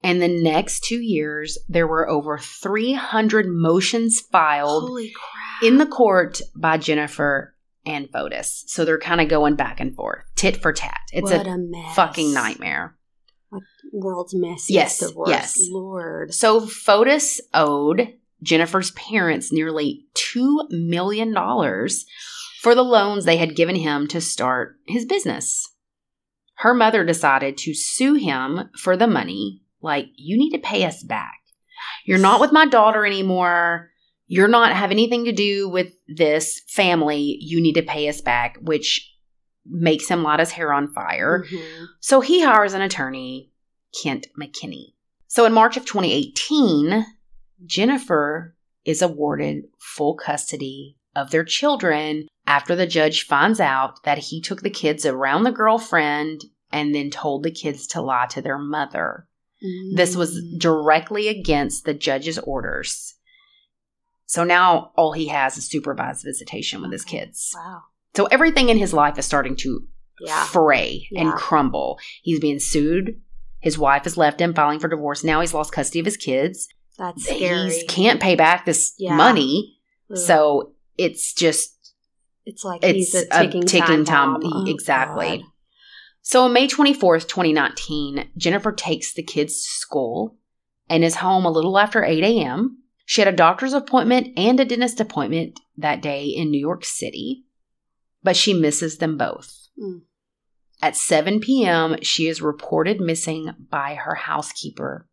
And 0.00 0.22
the 0.22 0.28
next 0.28 0.84
two 0.84 1.00
years, 1.00 1.58
there 1.68 1.88
were 1.88 2.08
over 2.08 2.38
300 2.38 3.46
motions 3.48 4.20
filed 4.20 4.96
in 5.60 5.78
the 5.78 5.86
court 5.86 6.40
by 6.54 6.78
Jennifer 6.78 7.56
and 7.84 8.10
Fotis. 8.10 8.64
So 8.66 8.84
they're 8.84 8.98
kind 8.98 9.20
of 9.20 9.28
going 9.28 9.56
back 9.56 9.80
and 9.80 9.94
forth, 9.94 10.24
tit 10.36 10.62
for 10.62 10.72
tat. 10.72 11.00
It's 11.12 11.30
a, 11.30 11.40
a, 11.40 11.58
mess. 11.58 11.94
fucking 11.94 12.32
nightmare. 12.32 12.96
World's 13.92 14.34
messiest 14.34 14.70
Yes, 14.70 14.98
divorce. 15.00 15.28
yes. 15.28 15.58
Lord. 15.70 16.32
So 16.32 16.60
Fotis 16.62 17.40
owed 17.52 18.14
Jennifer's 18.42 18.90
parents 18.92 19.52
nearly 19.52 20.06
$2 20.14 20.70
million 20.70 21.34
for 22.60 22.74
the 22.74 22.82
loans 22.82 23.24
they 23.24 23.36
had 23.36 23.56
given 23.56 23.76
him 23.76 24.06
to 24.08 24.20
start 24.20 24.76
his 24.86 25.04
business. 25.04 25.68
Her 26.56 26.74
mother 26.74 27.04
decided 27.04 27.58
to 27.58 27.74
sue 27.74 28.14
him 28.14 28.70
for 28.78 28.96
the 28.96 29.06
money. 29.06 29.62
Like, 29.82 30.06
you 30.16 30.38
need 30.38 30.50
to 30.50 30.58
pay 30.58 30.84
us 30.84 31.02
back. 31.02 31.34
You're 32.06 32.18
not 32.18 32.40
with 32.40 32.52
my 32.52 32.66
daughter 32.66 33.04
anymore. 33.04 33.90
You're 34.26 34.48
not 34.48 34.72
have 34.74 34.90
anything 34.90 35.24
to 35.26 35.32
do 35.32 35.68
with 35.68 35.92
this 36.08 36.60
family. 36.68 37.36
You 37.40 37.60
need 37.60 37.74
to 37.74 37.82
pay 37.82 38.08
us 38.08 38.20
back, 38.20 38.56
which 38.62 39.08
makes 39.66 40.08
him 40.08 40.22
light 40.22 40.40
his 40.40 40.50
hair 40.52 40.72
on 40.72 40.92
fire. 40.92 41.44
Mhm. 41.50 41.86
So 42.00 42.20
he 42.20 42.42
hires 42.42 42.72
an 42.74 42.82
attorney, 42.82 43.50
Kent 44.02 44.26
Mawhinney. 44.38 44.94
So 45.28 45.44
in 45.44 45.52
March 45.52 45.76
of 45.76 45.84
2018, 45.84 47.04
Jennifer 47.64 48.56
is 48.84 49.02
awarded 49.02 49.64
full 49.78 50.14
custody 50.14 50.96
of 51.14 51.30
their 51.30 51.44
children 51.44 52.26
after 52.46 52.74
the 52.74 52.86
judge 52.86 53.24
finds 53.26 53.60
out 53.60 54.02
that 54.04 54.18
he 54.18 54.40
took 54.40 54.62
the 54.62 54.70
kids 54.70 55.06
around 55.06 55.44
the 55.44 55.52
girlfriend 55.52 56.42
and 56.72 56.94
then 56.94 57.10
told 57.10 57.42
the 57.42 57.50
kids 57.50 57.86
to 57.88 58.00
lie 58.00 58.26
to 58.30 58.40
their 58.42 58.58
mother. 58.58 59.28
This 59.94 60.16
was 60.16 60.36
Mm. 60.36 60.58
directly 60.58 61.28
against 61.28 61.84
the 61.84 61.94
judge's 61.94 62.38
orders. 62.38 63.14
So 64.32 64.44
now 64.44 64.92
all 64.96 65.12
he 65.12 65.26
has 65.28 65.58
is 65.58 65.68
supervised 65.68 66.24
visitation 66.24 66.80
with 66.80 66.90
his 66.90 67.04
kids. 67.04 67.52
Wow. 67.54 67.82
So 68.16 68.24
everything 68.26 68.70
in 68.70 68.78
his 68.78 68.94
life 68.94 69.18
is 69.18 69.26
starting 69.26 69.56
to 69.56 69.86
Yeah. 70.24 70.46
fray 70.46 71.06
and 71.14 71.34
crumble. 71.34 71.98
He's 72.22 72.40
being 72.40 72.58
sued. 72.58 73.20
His 73.60 73.76
wife 73.76 74.04
has 74.04 74.16
left 74.16 74.40
him, 74.40 74.54
filing 74.54 74.78
for 74.78 74.88
divorce. 74.88 75.22
Now 75.22 75.42
he's 75.42 75.52
lost 75.52 75.72
custody 75.74 76.00
of 76.00 76.06
his 76.06 76.16
kids. 76.16 76.66
That's 76.96 77.24
scary. 77.24 77.72
He 77.72 77.86
can't 77.86 78.22
pay 78.22 78.34
back 78.34 78.64
this 78.64 78.94
Yeah. 78.98 79.16
money. 79.16 79.76
Ugh. 80.10 80.16
So 80.16 80.72
it's 80.96 81.34
just 81.34 81.92
it's 82.46 82.64
like 82.64 82.82
it's 82.82 83.12
he's 83.12 83.14
a 83.14 83.26
a 83.32 83.42
ticking, 83.44 83.64
ticking 83.66 84.04
time. 84.06 84.40
time. 84.40 84.50
Oh, 84.50 84.64
Exactly. 84.66 85.38
God. 85.38 85.46
so 86.22 86.44
on 86.44 86.54
May 86.54 86.68
24th, 86.68 87.28
2019, 87.28 88.30
Jennifer 88.38 88.72
takes 88.72 89.12
the 89.12 89.22
kids 89.22 89.62
to 89.62 89.70
school 89.72 90.38
and 90.88 91.04
is 91.04 91.16
home 91.16 91.44
a 91.44 91.50
little 91.50 91.78
after 91.78 92.02
8 92.02 92.24
a.m. 92.24 92.78
She 93.12 93.20
had 93.20 93.28
a 93.28 93.36
doctor's 93.36 93.74
appointment 93.74 94.28
and 94.38 94.58
a 94.58 94.64
dentist 94.64 94.98
appointment 94.98 95.60
that 95.76 96.00
day 96.00 96.24
in 96.24 96.50
New 96.50 96.58
York 96.58 96.82
City, 96.82 97.44
but 98.22 98.36
she 98.36 98.54
misses 98.54 98.96
them 98.96 99.18
both. 99.18 99.68
Mm. 99.78 100.04
At 100.80 100.96
7 100.96 101.38
p.m., 101.40 101.96
she 102.00 102.26
is 102.26 102.40
reported 102.40 103.02
missing 103.02 103.50
by 103.68 103.96
her 103.96 104.14
housekeeper. 104.14 105.10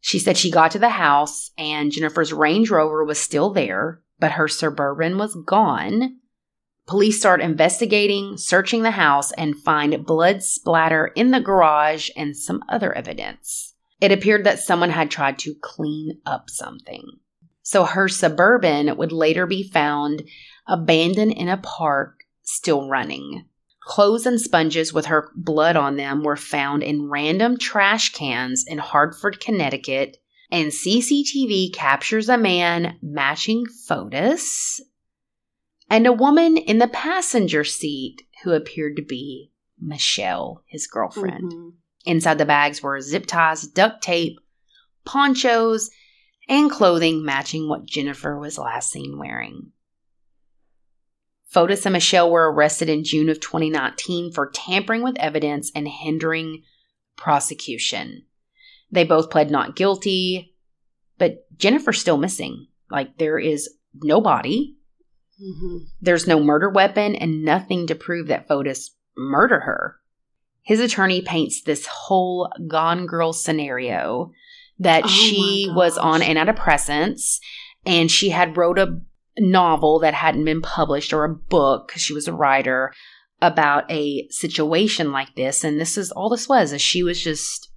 She 0.00 0.18
said 0.18 0.36
she 0.36 0.50
got 0.50 0.72
to 0.72 0.80
the 0.80 0.88
house 0.88 1.52
and 1.56 1.92
Jennifer's 1.92 2.32
Range 2.32 2.68
Rover 2.68 3.04
was 3.04 3.20
still 3.20 3.50
there, 3.50 4.02
but 4.18 4.32
her 4.32 4.48
Suburban 4.48 5.18
was 5.18 5.36
gone. 5.36 6.16
Police 6.88 7.20
start 7.20 7.40
investigating, 7.40 8.36
searching 8.36 8.82
the 8.82 8.90
house, 8.90 9.30
and 9.34 9.56
find 9.56 10.04
blood 10.04 10.42
splatter 10.42 11.12
in 11.14 11.30
the 11.30 11.38
garage 11.38 12.10
and 12.16 12.36
some 12.36 12.60
other 12.68 12.92
evidence. 12.92 13.71
It 14.02 14.10
appeared 14.10 14.42
that 14.42 14.58
someone 14.58 14.90
had 14.90 15.12
tried 15.12 15.38
to 15.38 15.54
clean 15.54 16.18
up 16.26 16.50
something. 16.50 17.04
So 17.62 17.84
her 17.84 18.08
Suburban 18.08 18.96
would 18.96 19.12
later 19.12 19.46
be 19.46 19.62
found 19.62 20.24
abandoned 20.66 21.34
in 21.34 21.48
a 21.48 21.56
park, 21.56 22.24
still 22.42 22.88
running. 22.88 23.44
Clothes 23.78 24.26
and 24.26 24.40
sponges 24.40 24.92
with 24.92 25.06
her 25.06 25.30
blood 25.36 25.76
on 25.76 25.94
them 25.94 26.24
were 26.24 26.36
found 26.36 26.82
in 26.82 27.10
random 27.10 27.56
trash 27.56 28.12
cans 28.12 28.64
in 28.66 28.78
Hartford, 28.78 29.38
Connecticut, 29.38 30.16
and 30.50 30.72
CCTV 30.72 31.72
captures 31.72 32.28
a 32.28 32.36
man 32.36 32.98
matching 33.02 33.66
Fotis 33.88 34.80
and 35.88 36.08
a 36.08 36.12
woman 36.12 36.56
in 36.56 36.78
the 36.78 36.88
passenger 36.88 37.62
seat 37.62 38.22
who 38.42 38.50
appeared 38.50 38.96
to 38.96 39.02
be 39.02 39.52
Michelle, 39.80 40.64
his 40.66 40.88
girlfriend. 40.88 41.52
Mhm. 41.52 41.72
Inside 42.04 42.38
the 42.38 42.44
bags 42.44 42.82
were 42.82 43.00
zip 43.00 43.26
ties, 43.26 43.62
duct 43.62 44.02
tape, 44.02 44.38
ponchos, 45.04 45.90
and 46.48 46.70
clothing 46.70 47.24
matching 47.24 47.68
what 47.68 47.86
Jennifer 47.86 48.38
was 48.38 48.58
last 48.58 48.90
seen 48.90 49.18
wearing. 49.18 49.72
Fotis 51.52 51.84
and 51.84 51.92
Michelle 51.92 52.30
were 52.30 52.50
arrested 52.50 52.88
in 52.88 53.04
June 53.04 53.28
of 53.28 53.38
2019 53.38 54.32
for 54.32 54.50
tampering 54.50 55.02
with 55.02 55.18
evidence 55.18 55.70
and 55.74 55.86
hindering 55.86 56.62
prosecution. 57.16 58.24
They 58.90 59.04
both 59.04 59.30
pled 59.30 59.50
not 59.50 59.76
guilty, 59.76 60.56
but 61.18 61.46
Jennifer's 61.58 62.00
still 62.00 62.16
missing. 62.16 62.68
Like, 62.90 63.18
there 63.18 63.38
is 63.38 63.68
no 63.94 64.20
body, 64.20 64.76
Mhm. 65.40 65.86
there's 66.00 66.26
no 66.26 66.40
murder 66.40 66.70
weapon, 66.70 67.14
and 67.14 67.44
nothing 67.44 67.86
to 67.86 67.94
prove 67.94 68.28
that 68.28 68.48
Fotis 68.48 68.90
murdered 69.16 69.60
her. 69.60 69.96
His 70.62 70.80
attorney 70.80 71.22
paints 71.22 71.62
this 71.62 71.86
whole 71.86 72.50
Gone 72.68 73.06
Girl 73.06 73.32
scenario 73.32 74.32
that 74.78 75.04
Oh 75.04 75.08
she 75.08 75.70
was 75.74 75.98
on 75.98 76.20
antidepressants 76.20 77.38
and 77.84 78.10
she 78.10 78.30
had 78.30 78.56
wrote 78.56 78.78
a 78.78 79.00
novel 79.38 79.98
that 80.00 80.14
hadn't 80.14 80.44
been 80.44 80.62
published 80.62 81.12
or 81.12 81.24
a 81.24 81.34
book 81.34 81.88
because 81.88 82.02
she 82.02 82.14
was 82.14 82.28
a 82.28 82.32
writer 82.32 82.92
about 83.40 83.90
a 83.90 84.26
situation 84.30 85.10
like 85.10 85.34
this 85.34 85.64
and 85.64 85.80
this 85.80 85.98
is 85.98 86.12
all 86.12 86.28
this 86.28 86.48
was 86.48 86.72
is 86.72 86.80
she 86.80 87.02
was 87.02 87.22
just 87.22 87.68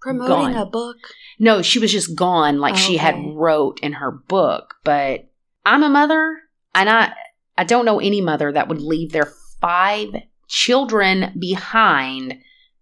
Promoting 0.00 0.52
Gone. 0.52 0.56
a 0.56 0.66
book. 0.66 0.96
no 1.38 1.62
she 1.62 1.78
was 1.78 1.90
just 1.90 2.14
gone 2.14 2.58
like 2.60 2.76
she 2.76 2.98
had 2.98 3.16
wrote 3.34 3.80
in 3.80 3.94
her 3.94 4.12
book 4.12 4.74
but 4.84 5.28
i'm 5.66 5.82
a 5.82 5.88
mother 5.88 6.36
and 6.74 6.88
i 6.88 7.12
i 7.56 7.64
don't 7.64 7.84
know 7.84 7.98
any 7.98 8.20
mother 8.20 8.52
that 8.52 8.68
would 8.68 8.80
leave 8.80 9.12
their 9.12 9.32
five 9.60 10.10
children 10.48 11.36
behind 11.38 12.38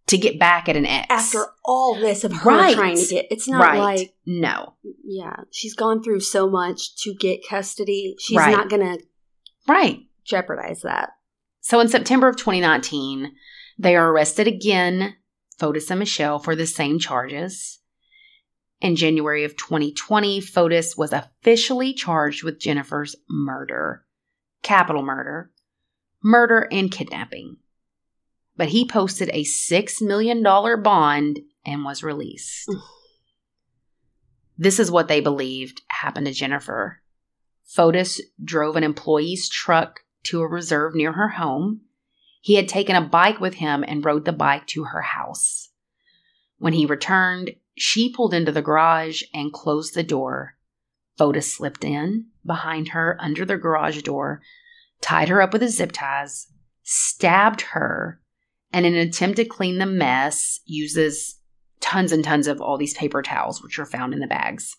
to 0.07 0.17
get 0.17 0.39
back 0.39 0.69
at 0.69 0.77
an 0.77 0.87
ex 0.87 1.07
After 1.11 1.47
all 1.65 1.97
this 1.99 2.23
of 2.25 2.33
her 2.33 2.51
Right. 2.51 2.75
trying 2.75 2.97
to 2.97 3.07
get, 3.07 3.27
it's 3.31 3.49
not 3.49 3.61
right 3.61 3.79
like 3.79 4.15
no 4.25 4.75
yeah, 5.05 5.35
she's 5.51 5.75
gone 5.75 6.03
through 6.03 6.21
so 6.21 6.49
much 6.49 6.97
to 7.03 7.13
get 7.15 7.41
custody. 7.49 8.15
She's 8.19 8.37
Right. 8.39 8.53
not 8.53 8.69
gonna 8.71 8.99
right 9.69 10.01
jeopardize 10.25 10.83
that. 10.83 11.11
So 11.61 11.81
in 11.81 11.89
September 11.89 12.29
of 12.29 12.37
2019, 12.37 13.33
they 13.79 13.97
are 13.97 14.11
arrested 14.13 14.47
again, 14.47 15.17
Fotis 15.59 15.91
and 15.91 15.99
Michelle, 15.99 16.39
for 16.39 16.55
the 16.55 16.67
same 16.67 16.99
charges. 17.01 17.81
In 18.81 18.95
January 18.95 19.43
of 19.43 19.57
2020, 19.57 20.41
Fotis 20.41 20.97
was 20.97 21.13
officially 21.13 21.93
charged 21.95 22.45
with 22.45 22.61
Jennifer's 22.61 23.17
murder, 23.29 24.05
capital 24.63 25.03
murder, 25.03 25.51
murder, 26.27 26.67
and 26.73 26.91
kidnapping. 26.91 27.57
But 28.57 28.71
he 28.71 28.85
posted 28.87 29.31
a 29.33 29.45
$6 29.45 30.03
million 30.03 30.43
bond 30.43 31.41
and 31.65 31.85
was 31.85 32.03
released. 32.03 32.69
This 34.59 34.81
is 34.81 34.91
what 34.91 35.07
they 35.07 35.21
believed 35.21 35.83
happened 35.89 36.27
to 36.27 36.33
Jennifer. 36.33 37.01
Fotis 37.65 38.21
drove 38.43 38.75
an 38.75 38.83
employee's 38.83 39.49
truck 39.49 40.01
to 40.25 40.41
a 40.41 40.49
reserve 40.49 40.95
near 40.95 41.13
her 41.13 41.29
home. 41.29 41.83
He 42.41 42.55
had 42.55 42.69
taken 42.69 42.97
a 42.97 43.03
bike 43.03 43.39
with 43.39 43.55
him 43.55 43.85
and 43.87 44.05
rode 44.05 44.25
the 44.25 44.33
bike 44.33 44.67
to 44.69 44.85
her 44.85 45.03
house. 45.03 45.71
When 46.59 46.73
he 46.73 46.87
returned, 46.87 47.53
she 47.77 48.13
pulled 48.13 48.35
into 48.35 48.51
the 48.51 48.63
garage 48.63 49.23
and 49.35 49.53
closed 49.53 49.95
the 49.95 50.03
door. 50.03 50.57
Fotis 51.19 51.53
slipped 51.53 51.85
in 51.85 52.27
behind 52.45 52.89
her 52.89 53.17
under 53.21 53.45
the 53.45 53.59
garage 53.59 54.03
door, 54.03 54.41
tied 55.01 55.29
her 55.29 55.41
up 55.41 55.53
with 55.53 55.63
his 55.63 55.77
zip 55.77 55.93
ties, 55.93 56.47
stabbed 56.83 57.63
her, 57.63 58.21
and 58.73 58.87
in 58.87 58.95
an 58.95 59.09
attempt 59.09 59.37
to 59.37 59.45
clean 59.45 59.79
the 59.79 59.87
mess, 59.87 60.61
uses 60.65 61.37
tons 61.81 62.13
and 62.13 62.25
tons 62.25 62.47
of 62.47 62.61
all 62.61 62.77
these 62.77 62.95
paper 62.95 63.23
towels, 63.23 63.63
which 63.63 63.79
are 63.79 63.87
found 63.87 64.13
in 64.13 64.21
the 64.21 64.27
bags. 64.27 64.77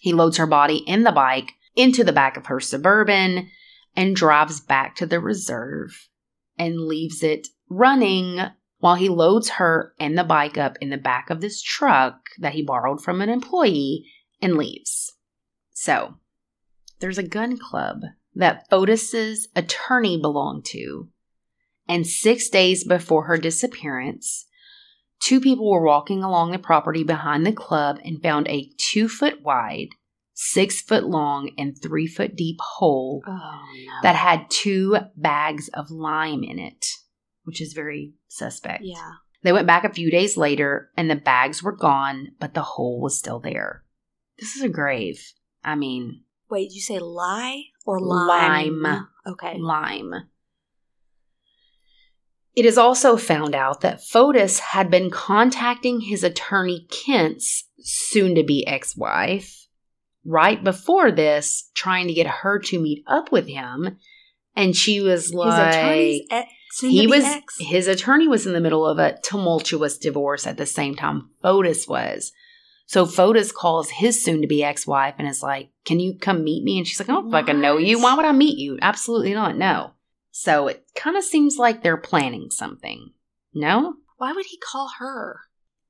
He 0.00 0.12
loads 0.12 0.36
her 0.36 0.46
body 0.46 0.78
in 0.86 1.02
the 1.02 1.12
bike 1.12 1.52
into 1.76 2.04
the 2.04 2.12
back 2.12 2.36
of 2.36 2.46
her 2.46 2.60
suburban 2.60 3.48
and 3.96 4.14
drives 4.14 4.60
back 4.60 4.96
to 4.96 5.06
the 5.06 5.20
reserve 5.20 6.08
and 6.58 6.86
leaves 6.86 7.22
it 7.22 7.48
running 7.68 8.40
while 8.78 8.96
he 8.96 9.08
loads 9.08 9.50
her 9.50 9.94
and 9.98 10.16
the 10.16 10.24
bike 10.24 10.58
up 10.58 10.76
in 10.80 10.90
the 10.90 10.98
back 10.98 11.30
of 11.30 11.40
this 11.40 11.62
truck 11.62 12.16
that 12.38 12.52
he 12.52 12.62
borrowed 12.62 13.02
from 13.02 13.22
an 13.22 13.30
employee 13.30 14.04
and 14.42 14.56
leaves. 14.56 15.12
So, 15.72 16.14
there's 17.00 17.18
a 17.18 17.22
gun 17.22 17.56
club 17.56 18.02
that 18.34 18.68
Fotis's 18.70 19.48
attorney 19.54 20.18
belonged 20.20 20.64
to. 20.66 21.08
And 21.88 22.06
six 22.06 22.48
days 22.48 22.84
before 22.84 23.24
her 23.26 23.36
disappearance, 23.36 24.46
two 25.20 25.40
people 25.40 25.70
were 25.70 25.84
walking 25.84 26.22
along 26.22 26.50
the 26.50 26.58
property 26.58 27.04
behind 27.04 27.46
the 27.46 27.52
club 27.52 27.98
and 28.04 28.22
found 28.22 28.48
a 28.48 28.70
two 28.78 29.08
foot 29.08 29.42
wide, 29.42 29.88
six 30.32 30.80
foot 30.80 31.04
long, 31.04 31.50
and 31.58 31.76
three 31.80 32.06
foot 32.06 32.34
deep 32.36 32.56
hole 32.60 33.22
Oh 33.26 33.30
no. 33.86 33.92
that 34.02 34.16
had 34.16 34.50
two 34.50 34.96
bags 35.16 35.68
of 35.74 35.90
lime 35.90 36.42
in 36.42 36.58
it, 36.58 36.86
which 37.44 37.60
is 37.60 37.72
very 37.74 38.14
suspect. 38.28 38.82
yeah. 38.84 39.12
They 39.42 39.52
went 39.52 39.66
back 39.66 39.84
a 39.84 39.92
few 39.92 40.10
days 40.10 40.38
later 40.38 40.90
and 40.96 41.10
the 41.10 41.16
bags 41.16 41.62
were 41.62 41.76
gone, 41.76 42.28
but 42.40 42.54
the 42.54 42.62
hole 42.62 42.98
was 43.02 43.18
still 43.18 43.40
there. 43.40 43.84
This 44.38 44.56
is 44.56 44.62
a 44.62 44.70
grave. 44.70 45.20
I 45.62 45.74
mean, 45.74 46.22
Wait, 46.48 46.68
did 46.70 46.74
you 46.74 46.80
say 46.80 46.98
lie 46.98 47.64
or 47.84 48.00
lime? 48.00 48.82
Lime. 48.82 49.08
Okay. 49.26 49.56
lime. 49.58 50.12
It 52.54 52.64
is 52.64 52.78
also 52.78 53.16
found 53.16 53.54
out 53.54 53.80
that 53.80 54.00
Fotis 54.00 54.60
had 54.60 54.90
been 54.90 55.10
contacting 55.10 56.00
his 56.02 56.22
attorney 56.22 56.86
Kent's 56.88 57.68
soon 57.80 58.36
to 58.36 58.44
be 58.44 58.66
ex 58.66 58.96
wife 58.96 59.66
right 60.24 60.62
before 60.62 61.10
this, 61.10 61.70
trying 61.74 62.06
to 62.06 62.14
get 62.14 62.26
her 62.26 62.58
to 62.58 62.80
meet 62.80 63.02
up 63.06 63.32
with 63.32 63.48
him. 63.48 63.98
And 64.56 64.76
she 64.76 65.00
was 65.00 65.24
His 65.26 65.34
like, 65.34 66.20
ex, 66.30 66.50
he 66.80 67.06
was 67.08 67.24
ex? 67.24 67.56
his 67.58 67.88
attorney 67.88 68.28
was 68.28 68.46
in 68.46 68.52
the 68.52 68.60
middle 68.60 68.86
of 68.86 68.98
a 68.98 69.18
tumultuous 69.22 69.98
divorce 69.98 70.46
at 70.46 70.56
the 70.56 70.66
same 70.66 70.94
time 70.94 71.30
Fotis 71.42 71.88
was. 71.88 72.32
So 72.86 73.06
Fotis 73.06 73.52
calls 73.52 73.88
his 73.90 74.22
soon 74.22 74.42
to 74.42 74.46
be 74.46 74.62
ex 74.62 74.86
wife 74.86 75.14
and 75.18 75.26
is 75.26 75.42
like, 75.42 75.70
Can 75.84 76.00
you 76.00 76.18
come 76.18 76.44
meet 76.44 76.62
me? 76.64 76.78
And 76.78 76.86
she's 76.86 77.00
like, 77.00 77.08
I 77.08 77.12
don't 77.12 77.30
fucking 77.30 77.60
know 77.60 77.78
you. 77.78 78.00
Why 78.00 78.14
would 78.14 78.24
I 78.26 78.32
meet 78.32 78.58
you? 78.58 78.78
Absolutely 78.82 79.32
not. 79.34 79.56
No. 79.56 79.92
So 80.30 80.68
it 80.68 80.84
kind 80.94 81.16
of 81.16 81.24
seems 81.24 81.56
like 81.58 81.82
they're 81.82 81.96
planning 81.96 82.50
something. 82.50 83.10
No? 83.54 83.94
Why 84.18 84.32
would 84.32 84.46
he 84.46 84.58
call 84.58 84.90
her? 84.98 85.40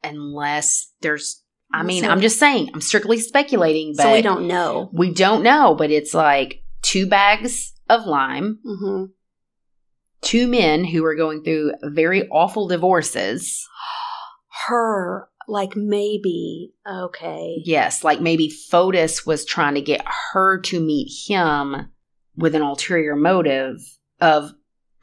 Unless 0.04 0.92
there's, 1.00 1.42
I 1.72 1.82
mean, 1.82 2.04
so- 2.04 2.10
I'm 2.10 2.20
just 2.20 2.38
saying, 2.38 2.70
I'm 2.74 2.80
strictly 2.82 3.18
speculating, 3.18 3.94
but 3.96 4.02
so 4.04 4.12
we 4.12 4.22
don't 4.22 4.46
know. 4.46 4.90
we 4.92 5.12
don't 5.12 5.42
know. 5.42 5.74
But 5.74 5.90
it's 5.90 6.12
like 6.14 6.62
two 6.82 7.06
bags 7.06 7.72
of 7.88 8.06
lime, 8.06 8.58
Mm-hmm. 8.66 9.04
two 10.20 10.46
men 10.46 10.84
who 10.84 11.04
are 11.04 11.16
going 11.16 11.42
through 11.42 11.72
very 11.82 12.28
awful 12.28 12.68
divorces. 12.68 13.66
Her, 14.68 15.28
like 15.48 15.76
maybe. 15.76 16.72
Okay. 16.90 17.62
Yes, 17.64 18.02
like 18.04 18.20
maybe 18.20 18.48
Fotis 18.70 19.26
was 19.26 19.44
trying 19.44 19.74
to 19.74 19.80
get 19.80 20.04
her 20.32 20.60
to 20.62 20.80
meet 20.80 21.10
him 21.26 21.90
with 22.36 22.54
an 22.54 22.62
ulterior 22.62 23.16
motive 23.16 23.76
of 24.20 24.52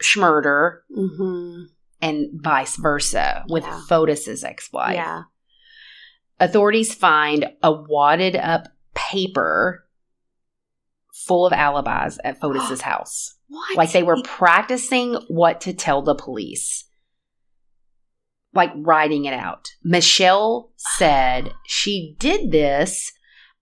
schmurder 0.03 0.79
Mm-hmm. 0.97 1.63
and 2.01 2.41
vice 2.41 2.75
versa 2.75 3.43
with 3.49 3.63
Yeah. 3.63 3.81
Fotis's 3.87 4.43
ex-wife. 4.43 4.95
Yeah. 4.95 5.23
Authorities 6.39 6.93
find 6.93 7.45
a 7.61 7.71
wadded 7.71 8.35
up 8.35 8.67
paper 8.95 9.85
full 11.13 11.45
of 11.45 11.53
alibis 11.53 12.17
at 12.23 12.39
Fotis's 12.39 12.81
house. 12.91 13.35
What? 13.47 13.77
Like 13.77 13.91
they 13.91 14.03
were 14.03 14.21
practicing 14.23 15.15
what 15.27 15.61
to 15.61 15.73
tell 15.73 16.01
the 16.01 16.15
police. 16.15 16.85
Like 18.53 18.71
writing 18.75 19.25
it 19.25 19.33
out. 19.33 19.69
Michelle 19.83 20.71
said 20.75 21.53
she 21.65 22.15
did 22.19 22.51
this 22.51 23.11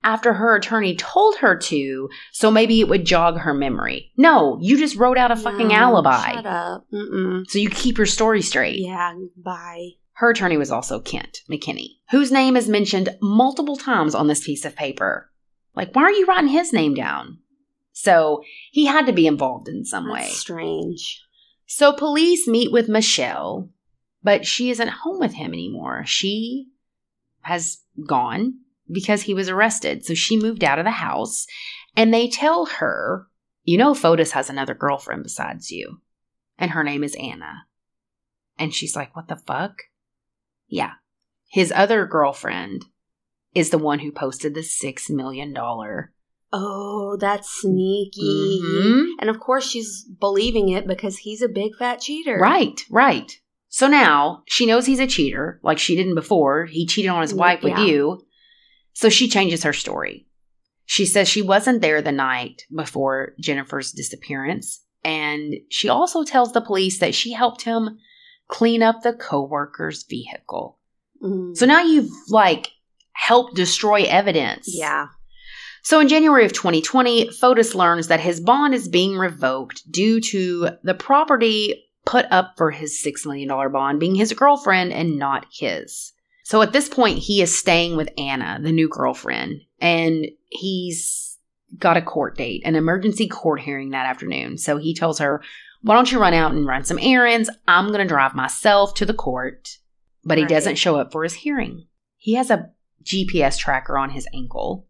after 0.03 0.33
her 0.33 0.55
attorney 0.55 0.95
told 0.95 1.35
her 1.37 1.57
to, 1.57 2.09
so 2.31 2.49
maybe 2.49 2.79
it 2.79 2.87
would 2.87 3.05
jog 3.05 3.37
her 3.37 3.53
memory. 3.53 4.11
No, 4.17 4.57
you 4.61 4.77
just 4.77 4.95
wrote 4.95 5.17
out 5.17 5.31
a 5.31 5.35
fucking 5.35 5.67
No, 5.67 5.75
alibi. 5.75 6.33
Shut 6.33 6.45
up. 6.45 6.85
Mm-mm. 6.93 7.43
So 7.49 7.59
you 7.59 7.69
keep 7.69 7.97
your 7.97 8.07
story 8.07 8.41
straight. 8.41 8.79
Yeah, 8.79 9.13
bye. 9.37 9.89
Her 10.13 10.31
attorney 10.31 10.57
was 10.57 10.71
also 10.71 10.99
Kent 10.99 11.39
Mawhinney, 11.49 11.97
whose 12.11 12.31
name 12.31 12.57
is 12.57 12.67
mentioned 12.67 13.09
multiple 13.21 13.77
times 13.77 14.15
on 14.15 14.27
this 14.27 14.43
piece 14.43 14.65
of 14.65 14.75
paper. 14.75 15.31
Like, 15.75 15.95
why 15.95 16.03
are 16.03 16.11
you 16.11 16.25
writing 16.25 16.49
his 16.49 16.73
name 16.73 16.93
down? 16.93 17.39
So 17.93 18.41
he 18.71 18.85
had 18.85 19.05
to 19.05 19.13
be 19.13 19.27
involved 19.27 19.67
in 19.67 19.85
some 19.85 20.09
way. 20.09 20.27
Strange. 20.29 21.21
So 21.67 21.93
police 21.93 22.47
meet 22.47 22.71
with 22.71 22.89
Michelle, 22.89 23.69
but 24.23 24.45
she 24.45 24.69
isn't 24.69 24.89
home 24.89 25.19
with 25.19 25.33
him 25.33 25.53
anymore. 25.53 26.03
She 26.05 26.67
has 27.41 27.79
gone 28.05 28.59
because 28.91 29.23
he 29.23 29.33
was 29.33 29.49
arrested. 29.49 30.05
So 30.05 30.13
she 30.13 30.37
moved 30.37 30.63
out 30.63 30.79
of 30.79 30.85
the 30.85 30.91
house 30.91 31.45
and 31.95 32.13
they 32.13 32.27
tell 32.27 32.65
her, 32.65 33.27
you 33.63 33.77
know, 33.77 33.93
Fotis 33.93 34.31
has 34.31 34.49
another 34.49 34.73
girlfriend 34.73 35.23
besides 35.23 35.69
you, 35.71 36.01
and 36.57 36.71
her 36.71 36.83
name 36.83 37.03
is 37.03 37.15
Anna. 37.15 37.65
And 38.57 38.73
she's 38.73 38.95
like, 38.95 39.15
what 39.15 39.27
the 39.27 39.35
fuck? 39.35 39.83
Yeah. 40.67 40.93
His 41.49 41.71
other 41.75 42.05
girlfriend 42.05 42.85
is 43.55 43.69
the 43.69 43.77
one 43.77 43.99
who 43.99 44.11
posted 44.11 44.53
the 44.53 44.61
$6 44.61 45.09
million. 45.09 45.53
Oh, 46.51 47.17
that's 47.19 47.49
sneaky. 47.61 48.59
Mhm. 48.63 49.05
And 49.19 49.29
of 49.29 49.39
course, 49.39 49.67
she's 49.67 50.03
believing 50.03 50.69
it 50.69 50.87
because 50.87 51.19
he's 51.19 51.41
a 51.41 51.47
big 51.47 51.75
fat 51.77 52.01
cheater. 52.01 52.37
Right, 52.39 52.81
right. 52.89 53.39
So 53.69 53.87
now 53.87 54.43
she 54.47 54.65
knows 54.65 54.85
he's 54.85 54.99
a 54.99 55.07
cheater, 55.07 55.59
like 55.63 55.77
she 55.79 55.95
didn't 55.95 56.15
before. 56.15 56.65
He 56.65 56.85
cheated 56.87 57.11
on 57.11 57.21
his 57.21 57.33
wife 57.33 57.61
with 57.63 57.73
Yeah. 57.77 57.85
you. 57.85 58.21
So 58.93 59.09
she 59.09 59.29
changes 59.29 59.63
her 59.63 59.73
story. 59.73 60.25
She 60.85 61.05
says 61.05 61.29
she 61.29 61.43
wasn't 61.43 61.81
there 61.81 62.01
the 62.01 62.11
night 62.11 62.63
before 62.75 63.33
Jennifer's 63.39 63.91
disappearance. 63.91 64.83
And 65.03 65.53
she 65.69 65.87
also 65.87 66.23
tells 66.23 66.51
the 66.51 66.61
police 66.61 66.99
that 66.99 67.13
she 67.15 67.31
helped 67.31 67.61
him 67.61 67.99
clean 68.47 68.81
up 68.81 69.01
the 69.03 69.13
coworker's 69.13 70.03
vehicle. 70.09 70.79
Mm. 71.23 71.55
So 71.55 71.65
now 71.67 71.81
you've 71.81 72.09
like 72.29 72.69
helped 73.13 73.55
destroy 73.55 74.03
evidence. 74.03 74.65
yeah. 74.67 75.07
So 75.83 75.99
in 76.01 76.09
January 76.09 76.43
of 76.43 76.51
2020, 76.51 77.29
Fotis 77.29 77.73
learns 77.73 78.07
that 78.07 78.19
his 78.19 78.41
bond 78.41 78.73
is 78.73 78.89
being 78.89 79.15
revoked 79.17 79.89
due 79.89 80.19
to 80.21 80.71
the 80.83 80.93
property 80.93 81.85
put 82.09 82.25
up 82.31 82.55
for 82.57 82.71
his 82.71 83.03
$6 83.05 83.23
million 83.27 83.47
bond 83.71 83.99
being 83.99 84.15
his 84.15 84.33
girlfriend 84.33 84.91
and 84.91 85.19
not 85.19 85.45
his. 85.51 86.11
So 86.43 86.63
at 86.63 86.73
this 86.73 86.89
point, 86.89 87.19
he 87.19 87.43
is 87.43 87.59
staying 87.59 87.95
with 87.95 88.09
Anna, 88.17 88.57
the 88.59 88.71
new 88.71 88.89
girlfriend, 88.89 89.61
and 89.79 90.25
he's 90.47 91.37
got 91.77 91.97
a 91.97 92.01
court 92.01 92.35
date, 92.35 92.63
an 92.65 92.75
emergency 92.75 93.27
court 93.27 93.61
hearing 93.61 93.91
that 93.91 94.07
afternoon. 94.07 94.57
So 94.57 94.77
he 94.77 94.95
tells 94.95 95.19
her, 95.19 95.43
Why 95.83 95.93
don't 95.93 96.11
you 96.11 96.19
run 96.19 96.33
out 96.33 96.51
and 96.51 96.65
run 96.65 96.83
some 96.83 96.97
errands? 96.99 97.47
I'm 97.67 97.89
going 97.89 97.99
to 97.99 98.07
drive 98.07 98.33
myself 98.33 98.95
to 98.95 99.05
the 99.05 99.13
court. 99.13 99.77
But 100.23 100.39
he 100.39 100.45
Right. 100.45 100.49
doesn't 100.49 100.77
show 100.77 100.95
up 100.95 101.11
for 101.11 101.21
his 101.21 101.33
hearing. 101.33 101.85
He 102.17 102.33
has 102.33 102.49
a 102.49 102.71
GPS 103.03 103.55
tracker 103.55 103.99
on 103.99 104.09
his 104.09 104.27
ankle 104.33 104.87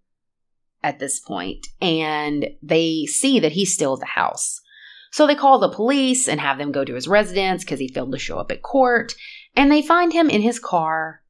at 0.82 1.00
this 1.00 1.20
point, 1.20 1.68
and 1.82 2.48
they 2.64 3.06
see 3.08 3.42
that 3.42 3.52
he's 3.52 3.74
still 3.74 3.96
at 3.96 4.00
the 4.00 4.06
house. 4.06 4.62
So 5.12 5.26
they 5.26 5.36
call 5.36 5.60
the 5.60 5.70
police 5.70 6.28
and 6.28 6.40
have 6.40 6.58
them 6.58 6.72
go 6.72 6.86
to 6.86 6.96
his 6.96 7.08
residence 7.08 7.64
because 7.64 7.80
he 7.80 7.88
failed 7.88 8.12
to 8.12 8.20
show 8.20 8.38
up 8.38 8.52
at 8.52 8.62
court, 8.62 9.14
and 9.56 9.72
they 9.72 9.82
find 9.82 10.14
him 10.14 10.30
in 10.30 10.42
his 10.42 10.60
car 10.60 11.22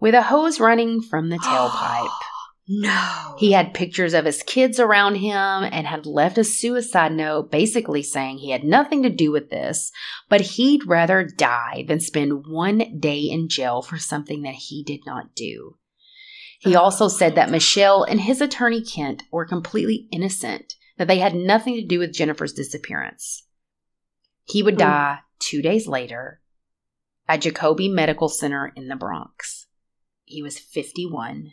with 0.00 0.14
a 0.14 0.22
hose 0.22 0.60
running 0.60 1.02
from 1.02 1.28
the 1.28 1.38
tailpipe. 1.38 2.10
No. 2.68 3.36
He 3.38 3.52
had 3.52 3.74
pictures 3.74 4.12
of 4.12 4.24
his 4.24 4.42
kids 4.42 4.80
around 4.80 5.14
him 5.14 5.36
and 5.36 5.86
had 5.86 6.04
left 6.04 6.36
a 6.36 6.42
suicide 6.42 7.12
note 7.12 7.48
basically 7.48 8.02
saying 8.02 8.38
he 8.38 8.50
had 8.50 8.64
nothing 8.64 9.04
to 9.04 9.08
do 9.08 9.30
with 9.30 9.50
this, 9.50 9.92
but 10.28 10.40
he'd 10.40 10.84
rather 10.84 11.22
die 11.22 11.84
than 11.86 12.00
spend 12.00 12.46
one 12.48 12.98
day 12.98 13.20
in 13.20 13.48
jail 13.48 13.82
for 13.82 13.98
something 13.98 14.42
that 14.42 14.54
he 14.54 14.82
did 14.82 15.06
not 15.06 15.32
do. 15.36 15.76
He 16.58 16.74
oh, 16.74 16.80
also 16.80 17.06
said 17.06 17.36
that 17.36 17.50
Michelle 17.50 18.02
and 18.02 18.20
his 18.20 18.40
attorney 18.40 18.82
Kent 18.82 19.22
were 19.30 19.46
completely 19.46 20.08
innocent, 20.10 20.74
that 20.98 21.08
they 21.08 21.18
had 21.18 21.34
nothing 21.34 21.74
to 21.76 21.84
do 21.86 21.98
with 21.98 22.14
Jennifer's 22.14 22.52
disappearance. 22.52 23.44
He 24.44 24.62
would 24.62 24.74
Hmm. 24.74 24.78
die 24.80 25.18
two 25.38 25.60
days 25.62 25.86
later 25.86 26.40
at 27.28 27.40
Jacobi 27.42 27.92
Medical 27.92 28.28
Center 28.28 28.72
in 28.76 28.88
the 28.88 28.96
Bronx. 28.96 29.66
He 30.24 30.42
was 30.42 30.58
51 30.58 31.52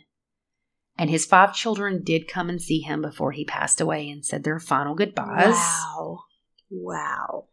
and 0.96 1.10
his 1.10 1.26
five 1.26 1.54
children 1.54 2.02
did 2.04 2.28
come 2.28 2.48
and 2.48 2.62
see 2.62 2.80
him 2.80 3.02
before 3.02 3.32
he 3.32 3.44
passed 3.44 3.80
away 3.80 4.08
and 4.08 4.24
said 4.24 4.44
their 4.44 4.60
final 4.60 4.94
goodbyes. 4.94 5.54
Wow. 5.54 6.20
Wow. 6.70 7.44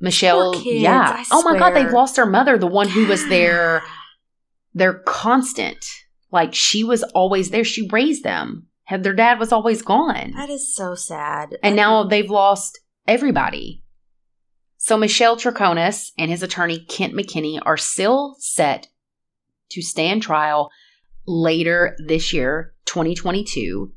Michelle, 0.00 0.54
kids, 0.54 0.82
yeah. 0.82 1.14
I 1.18 1.24
Oh 1.30 1.42
my 1.42 1.56
god, 1.58 1.74
they've 1.74 1.92
lost 1.92 2.16
their 2.16 2.26
mother, 2.26 2.58
the 2.58 2.66
one 2.66 2.88
who 2.88 3.06
was 3.06 3.26
their 3.28 3.82
their 4.74 4.94
constant. 4.94 5.84
Like 6.32 6.54
she 6.54 6.82
was 6.82 7.02
always 7.02 7.50
there. 7.50 7.62
She 7.64 7.88
raised 7.88 8.24
them. 8.24 8.66
Had 8.84 9.02
their 9.04 9.14
dad 9.14 9.38
was 9.38 9.52
always 9.52 9.82
gone. 9.82 10.32
That 10.36 10.50
is 10.50 10.74
so 10.74 10.94
sad. 10.94 11.56
And 11.62 11.76
now 11.76 12.04
they've 12.04 12.28
lost 12.28 12.80
everybody. 13.06 13.82
So 14.76 14.96
Michelle 14.96 15.36
Troconis 15.36 16.10
and 16.18 16.30
his 16.30 16.42
attorney 16.42 16.84
Kent 16.84 17.14
Mawhinney 17.14 17.60
are 17.64 17.76
still 17.76 18.34
set 18.40 18.88
to 19.70 19.80
stand 19.80 20.22
trial 20.22 20.70
later 21.26 21.96
this 22.04 22.32
year, 22.32 22.74
2022, 22.86 23.92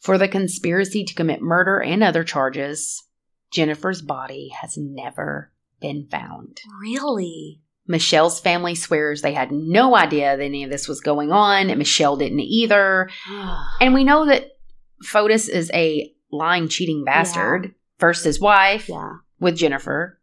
for 0.00 0.18
the 0.18 0.28
conspiracy 0.28 1.04
to 1.04 1.14
commit 1.14 1.40
murder 1.40 1.80
and 1.80 2.02
other 2.02 2.24
charges. 2.24 3.04
Jennifer's 3.52 4.02
body 4.02 4.50
has 4.60 4.76
never 4.76 5.52
been 5.80 6.08
found. 6.10 6.58
really? 6.82 7.60
Michelle's 7.88 8.38
family 8.38 8.74
swears 8.74 9.22
they 9.22 9.32
had 9.32 9.50
no 9.50 9.96
idea 9.96 10.36
that 10.36 10.42
any 10.42 10.62
of 10.62 10.70
this 10.70 10.86
was 10.86 11.00
going 11.00 11.32
on, 11.32 11.70
and 11.70 11.78
Michelle 11.78 12.16
didn't 12.16 12.40
either. 12.40 13.10
And 13.80 13.94
we 13.94 14.04
know 14.04 14.26
that 14.26 14.58
Fotis 15.04 15.48
is 15.48 15.70
a 15.72 16.12
lying, 16.30 16.68
cheating 16.68 17.04
bastard. 17.04 17.74
First 17.98 18.24
his 18.24 18.40
wife 18.40 18.88
yeah. 18.88 19.14
with 19.40 19.56
Jennifer. 19.56 20.20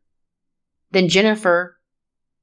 Then 0.91 1.09
Jennifer, 1.09 1.77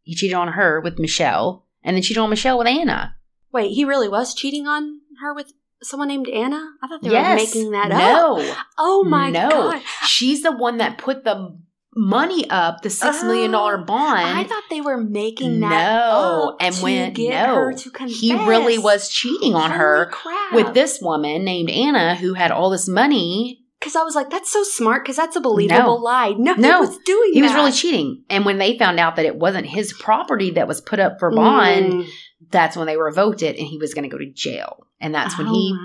he 0.02 0.14
cheated 0.14 0.34
on 0.34 0.48
her 0.48 0.80
with 0.80 0.98
Michelle. 0.98 1.66
And 1.84 1.96
then 1.96 2.02
cheated 2.02 2.22
on 2.22 2.30
Michelle 2.30 2.58
with 2.58 2.66
Anna. 2.66 3.16
Wait, 3.52 3.72
he 3.72 3.84
really 3.84 4.08
was 4.08 4.34
cheating 4.34 4.66
on 4.66 5.00
her 5.20 5.34
with 5.34 5.52
someone 5.82 6.08
named 6.08 6.28
Anna? 6.28 6.74
I 6.82 6.88
thought 6.88 7.02
they 7.02 7.10
were 7.10 7.34
making 7.34 7.72
that 7.72 7.90
up. 7.90 7.98
no. 7.98 8.54
Oh 8.78 9.04
my 9.04 9.30
no. 9.30 9.48
god. 9.48 9.82
She's 10.06 10.42
the 10.42 10.52
one 10.52 10.78
that 10.78 10.98
put 10.98 11.24
the 11.24 11.58
money 11.95 12.49
up, 12.51 12.82
the 12.82 12.90
six 12.90 13.22
million 13.22 13.51
dollar 13.51 13.78
Oh, 13.80 13.84
bond. 13.84 14.26
I 14.26 14.45
thought 14.45 14.62
they 14.70 14.80
were 14.80 14.97
making 14.99 15.61
that 15.61 15.68
no. 15.95 16.51
up 16.51 16.57
and 16.61 16.74
to 16.74 16.82
when 16.82 17.12
get 17.12 17.47
no, 17.47 17.55
her 17.55 17.72
to 17.74 17.90
confess. 17.90 18.18
he 18.18 18.34
really 18.34 18.78
was 18.78 19.09
cheating 19.09 19.55
on 19.55 19.70
Holy 19.70 19.78
her 19.78 20.07
crap. 20.11 20.55
with 20.55 20.74
this 20.74 21.01
woman 21.03 21.45
named 21.45 21.70
Anna 21.70 22.14
who 22.14 22.34
had 22.34 22.51
all 22.51 22.70
this 22.70 22.88
money. 22.88 23.59
Because 23.78 23.97
I 23.97 24.05
was 24.05 24.14
like, 24.14 24.30
that's 24.30 24.51
so 24.53 24.62
smart. 24.62 25.03
Because 25.03 25.16
that's 25.16 25.34
a 25.34 25.40
believable 25.40 25.82
No. 25.99 26.05
lie. 26.05 26.34
No, 26.38 26.55
No. 26.55 26.82
he 26.82 26.86
was 26.88 26.99
doing. 27.05 27.30
He 27.34 27.43
was 27.43 27.53
really 27.53 27.72
cheating. 27.72 28.22
And 28.30 28.45
when 28.45 28.59
they 28.59 28.78
found 28.78 29.01
out 29.01 29.16
that 29.16 29.24
it 29.26 29.34
wasn't 29.36 29.66
his 29.66 29.93
property 29.93 30.53
that 30.53 30.68
was 30.68 30.80
put 30.80 31.01
up 31.01 31.18
for 31.18 31.32
bond, 31.32 31.93
Mm. 31.93 32.09
that's 32.51 32.76
when 32.76 32.86
they 32.86 32.97
revoked 32.97 33.43
it 33.43 33.59
and 33.59 33.66
he 33.66 33.78
was 33.78 33.93
going 33.93 34.05
to 34.05 34.09
go 34.09 34.18
to 34.18 34.30
jail. 34.32 34.86
And 35.01 35.12
that's 35.12 35.36
when 35.36 35.49
oh 35.49 35.53
he 35.53 35.76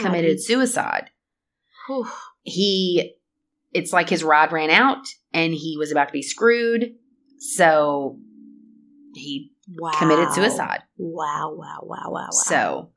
committed 0.00 0.42
suicide. 0.42 1.10
Whew. 1.86 2.06
He, 2.42 3.16
it's 3.74 3.92
like 3.92 4.08
his 4.08 4.24
rod 4.24 4.50
ran 4.50 4.70
out 4.70 5.06
and 5.32 5.54
he 5.54 5.76
was 5.78 5.90
about 5.90 6.08
to 6.08 6.12
be 6.12 6.22
screwed. 6.22 6.94
So 7.38 8.18
he 9.14 9.50
Wow. 9.76 9.92
committed 9.98 10.32
suicide. 10.32 10.82
Wow! 10.96 11.54
Wow! 11.56 11.78
Wow! 11.82 12.10
Wow! 12.10 12.10
Wow! 12.10 12.30
So 12.30 12.90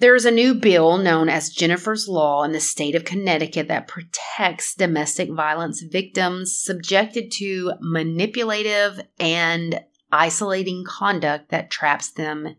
there's 0.00 0.24
a 0.24 0.30
new 0.30 0.54
bill 0.54 0.98
known 0.98 1.28
as 1.28 1.50
Jennifer's 1.50 2.08
Law 2.08 2.42
in 2.44 2.52
the 2.52 2.60
state 2.60 2.94
of 2.94 3.04
Connecticut 3.04 3.68
that 3.68 3.88
protects 3.88 4.74
domestic 4.74 5.30
violence 5.30 5.82
victims 5.82 6.62
subjected 6.62 7.30
to 7.32 7.72
manipulative 7.80 9.00
and 9.18 9.80
isolating 10.12 10.84
conduct 10.86 11.50
that 11.50 11.70
traps 11.70 12.10
them 12.10 12.56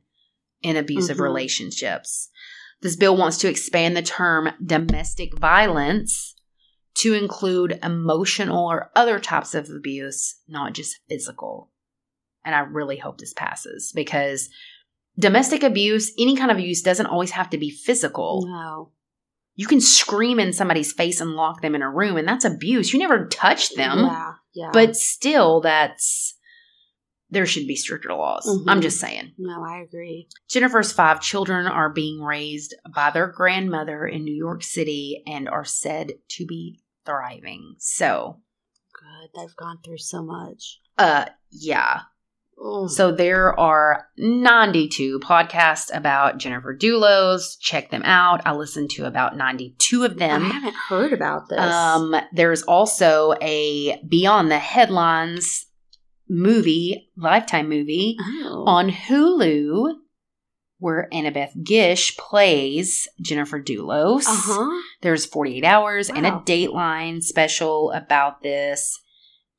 in 0.61 0.75
abusive 0.75 1.17
Mhm. 1.17 1.23
relationships. 1.23 2.29
This 2.81 2.95
bill 2.95 3.15
wants 3.17 3.37
to 3.39 3.49
expand 3.49 3.95
the 3.95 4.01
term 4.01 4.51
domestic 4.63 5.37
violence 5.37 6.30
to 7.01 7.13
include 7.13 7.79
emotional 7.83 8.67
or 8.67 8.91
other 8.95 9.19
types 9.19 9.53
of 9.53 9.69
abuse, 9.69 10.35
not 10.47 10.73
just 10.73 10.97
physical. 11.07 11.69
And 12.43 12.55
I 12.55 12.59
really 12.59 12.97
hope 12.97 13.17
this 13.19 13.33
passes 13.33 13.91
because 13.93 14.49
domestic 15.19 15.63
abuse, 15.63 16.11
any 16.17 16.35
kind 16.35 16.49
of 16.51 16.57
abuse, 16.57 16.81
doesn't 16.81 17.05
always 17.05 17.31
have 17.31 17.49
to 17.51 17.57
be 17.57 17.69
physical. 17.69 18.45
no. 18.47 18.91
You 19.55 19.67
can 19.67 19.81
scream 19.81 20.39
in 20.39 20.53
somebody's 20.53 20.93
face 20.93 21.19
and 21.19 21.31
lock 21.33 21.61
them 21.61 21.75
in 21.75 21.81
a 21.81 21.89
room, 21.91 22.15
and 22.15 22.25
that's 22.27 22.45
abuse. 22.45 22.93
You 22.93 22.99
never 22.99 23.27
touch 23.27 23.69
them, 23.75 23.99
Yeah, 23.99 24.31
yeah. 24.55 24.69
but 24.71 24.95
still, 24.95 25.59
that's 25.59 26.37
there 27.29 27.45
should 27.45 27.67
be 27.67 27.75
stricter 27.75 28.13
laws. 28.13 28.45
Mhm. 28.47 28.63
I'm 28.67 28.81
just 28.81 28.99
saying. 28.99 29.33
no, 29.37 29.61
I 29.63 29.81
agree. 29.81 30.29
Jennifer's 30.49 30.91
five 30.93 31.21
children 31.21 31.67
are 31.67 31.89
being 31.89 32.21
raised 32.21 32.73
by 32.95 33.11
their 33.11 33.27
grandmother 33.27 34.05
in 34.07 34.23
New 34.23 34.33
York 34.35 34.63
City 34.63 35.21
and 35.27 35.47
are 35.49 35.65
said 35.65 36.13
to 36.29 36.45
be 36.45 36.79
thriving. 37.05 37.75
So, 37.79 38.41
Good. 38.93 39.29
They've 39.39 39.55
gone 39.55 39.79
through 39.83 39.97
so 39.97 40.21
much. 40.21 40.79
uh, 40.97 41.25
yeah. 41.49 42.01
Oh, 42.63 42.87
So 42.87 43.11
there 43.11 43.59
are 43.59 44.07
92 44.17 45.19
podcasts 45.19 45.89
about 45.95 46.37
Jennifer 46.37 46.77
Dulos. 46.77 47.57
Check 47.59 47.89
them 47.89 48.03
out. 48.03 48.41
I 48.45 48.53
listened 48.53 48.91
to 48.91 49.05
about 49.05 49.35
92 49.35 50.03
of 50.03 50.17
them. 50.19 50.45
I 50.45 50.49
haven't 50.49 50.75
heard 50.89 51.11
about 51.11 51.49
this. 51.49 51.59
Um, 51.59 52.15
there's 52.31 52.61
also 52.61 53.33
a 53.41 53.99
Beyond 54.07 54.51
the 54.51 54.59
Headlines 54.59 55.65
movie, 56.29 57.09
Lifetime 57.17 57.67
movie 57.67 58.17
oh. 58.21 58.63
on 58.67 58.89
Hulu 58.91 59.95
where 60.81 61.07
Annabeth 61.13 61.51
Gish 61.63 62.17
plays 62.17 63.07
Jennifer 63.21 63.61
Dulos. 63.61 64.23
Uh 64.27 64.35
huh. 64.35 64.81
There's 65.01 65.25
48 65.27 65.63
hours 65.63 66.09
and 66.09 66.25
a 66.25 66.31
Dateline 66.43 67.21
special 67.21 67.91
about 67.91 68.41
this. 68.41 68.99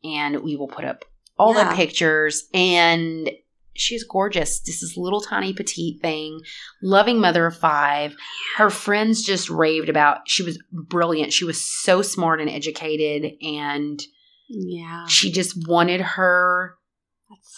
And 0.02 0.42
we 0.42 0.56
will 0.56 0.66
put 0.66 0.84
up 0.84 1.04
all 1.38 1.54
Yeah. 1.54 1.70
the 1.70 1.76
pictures. 1.76 2.48
And 2.52 3.30
she's 3.74 4.02
gorgeous. 4.02 4.60
This 4.60 4.82
is 4.82 4.96
little 4.96 5.20
tiny 5.20 5.52
petite 5.52 6.02
thing, 6.02 6.40
loving 6.82 7.20
mother 7.20 7.46
of 7.46 7.56
five. 7.56 8.16
Her 8.56 8.68
friends 8.68 9.22
just 9.22 9.48
raved 9.48 9.88
about. 9.88 10.28
She 10.28 10.42
was 10.42 10.58
brilliant. 10.72 11.32
She 11.32 11.44
was 11.44 11.64
so 11.64 12.02
smart 12.02 12.40
and 12.40 12.50
educated, 12.50 13.32
and 13.40 14.02
Yeah. 14.48 15.06
she 15.06 15.30
just 15.30 15.54
wanted 15.68 16.00
her 16.00 16.74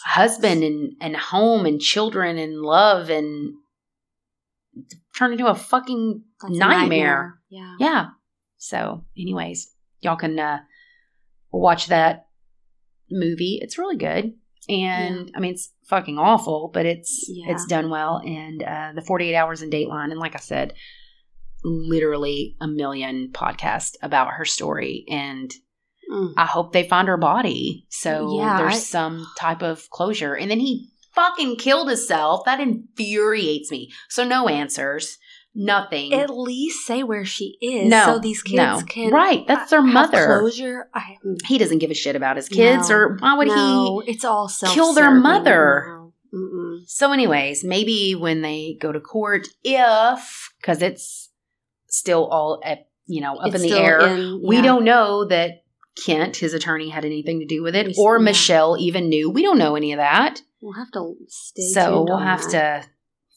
husband 0.03 0.63
and 0.63 0.93
and 1.01 1.15
home 1.15 1.65
and 1.65 1.79
children 1.79 2.37
and 2.37 2.61
love 2.61 3.09
and 3.09 3.53
turn 5.17 5.31
into 5.31 5.47
a 5.47 5.55
fucking 5.55 6.23
a 6.43 6.49
nightmare. 6.49 7.39
Yeah. 7.49 7.75
Yeah. 7.79 8.05
So, 8.57 9.05
anyways, 9.17 9.71
y'all 10.01 10.15
can 10.17 10.37
uh 10.39 10.59
watch 11.51 11.87
that 11.87 12.27
movie. 13.09 13.59
It's 13.61 13.77
really 13.77 13.97
good. 13.97 14.33
And 14.67 15.31
I 15.35 15.39
mean 15.39 15.51
it's 15.51 15.71
fucking 15.85 16.17
awful, 16.17 16.69
but 16.73 16.85
it's 16.85 17.25
Yeah. 17.29 17.51
it's 17.53 17.65
done 17.67 17.89
well 17.89 18.17
and 18.25 18.63
uh 18.63 18.91
the 18.95 19.01
48 19.03 19.35
hours 19.35 19.61
in 19.61 19.69
Dateline 19.69 20.11
and 20.11 20.19
like 20.19 20.35
I 20.35 20.39
said, 20.39 20.73
literally 21.63 22.55
a 22.61 22.67
million 22.67 23.29
podcasts 23.31 23.93
about 24.01 24.31
her 24.33 24.45
story 24.45 25.05
and 25.09 25.51
Mm. 26.11 26.33
I 26.37 26.45
hope 26.45 26.71
they 26.73 26.87
find 26.87 27.07
her 27.07 27.17
body. 27.17 27.85
So 27.89 28.37
Yeah, 28.37 28.57
there's 28.57 28.73
I- 28.75 28.77
some 28.77 29.25
type 29.37 29.61
of 29.63 29.89
closure. 29.89 30.33
And 30.35 30.49
then 30.51 30.59
he 30.59 30.89
fucking 31.13 31.55
killed 31.57 31.87
himself. 31.87 32.45
That 32.45 32.59
infuriates 32.59 33.71
me. 33.71 33.91
So 34.09 34.23
no 34.23 34.47
answers. 34.47 35.17
Nothing. 35.57 36.13
At 36.13 36.29
least 36.29 36.85
say 36.85 37.01
where 37.03 37.23
she 37.23 37.57
is, 37.61 37.89
no. 37.89 38.03
so 38.05 38.19
these 38.19 38.41
kids 38.43 38.57
no. 38.57 38.81
can 38.85 39.09
Right. 39.13 39.47
That's 39.47 39.69
their 39.71 39.81
mother. 39.81 40.39
closure. 40.39 40.89
I, 40.93 41.15
He 41.47 41.57
doesn't 41.57 41.77
give 41.77 41.91
a 41.91 41.93
shit 41.93 42.17
about 42.17 42.35
his 42.35 42.49
kids 42.49 42.89
No. 42.89 42.95
or 42.95 43.17
why 43.21 43.37
would 43.37 43.47
no, 43.47 44.01
he 44.05 44.11
It's 44.11 44.25
all 44.25 44.51
kill 44.73 44.93
their 44.93 45.11
mother? 45.11 46.01
Mm-mm. 46.33 46.79
So 46.87 47.13
anyways, 47.13 47.63
maybe 47.63 48.15
when 48.15 48.41
they 48.41 48.77
go 48.81 48.91
to 48.91 48.99
court, 48.99 49.47
if 49.63 50.51
because 50.59 50.81
it's 50.81 51.29
still 51.87 52.25
all 52.27 52.59
at 52.65 52.89
you 53.05 53.21
know 53.21 53.35
up 53.37 53.53
It's 53.53 53.63
in 53.63 53.69
the 53.69 53.77
air, 53.77 54.01
in- 54.01 54.41
we 54.45 54.61
don't 54.61 54.83
know 54.83 55.23
that 55.23 55.63
Kent, 56.03 56.37
his 56.37 56.53
attorney, 56.53 56.89
had 56.89 57.05
anything 57.05 57.39
to 57.39 57.45
do 57.45 57.61
with 57.63 57.75
it, 57.75 57.95
or 57.97 58.17
yeah. 58.17 58.23
Michelle 58.23 58.77
even 58.79 59.07
knew. 59.09 59.29
We 59.29 59.41
don't 59.41 59.57
know 59.57 59.75
any 59.75 59.93
of 59.93 59.97
that. 59.97 60.41
We'll 60.61 60.73
have 60.73 60.91
to 60.91 61.13
stay. 61.27 61.61
so 61.69 61.85
tuned 61.97 62.09
we'll 62.09 62.17
have 62.17 62.41
that. 62.51 62.83
to 62.83 62.89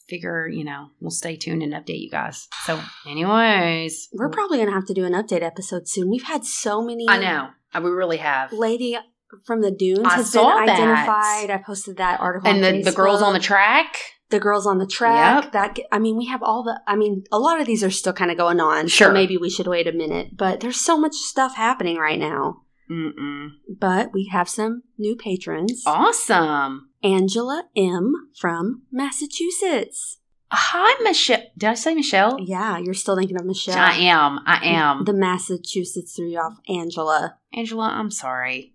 figure. 0.09 0.47
You 0.47 0.63
know, 0.63 0.87
we'll 0.99 1.11
stay 1.11 1.35
tuned 1.35 1.61
and 1.63 1.73
update 1.73 2.01
you 2.01 2.09
guys. 2.09 2.47
So, 2.65 2.79
anyways, 3.07 4.09
We're 4.13 4.29
probably 4.29 4.57
gonna 4.57 4.71
have 4.73 4.85
to 4.87 4.93
do 4.93 5.05
an 5.05 5.13
update 5.13 5.43
episode 5.43 5.87
soon. 5.87 6.09
We've 6.09 6.23
had 6.23 6.45
so 6.45 6.81
many. 6.83 7.05
I 7.07 7.19
know 7.19 7.49
Uh, 7.73 7.81
we 7.83 7.89
really 7.91 8.17
have, 8.17 8.51
Lady 8.51 8.97
from 9.45 9.61
the 9.61 9.69
dunes 9.71 9.99
I 10.05 10.15
has 10.15 10.31
been 10.33 10.43
that. 10.43 10.69
identified. 10.69 11.51
I 11.51 11.61
posted 11.63 11.97
that 11.97 12.19
article. 12.19 12.49
and 12.49 12.63
the 12.63 12.81
the 12.81 12.91
girls 12.95 13.21
on 13.21 13.33
the 13.33 13.39
track. 13.39 13.97
The 14.29 14.39
girls 14.39 14.65
on 14.65 14.77
the 14.77 14.85
track. 14.85 15.43
Yep. 15.45 15.51
That 15.53 15.79
I 15.91 15.99
mean, 15.99 16.17
we 16.17 16.27
have 16.27 16.43
all 16.43 16.63
the. 16.63 16.81
I 16.87 16.95
mean, 16.95 17.23
a 17.31 17.39
lot 17.39 17.59
of 17.59 17.67
these 17.67 17.83
are 17.83 17.91
still 17.91 18.13
kind 18.13 18.31
of 18.31 18.37
going 18.37 18.59
on. 18.59 18.87
Sure. 18.87 19.07
So 19.07 19.13
maybe 19.13 19.37
we 19.37 19.49
should 19.49 19.67
wait 19.67 19.87
a 19.87 19.91
minute. 19.91 20.37
But 20.37 20.59
there's 20.59 20.79
so 20.79 20.97
much 20.97 21.15
stuff 21.15 21.55
happening 21.55 21.97
right 21.97 22.19
now. 22.19 22.61
Mm-mm. 22.89 23.49
But 23.79 24.13
we 24.13 24.29
have 24.31 24.49
some 24.49 24.83
new 24.97 25.15
patrons. 25.15 25.83
Awesome. 25.85 26.89
Angela 27.03 27.65
M 27.75 28.29
from 28.35 28.83
Massachusetts. 28.91 30.17
Hi, 30.51 31.01
Michelle. 31.03 31.43
Did 31.55 31.69
I 31.69 31.73
say 31.75 31.93
Michelle? 31.93 32.39
Yeah, 32.39 32.79
you're 32.79 32.95
still 32.95 33.15
thinking 33.15 33.39
of 33.39 33.45
Michelle. 33.45 33.77
I 33.77 33.93
am. 33.97 34.39
I 34.47 34.59
am. 34.65 35.03
The 35.05 35.13
Massachusetts 35.13 36.15
threw 36.15 36.31
you 36.31 36.39
off, 36.39 36.57
Angela. 36.67 37.37
Angela, 37.53 37.89
I'm 37.89 38.09
sorry. 38.09 38.73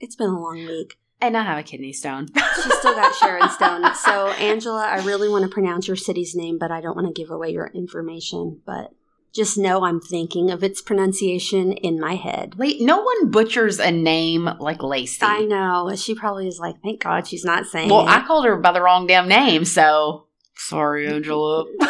It's 0.00 0.16
been 0.16 0.30
a 0.30 0.40
long 0.40 0.56
week. 0.56 0.98
And 1.20 1.36
I 1.36 1.44
have 1.44 1.58
a 1.58 1.62
kidney 1.62 1.92
stone. 1.92 2.28
She's 2.62 2.78
still 2.78 2.94
got 2.94 3.14
Sharon 3.14 3.48
Stone. 3.48 3.94
So, 3.94 4.28
Angela, 4.32 4.86
I 4.86 5.02
really 5.04 5.28
want 5.28 5.44
to 5.44 5.50
pronounce 5.50 5.88
your 5.88 5.96
city's 5.96 6.34
name, 6.34 6.58
but 6.58 6.70
I 6.70 6.80
don't 6.80 6.94
want 6.94 7.06
to 7.08 7.12
give 7.12 7.30
away 7.30 7.50
your 7.50 7.68
information. 7.68 8.60
But 8.66 8.92
just 9.32 9.56
know 9.58 9.84
I'm 9.84 10.00
thinking 10.00 10.50
of 10.50 10.62
its 10.62 10.82
pronunciation 10.82 11.72
in 11.72 11.98
my 12.00 12.14
head. 12.16 12.56
Wait, 12.56 12.80
no 12.80 13.00
one 13.02 13.30
butchers 13.30 13.78
a 13.78 13.90
name 13.90 14.48
like 14.60 14.82
Lacey. 14.82 15.24
I 15.24 15.40
know. 15.44 15.92
She 15.96 16.14
probably 16.14 16.48
is 16.48 16.58
like, 16.58 16.82
thank 16.82 17.02
God 17.02 17.26
she's 17.26 17.44
not 17.44 17.66
saying 17.66 17.88
Well, 17.88 18.06
it. 18.06 18.10
I 18.10 18.26
called 18.26 18.44
her 18.46 18.56
by 18.56 18.72
the 18.72 18.82
wrong 18.82 19.06
damn 19.06 19.28
name, 19.28 19.64
so 19.64 20.26
sorry, 20.54 21.06
Angela. 21.06 21.64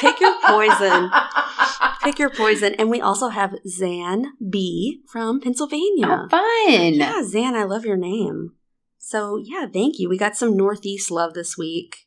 Pick 0.00 0.20
your 0.20 0.36
poison. 0.44 1.10
Pick 2.02 2.18
your 2.18 2.30
poison. 2.30 2.74
And 2.74 2.90
we 2.90 3.00
also 3.00 3.28
have 3.28 3.54
Zan 3.68 4.32
B 4.48 5.02
from 5.06 5.40
Pennsylvania. 5.40 6.06
Oh, 6.06 6.28
fun. 6.28 6.94
Yeah, 6.94 7.22
Zan, 7.24 7.54
I 7.54 7.64
love 7.64 7.84
your 7.84 7.96
name. 7.96 8.52
So, 8.98 9.36
yeah, 9.36 9.66
thank 9.72 9.98
you. 9.98 10.08
We 10.08 10.18
got 10.18 10.36
some 10.36 10.56
Northeast 10.56 11.10
love 11.10 11.34
this 11.34 11.58
week. 11.58 12.06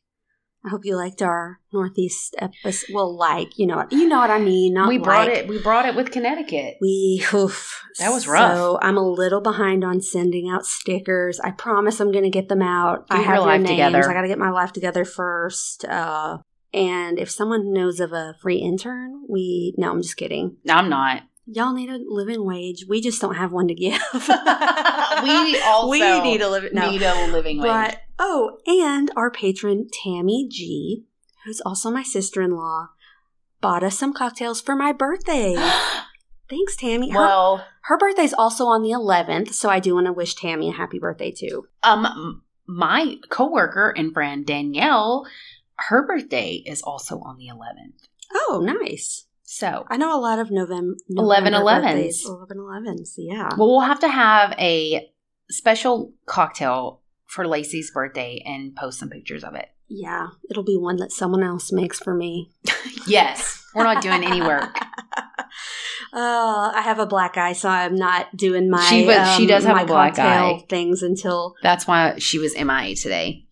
I 0.66 0.70
hope 0.70 0.86
you 0.86 0.96
liked 0.96 1.20
our 1.20 1.60
Northeast 1.74 2.34
episode. 2.38 2.94
Well, 2.94 3.14
like, 3.14 3.58
you 3.58 3.66
know 3.66 3.76
what 3.76 3.92
you 3.92 4.08
know 4.08 4.18
what 4.18 4.30
I 4.30 4.38
mean. 4.38 4.72
Not 4.72 4.88
we 4.88 4.96
brought 4.96 5.28
like. 5.28 5.36
it. 5.36 5.48
We 5.48 5.60
brought 5.60 5.84
it 5.84 5.94
with 5.94 6.10
Connecticut. 6.10 6.78
We 6.80 7.22
oof. 7.34 7.82
That 7.98 8.08
was 8.08 8.26
rough. 8.26 8.56
So 8.56 8.78
I'm 8.80 8.96
a 8.96 9.06
little 9.06 9.42
behind 9.42 9.84
on 9.84 10.00
sending 10.00 10.48
out 10.48 10.64
stickers. 10.64 11.38
I 11.38 11.50
promise 11.50 12.00
I'm 12.00 12.12
going 12.12 12.24
to 12.24 12.30
get 12.30 12.48
them 12.48 12.62
out. 12.62 13.04
I 13.10 13.20
have 13.20 13.44
your 13.44 13.58
names. 13.58 13.68
together. 13.68 14.10
I 14.10 14.14
got 14.14 14.22
to 14.22 14.28
get 14.28 14.38
my 14.38 14.50
life 14.50 14.72
together 14.72 15.04
first. 15.04 15.84
Uh, 15.84 16.38
and 16.74 17.18
if 17.18 17.30
someone 17.30 17.72
knows 17.72 18.00
of 18.00 18.12
a 18.12 18.34
free 18.40 18.56
intern, 18.56 19.22
we 19.28 19.74
no, 19.78 19.92
I'm 19.92 20.02
just 20.02 20.16
kidding. 20.16 20.56
I'm 20.68 20.90
not. 20.90 21.22
Y'all 21.46 21.74
need 21.74 21.90
a 21.90 21.98
living 22.04 22.44
wage. 22.44 22.86
We 22.88 23.00
just 23.00 23.20
don't 23.20 23.36
have 23.36 23.52
one 23.52 23.68
to 23.68 23.74
give. 23.74 24.00
We 25.22 25.60
also 25.62 25.88
we 25.88 26.20
need 26.22 26.42
a 26.42 26.50
living 26.50 26.70
no. 26.74 26.90
Need 26.90 27.02
a 27.02 27.30
living 27.30 27.58
wage. 27.58 27.70
But 27.70 28.00
oh, 28.18 28.58
and 28.66 29.10
our 29.16 29.30
patron 29.30 29.88
Tammy 29.90 30.48
G, 30.50 31.04
who's 31.44 31.60
also 31.60 31.90
my 31.90 32.02
sister-in-law, 32.02 32.88
bought 33.60 33.84
us 33.84 33.96
some 33.96 34.12
cocktails 34.12 34.60
for 34.60 34.74
my 34.74 34.92
birthday. 34.92 35.54
Thanks, 36.50 36.76
Tammy. 36.76 37.10
Her, 37.10 37.20
well, 37.20 37.64
her 37.82 37.96
birthday's 37.96 38.34
also 38.34 38.66
on 38.66 38.82
the 38.82 38.90
11th, 38.90 39.54
so 39.54 39.70
I 39.70 39.80
do 39.80 39.94
want 39.94 40.06
to 40.06 40.12
wish 40.12 40.34
Tammy 40.34 40.68
a 40.68 40.72
happy 40.72 40.98
birthday 40.98 41.30
too. 41.30 41.68
um, 41.82 42.42
my 42.66 43.16
coworker 43.28 43.94
and 43.96 44.12
friend 44.12 44.46
Danielle, 44.46 45.26
her 45.76 46.06
birthday 46.06 46.62
is 46.66 46.82
also 46.82 47.18
on 47.20 47.36
the 47.36 47.48
11th. 47.48 48.08
Oh, 48.32 48.60
nice. 48.64 49.26
So, 49.42 49.84
I 49.88 49.96
know 49.96 50.16
a 50.16 50.20
lot 50.20 50.38
of 50.38 50.50
November 50.50 50.96
11 51.08 51.52
November 51.52 51.88
11s. 51.88 52.24
11 52.24 52.56
11s. 52.56 53.14
Yeah. 53.18 53.50
well, 53.56 53.68
we'll 53.68 53.80
have 53.80 54.00
to 54.00 54.08
have 54.08 54.52
a 54.58 55.08
special 55.50 56.12
cocktail 56.26 57.02
for 57.26 57.46
Lacey's 57.46 57.90
birthday 57.90 58.42
and 58.44 58.74
post 58.74 58.98
some 58.98 59.10
pictures 59.10 59.44
of 59.44 59.54
it. 59.54 59.68
Yeah, 59.88 60.28
it'll 60.50 60.64
be 60.64 60.76
one 60.78 60.96
that 60.96 61.12
someone 61.12 61.42
else 61.42 61.70
makes 61.72 61.98
for 62.00 62.14
me. 62.14 62.50
Yes, 63.06 63.62
we're 63.74 63.84
not 63.84 64.02
doing 64.02 64.24
any 64.24 64.40
work. 64.40 64.78
Oh, 66.16 66.70
I 66.72 66.82
have 66.82 67.00
a 67.00 67.06
black 67.06 67.36
eye, 67.36 67.54
so 67.54 67.68
I'm 67.68 67.96
not 67.96 68.36
doing 68.36 68.70
my. 68.70 68.84
She 68.84 69.04
was- 69.04 69.36
she 69.36 69.42
um, 69.42 69.46
does 69.48 69.64
have 69.64 69.74
my 69.74 69.82
a 69.82 69.86
black 69.86 70.16
eye. 70.18 70.64
things 70.68 71.02
until 71.02 71.56
That's 71.62 71.88
why 71.88 72.18
she 72.18 72.38
was 72.38 72.54
MIA 72.54 72.94
today. 72.94 73.43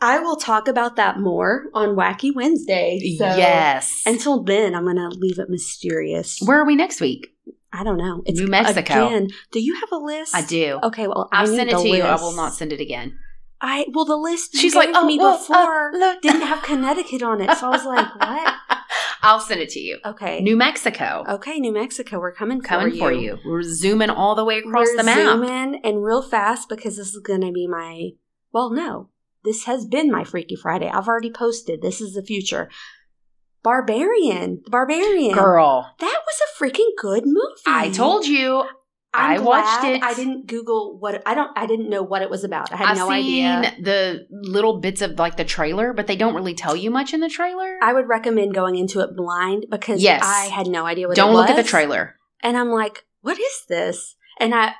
I 0.00 0.18
will 0.18 0.36
talk 0.36 0.68
about 0.68 0.96
that 0.96 1.18
more 1.18 1.66
on 1.72 1.90
Wacky 1.96 2.34
Wednesday. 2.34 3.00
So 3.18 3.24
yes. 3.24 4.02
Until 4.06 4.42
then, 4.42 4.74
I'm 4.74 4.84
gonna 4.84 5.08
leave 5.10 5.38
it 5.38 5.48
mysterious. 5.48 6.40
Where 6.42 6.60
are 6.60 6.66
we 6.66 6.76
next 6.76 7.00
week? 7.00 7.28
I 7.72 7.82
don't 7.82 7.98
know. 7.98 8.22
It's 8.26 8.38
New 8.38 8.46
Mexico. 8.46 9.06
Again, 9.06 9.28
do 9.50 9.60
you 9.60 9.74
have 9.80 9.90
a 9.92 9.96
list? 9.96 10.34
I 10.34 10.42
do. 10.42 10.78
Okay, 10.82 11.08
well, 11.08 11.28
I 11.32 11.42
I've 11.42 11.48
sent 11.48 11.70
it 11.70 11.78
to 11.78 11.88
you. 11.88 12.02
I 12.02 12.14
will 12.16 12.32
not 12.36 12.54
send 12.54 12.72
it 12.72 12.80
again. 12.80 13.18
I 13.60 13.86
well, 13.92 14.04
the 14.04 14.16
list 14.16 14.54
She's 14.56 14.74
like, 14.74 14.90
oh, 14.92 15.06
me 15.06 15.18
well, 15.18 15.34
uh, 15.34 15.38
before 15.38 15.90
look. 15.94 16.22
didn't 16.22 16.42
have 16.42 16.62
Connecticut 16.62 17.22
on 17.22 17.40
it, 17.40 17.56
so 17.56 17.66
I 17.68 17.70
was 17.70 17.84
like, 17.84 18.14
what? 18.20 18.54
I'll 19.22 19.40
send 19.40 19.62
it 19.62 19.70
to 19.70 19.80
you. 19.80 19.98
Okay. 20.04 20.40
New 20.40 20.54
Mexico. 20.54 21.24
okay, 21.26 21.58
New 21.58 21.72
Mexico, 21.72 22.20
we're 22.20 22.34
coming 22.34 22.60
for 22.60 22.66
Coming 22.68 22.92
you. 22.92 22.98
for 22.98 23.10
you. 23.12 23.38
We're 23.44 23.62
zooming 23.62 24.10
all 24.10 24.34
the 24.34 24.44
way 24.44 24.58
across 24.58 24.86
We're 24.88 24.98
the 24.98 25.04
map. 25.04 25.16
zooming 25.16 25.80
and 25.82 26.04
real 26.04 26.20
fast 26.20 26.68
because 26.68 26.98
this 26.98 27.14
is 27.14 27.20
going 27.20 27.40
to 27.40 27.50
be 27.50 27.66
my. 27.66 28.10
Well, 28.52 28.70
no, 28.70 29.08
this 29.44 29.64
has 29.64 29.84
been 29.86 30.10
my 30.10 30.24
Freaky 30.24 30.56
Friday. 30.56 30.88
I've 30.88 31.06
already 31.08 31.30
posted. 31.30 31.82
This 31.82 32.00
is 32.00 32.14
the 32.14 32.22
future. 32.22 32.68
Barbarian, 33.62 34.60
the 34.64 34.70
Barbarian. 34.70 35.32
Girl, 35.34 35.94
that 35.98 36.20
was 36.26 36.40
a 36.42 36.62
freaking 36.64 36.90
good 36.98 37.24
movie. 37.24 37.62
I 37.66 37.90
told 37.90 38.26
you. 38.26 38.64
I'm 39.16 39.40
I 39.40 39.44
watched 39.44 39.84
it. 39.84 40.02
I 40.02 40.12
didn't 40.12 40.48
Google 40.48 40.98
what 40.98 41.22
I 41.24 41.34
don't. 41.36 41.56
I 41.56 41.66
didn't 41.66 41.88
know 41.88 42.02
what 42.02 42.20
it 42.22 42.28
was 42.30 42.42
about. 42.42 42.72
I 42.72 42.76
had 42.76 42.88
I've 42.88 42.96
no 42.96 43.08
seen 43.10 43.46
idea. 43.46 43.76
the 43.80 44.26
little 44.28 44.80
bits 44.80 45.02
of 45.02 45.12
like 45.20 45.36
the 45.36 45.44
trailer, 45.44 45.92
but 45.92 46.08
they 46.08 46.16
don't 46.16 46.34
really 46.34 46.54
tell 46.54 46.74
you 46.74 46.90
much 46.90 47.14
in 47.14 47.20
the 47.20 47.28
trailer. 47.28 47.78
I 47.80 47.92
would 47.92 48.08
recommend 48.08 48.54
going 48.54 48.74
into 48.74 48.98
it 49.00 49.14
blind 49.16 49.66
because 49.70 50.02
Yes. 50.02 50.22
I 50.24 50.46
had 50.46 50.66
no 50.66 50.84
idea 50.84 51.06
what. 51.06 51.16
don't 51.16 51.32
look 51.32 51.48
at 51.48 51.54
the 51.56 51.62
trailer. 51.62 52.16
and 52.42 52.56
I'm 52.56 52.70
like, 52.70 53.04
"What 53.20 53.38
is 53.38 53.62
this?" 53.68 54.16
And 54.40 54.52
I, 54.52 54.72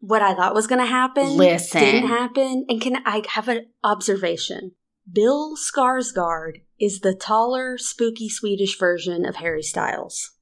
what 0.00 0.22
I 0.22 0.34
thought 0.34 0.54
was 0.54 0.66
going 0.66 0.80
to 0.80 0.86
happen, 0.86 1.36
Listen. 1.36 1.80
didn't 1.80 2.08
happen. 2.08 2.64
And 2.68 2.80
can 2.80 2.96
I 3.06 3.22
have 3.30 3.48
an 3.48 3.66
observation? 3.82 4.72
Bill 5.10 5.56
Skarsgård 5.56 6.62
is 6.80 7.00
the 7.00 7.14
taller, 7.14 7.78
spooky 7.78 8.28
Swedish 8.28 8.78
version 8.78 9.24
of 9.24 9.36
Harry 9.36 9.62
Styles. 9.62 10.32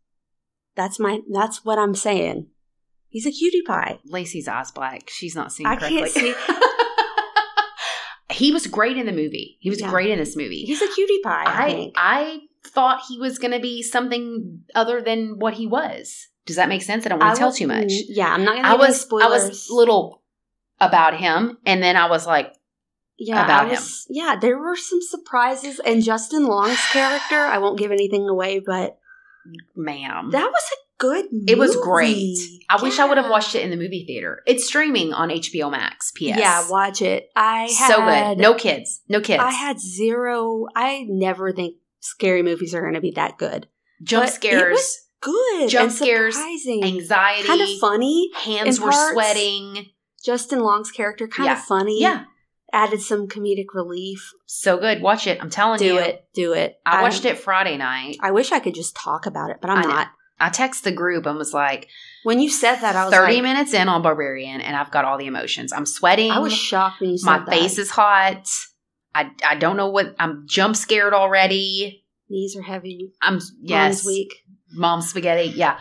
That's 0.74 0.98
my. 0.98 1.20
That's 1.32 1.64
what 1.64 1.78
I'm 1.78 1.94
saying. 1.94 2.48
He's 3.08 3.26
a 3.26 3.30
cutie 3.30 3.62
pie. 3.62 4.00
Lacey's 4.06 4.48
eyes 4.48 4.72
black. 4.72 5.08
She's 5.08 5.36
not 5.36 5.52
seeing 5.52 5.68
I 5.68 5.76
correctly. 5.76 5.98
can't 5.98 6.10
see. 6.10 6.34
he 8.30 8.52
was 8.52 8.66
great 8.66 8.96
in 8.96 9.06
the 9.06 9.12
movie. 9.12 9.56
He 9.60 9.70
was 9.70 9.80
Yeah. 9.80 9.90
great 9.90 10.10
in 10.10 10.18
this 10.18 10.36
movie. 10.36 10.64
He's 10.64 10.82
a 10.82 10.88
cutie 10.88 11.20
pie. 11.22 11.44
I, 11.46 11.92
I. 11.94 12.20
I 12.24 12.38
thought 12.66 13.02
he 13.08 13.18
was 13.18 13.38
going 13.38 13.52
to 13.52 13.60
be 13.60 13.82
something 13.82 14.64
other 14.74 15.00
than 15.02 15.38
what 15.38 15.54
he 15.54 15.66
was. 15.66 16.28
Does 16.46 16.56
that 16.56 16.68
make 16.68 16.82
sense? 16.82 17.06
I 17.06 17.08
don't 17.08 17.20
want 17.20 17.34
to 17.34 17.38
tell 17.38 17.48
was- 17.48 17.58
too 17.58 17.66
much. 17.66 17.90
Yeah, 18.08 18.32
I'm 18.32 18.44
not 18.44 18.52
going 18.54 18.64
to. 18.64 18.70
I 18.70 18.74
was 18.74 19.06
I 19.12 19.28
was 19.28 19.68
little 19.70 20.22
about 20.80 21.16
him, 21.16 21.58
and 21.64 21.82
then 21.82 21.96
I 21.96 22.08
was 22.08 22.26
like, 22.26 22.52
yeah, 23.16 23.44
about 23.44 23.66
I 23.66 23.70
was, 23.70 24.06
Yeah, 24.10 24.36
there 24.40 24.58
were 24.58 24.76
some 24.76 25.00
surprises, 25.00 25.80
and 25.80 26.02
Justin 26.02 26.46
Long's 26.46 26.80
character. 26.90 27.36
I 27.36 27.58
won't 27.58 27.78
give 27.78 27.92
anything 27.92 28.28
away, 28.28 28.60
but 28.64 28.98
"Ma'am, 29.76 30.30
that 30.32 30.50
was 30.50 30.62
a 30.72 30.76
good. 30.98 31.26
it 31.46 31.56
was 31.56 31.76
great." 31.76 32.36
I 32.68 32.82
wish 32.82 32.98
I 32.98 33.06
would 33.06 33.16
have 33.16 33.30
watched 33.30 33.54
it 33.54 33.62
in 33.62 33.70
the 33.70 33.76
movie 33.76 34.04
theater. 34.06 34.42
It's 34.46 34.66
streaming 34.66 35.12
on 35.12 35.30
HBO 35.30 35.70
Max. 35.70 36.10
P.S. 36.12 36.38
Yeah, 36.38 36.68
watch 36.68 37.02
it. 37.02 37.30
I 37.36 37.62
had, 37.62 37.94
so 37.94 38.04
good. 38.04 38.38
No 38.38 38.54
kids. 38.54 39.00
No 39.08 39.20
kids. 39.20 39.42
I 39.42 39.52
had 39.52 39.78
zero. 39.78 40.66
I 40.74 41.06
never 41.08 41.52
think 41.52 41.76
scary 42.00 42.42
movies 42.42 42.74
are 42.74 42.82
going 42.82 42.94
to 42.94 43.00
be 43.00 43.12
that 43.12 43.38
good. 43.38 43.68
jump 44.02 44.26
but 44.26 44.34
scares, 44.34 45.03
Good, 45.24 45.68
Jump 45.70 45.84
and 45.84 45.92
scares, 45.92 46.34
surprising, 46.36 46.84
anxiety, 46.84 47.46
kind 47.48 47.60
of 47.62 47.68
funny. 47.80 48.30
Hands 48.34 48.78
were 48.80 48.90
parts. 48.90 49.12
sweating. 49.12 49.86
Justin 50.24 50.60
Long's 50.60 50.90
character 50.90 51.26
kind 51.26 51.46
Yeah. 51.46 51.52
of 51.54 51.64
funny. 51.64 52.00
Yeah, 52.00 52.24
added 52.72 53.00
some 53.00 53.26
comedic 53.28 53.66
relief. 53.74 54.32
so 54.46 54.76
good. 54.78 55.00
Watch 55.02 55.26
it. 55.26 55.38
I'm 55.40 55.50
telling 55.50 55.78
Do 55.78 55.84
you. 55.86 55.92
Do 55.92 55.98
it, 55.98 56.24
do 56.34 56.52
it. 56.52 56.76
I 56.86 57.02
watched 57.02 57.24
it 57.24 57.38
Friday 57.38 57.76
night. 57.76 58.18
I 58.20 58.30
wish 58.32 58.52
I 58.52 58.58
could 58.60 58.74
just 58.74 58.94
talk 58.96 59.26
about 59.26 59.50
it, 59.50 59.58
but 59.60 59.70
I'm 59.70 59.78
I 59.78 59.82
not. 59.82 60.08
I 60.40 60.50
texted 60.50 60.82
the 60.82 60.92
group 60.92 61.26
and 61.26 61.38
was 61.38 61.54
like, 61.54 61.88
When 62.24 62.40
you 62.40 62.50
said 62.50 62.76
that, 62.80 62.96
I 62.96 63.04
was 63.06 63.14
30 63.14 63.34
like, 63.34 63.42
minutes 63.42 63.72
in 63.72 63.88
on 63.88 64.02
Barbarian, 64.02 64.60
and 64.60 64.76
I've 64.76 64.90
got 64.90 65.04
all 65.04 65.16
the 65.16 65.26
emotions. 65.26 65.72
I'm 65.72 65.86
sweating. 65.86 66.30
I 66.32 66.38
was 66.40 66.52
shocked 66.52 67.00
when 67.00 67.10
you 67.10 67.18
said 67.18 67.26
My 67.30 67.38
that. 67.38 67.48
face 67.50 67.78
is 67.78 67.90
hot. 67.90 68.48
I, 69.14 69.30
I 69.46 69.54
don't 69.54 69.76
know 69.76 69.88
what. 69.90 70.16
I'm 70.18 70.44
jump 70.48 70.74
scared 70.76 71.12
already. 71.14 72.04
knees 72.28 72.56
are 72.56 72.62
heavy. 72.62 73.12
I'm 73.22 73.38
yes, 73.62 74.04
Mom's 74.04 74.06
weak. 74.06 74.34
Mom 74.74 75.00
spaghetti. 75.00 75.50
Yeah, 75.50 75.78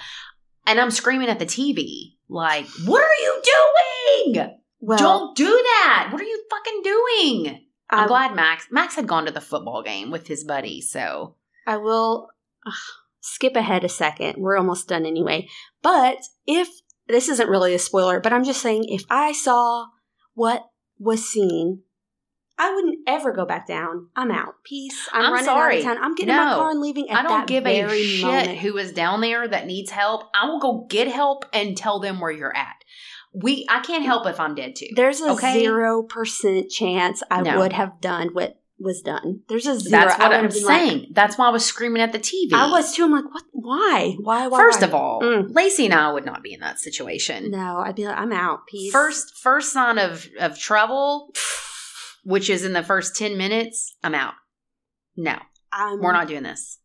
and 0.66 0.80
I'm 0.80 0.91
screaming 0.91 1.30
at 1.30 1.39
the 1.39 1.46
TV 1.46 2.16
like, 2.30 2.68
"What 2.86 3.04
are 3.04 3.22
you 3.22 3.41
doing? 3.44 4.58
Well, 4.80 4.98
don't 4.98 5.36
do 5.36 5.46
that! 5.46 6.10
What 6.12 6.22
are 6.22 6.26
you 6.26 6.44
fucking 6.50 6.82
doing?" 6.84 7.66
I'm 7.89 8.06
I, 8.06 8.08
glad 8.08 8.36
Max 8.36 8.68
Max 8.72 8.96
had 8.96 9.08
gone 9.08 9.26
to 9.26 9.32
the 9.32 9.41
football 9.41 9.84
game 9.84 10.12
with 10.12 10.28
his 10.28 10.44
buddy. 10.44 10.82
So 10.82 11.36
I 11.68 11.78
will 11.78 12.30
ugh, 12.66 12.74
skip 13.22 13.56
ahead 13.56 13.84
a 13.84 13.89
second. 13.89 14.36
We're 14.38 14.58
almost 14.58 14.88
done 14.88 15.06
anyway. 15.06 15.50
But 15.82 16.18
if 16.48 16.70
this 17.08 17.30
isn't 17.30 17.50
really 17.50 17.74
a 17.74 17.80
spoiler, 17.80 18.20
but 18.20 18.34
I'm 18.34 18.44
just 18.44 18.62
saying, 18.62 18.86
if 18.88 19.04
I 19.10 19.34
saw 19.34 19.88
what 20.34 20.66
was 21.00 21.28
seen. 21.28 21.84
I 22.58 22.74
wouldn't 22.76 22.99
ever 23.08 23.32
go 23.32 23.45
back 23.45 23.66
down. 23.68 24.08
I'm 24.16 24.30
out. 24.32 24.56
Peace. 24.64 25.10
I'm, 25.12 25.26
I'm 25.26 25.32
running 25.34 25.45
sorry. 25.45 25.76
out 25.78 25.80
of 25.80 25.86
town. 25.86 25.97
I'm 26.04 26.16
getting 26.16 26.34
in 26.34 26.39
my 26.39 26.54
car 26.54 26.72
and 26.72 26.82
leaving 26.82 27.10
at 27.10 27.18
I 27.20 27.22
don't 27.24 27.32
that 27.39 27.47
give 27.47 27.66
a 27.66 27.82
very 27.82 28.04
shit 28.04 28.26
moment. 28.26 28.58
who 28.60 28.78
is 28.78 28.91
down 28.93 29.22
there 29.22 29.47
that 29.47 29.66
needs 29.66 29.89
help. 29.91 30.30
I 30.36 30.45
will 30.47 30.60
go 30.60 30.86
get 30.89 31.08
help 31.08 31.45
and 31.54 31.76
tell 31.76 31.99
them 31.99 32.20
where 32.20 32.32
you're 32.32 32.56
at. 32.56 32.76
We 33.34 33.66
I 33.70 33.80
can't 33.80 34.06
help 34.06 34.28
if 34.28 34.39
I'm 34.39 34.54
dead 34.54 34.76
too. 34.76 34.89
There's 34.95 35.20
a 35.22 35.32
Okay. 35.32 35.54
zero 35.62 36.04
percent 36.04 36.70
chance 36.70 37.24
I 37.32 37.41
No. 37.41 37.58
would 37.58 37.74
have 37.74 37.99
done 37.99 38.30
what 38.34 38.60
was 38.80 39.01
done. 39.01 39.39
There's 39.49 39.66
a 39.66 39.80
zero. 39.80 40.01
That's 40.06 40.20
what 40.20 40.32
I'm 40.34 40.43
have 40.43 40.54
been 40.54 40.64
like- 40.66 40.80
saying. 40.80 41.08
That's 41.14 41.38
why 41.38 41.47
I 41.47 41.49
was 41.51 41.66
screaming 41.66 42.01
at 42.04 42.12
the 42.12 42.20
TV. 42.20 42.54
I 42.54 42.70
was 42.70 42.93
too. 42.93 43.06
I'm 43.06 43.12
like, 43.12 43.34
what? 43.34 43.43
Why? 43.51 44.16
Why? 44.20 44.45
Why? 44.47 44.58
First 44.60 44.82
why? 44.82 44.88
of 44.88 44.93
all, 44.93 45.22
Mm. 45.22 45.56
Lacey 45.56 45.86
and 45.86 45.93
I 45.95 46.12
would 46.12 46.26
not 46.26 46.43
be 46.43 46.54
in 46.54 46.60
that 46.60 46.80
situation. 46.80 47.49
no, 47.49 47.78
I'd 47.78 47.95
be 47.95 48.06
like, 48.06 48.18
I'm 48.18 48.32
out. 48.34 48.68
Peace. 48.68 48.91
First 48.91 49.38
first 49.38 49.74
sign 49.74 49.97
of 49.97 50.28
of 50.39 50.60
trouble, 50.60 51.34
which 52.24 52.49
is 52.49 52.63
in 52.65 52.74
the 52.74 52.84
first 52.84 53.15
10 53.15 53.38
minutes, 53.38 53.95
I'm 54.03 54.15
out. 54.15 54.34
No, 55.15 55.38
I'm, 55.71 55.99
we're 56.01 56.13
not 56.13 56.28
doing 56.28 56.43
this. 56.43 56.80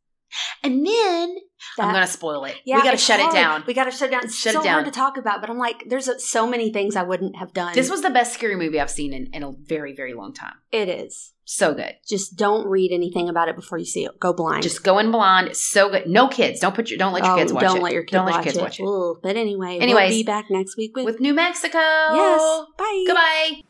And 0.62 0.86
then 0.86 1.36
I'm 1.78 1.93
going 1.95 2.05
to 2.07 2.12
spoil 2.12 2.45
it. 2.45 2.55
Yeah, 2.66 2.76
we 2.76 2.82
got 2.82 2.91
to 2.91 2.97
shut 2.99 3.18
hard. 3.18 3.32
it 3.32 3.39
down. 3.39 3.64
We 3.66 3.72
got 3.72 3.84
to 3.84 3.91
shut 3.91 4.09
it 4.09 4.11
down. 4.11 4.24
It's 4.24 4.39
Shut 4.39 4.53
it 4.53 4.57
so 4.59 4.62
down. 4.62 4.72
hard 4.74 4.84
to 4.84 4.91
talk 4.91 5.16
about, 5.16 5.41
but 5.41 5.49
I'm 5.49 5.57
like, 5.57 5.84
there's 5.89 6.11
so 6.22 6.47
many 6.47 6.70
things 6.70 6.97
I 6.97 7.03
wouldn't 7.03 7.36
have 7.36 7.55
done. 7.55 7.72
This 7.74 7.89
was 7.91 8.03
the 8.03 8.11
best 8.11 8.34
scary 8.34 8.55
movie 8.55 8.78
I've 8.78 8.91
seen 8.91 9.14
in, 9.14 9.28
in 9.32 9.43
a 9.43 9.53
very, 9.53 9.95
very 9.95 10.12
long 10.12 10.34
time. 10.34 10.53
it 10.70 10.89
is. 10.91 11.32
So 11.51 11.72
good. 11.72 11.95
Just 12.07 12.36
don't 12.36 12.66
read 12.68 12.93
anything 12.93 13.30
about 13.30 13.49
it 13.49 13.57
before 13.57 13.78
you 13.78 13.86
see 13.86 14.05
it. 14.05 14.20
Go 14.20 14.34
blind. 14.34 14.62
Just 14.62 14.84
go 14.84 14.99
in 14.99 15.11
blind. 15.11 15.57
So 15.57 15.89
good. 15.89 16.07
No 16.07 16.28
kids. 16.28 16.61
Don't 16.61 16.74
put 16.74 16.91
your. 16.91 16.99
Don't 16.99 17.14
let 17.14 17.24
your 17.24 17.32
Oh, 17.32 17.36
kids 17.39 17.55
watch 17.55 17.62
don't 17.62 17.78
it. 17.78 17.82
let 17.84 17.93
your 17.95 18.03
kids 18.03 18.12
don't 18.12 18.26
let 18.26 18.34
your 18.34 18.45
kids 18.45 18.57
it. 18.59 18.61
watch 18.61 18.80
it. 18.80 18.82
Ooh, 18.82 19.16
but 19.22 19.34
anyway, 19.34 19.78
Anyways, 19.78 20.11
we'll 20.11 20.18
be 20.18 20.24
back 20.24 20.51
next 20.51 20.76
week 20.76 20.95
with, 20.95 21.07
With 21.07 21.20
New 21.20 21.32
Mexico. 21.32 21.78
yes. 21.78 22.64
Bye. 22.76 23.05
Goodbye. 23.07 23.62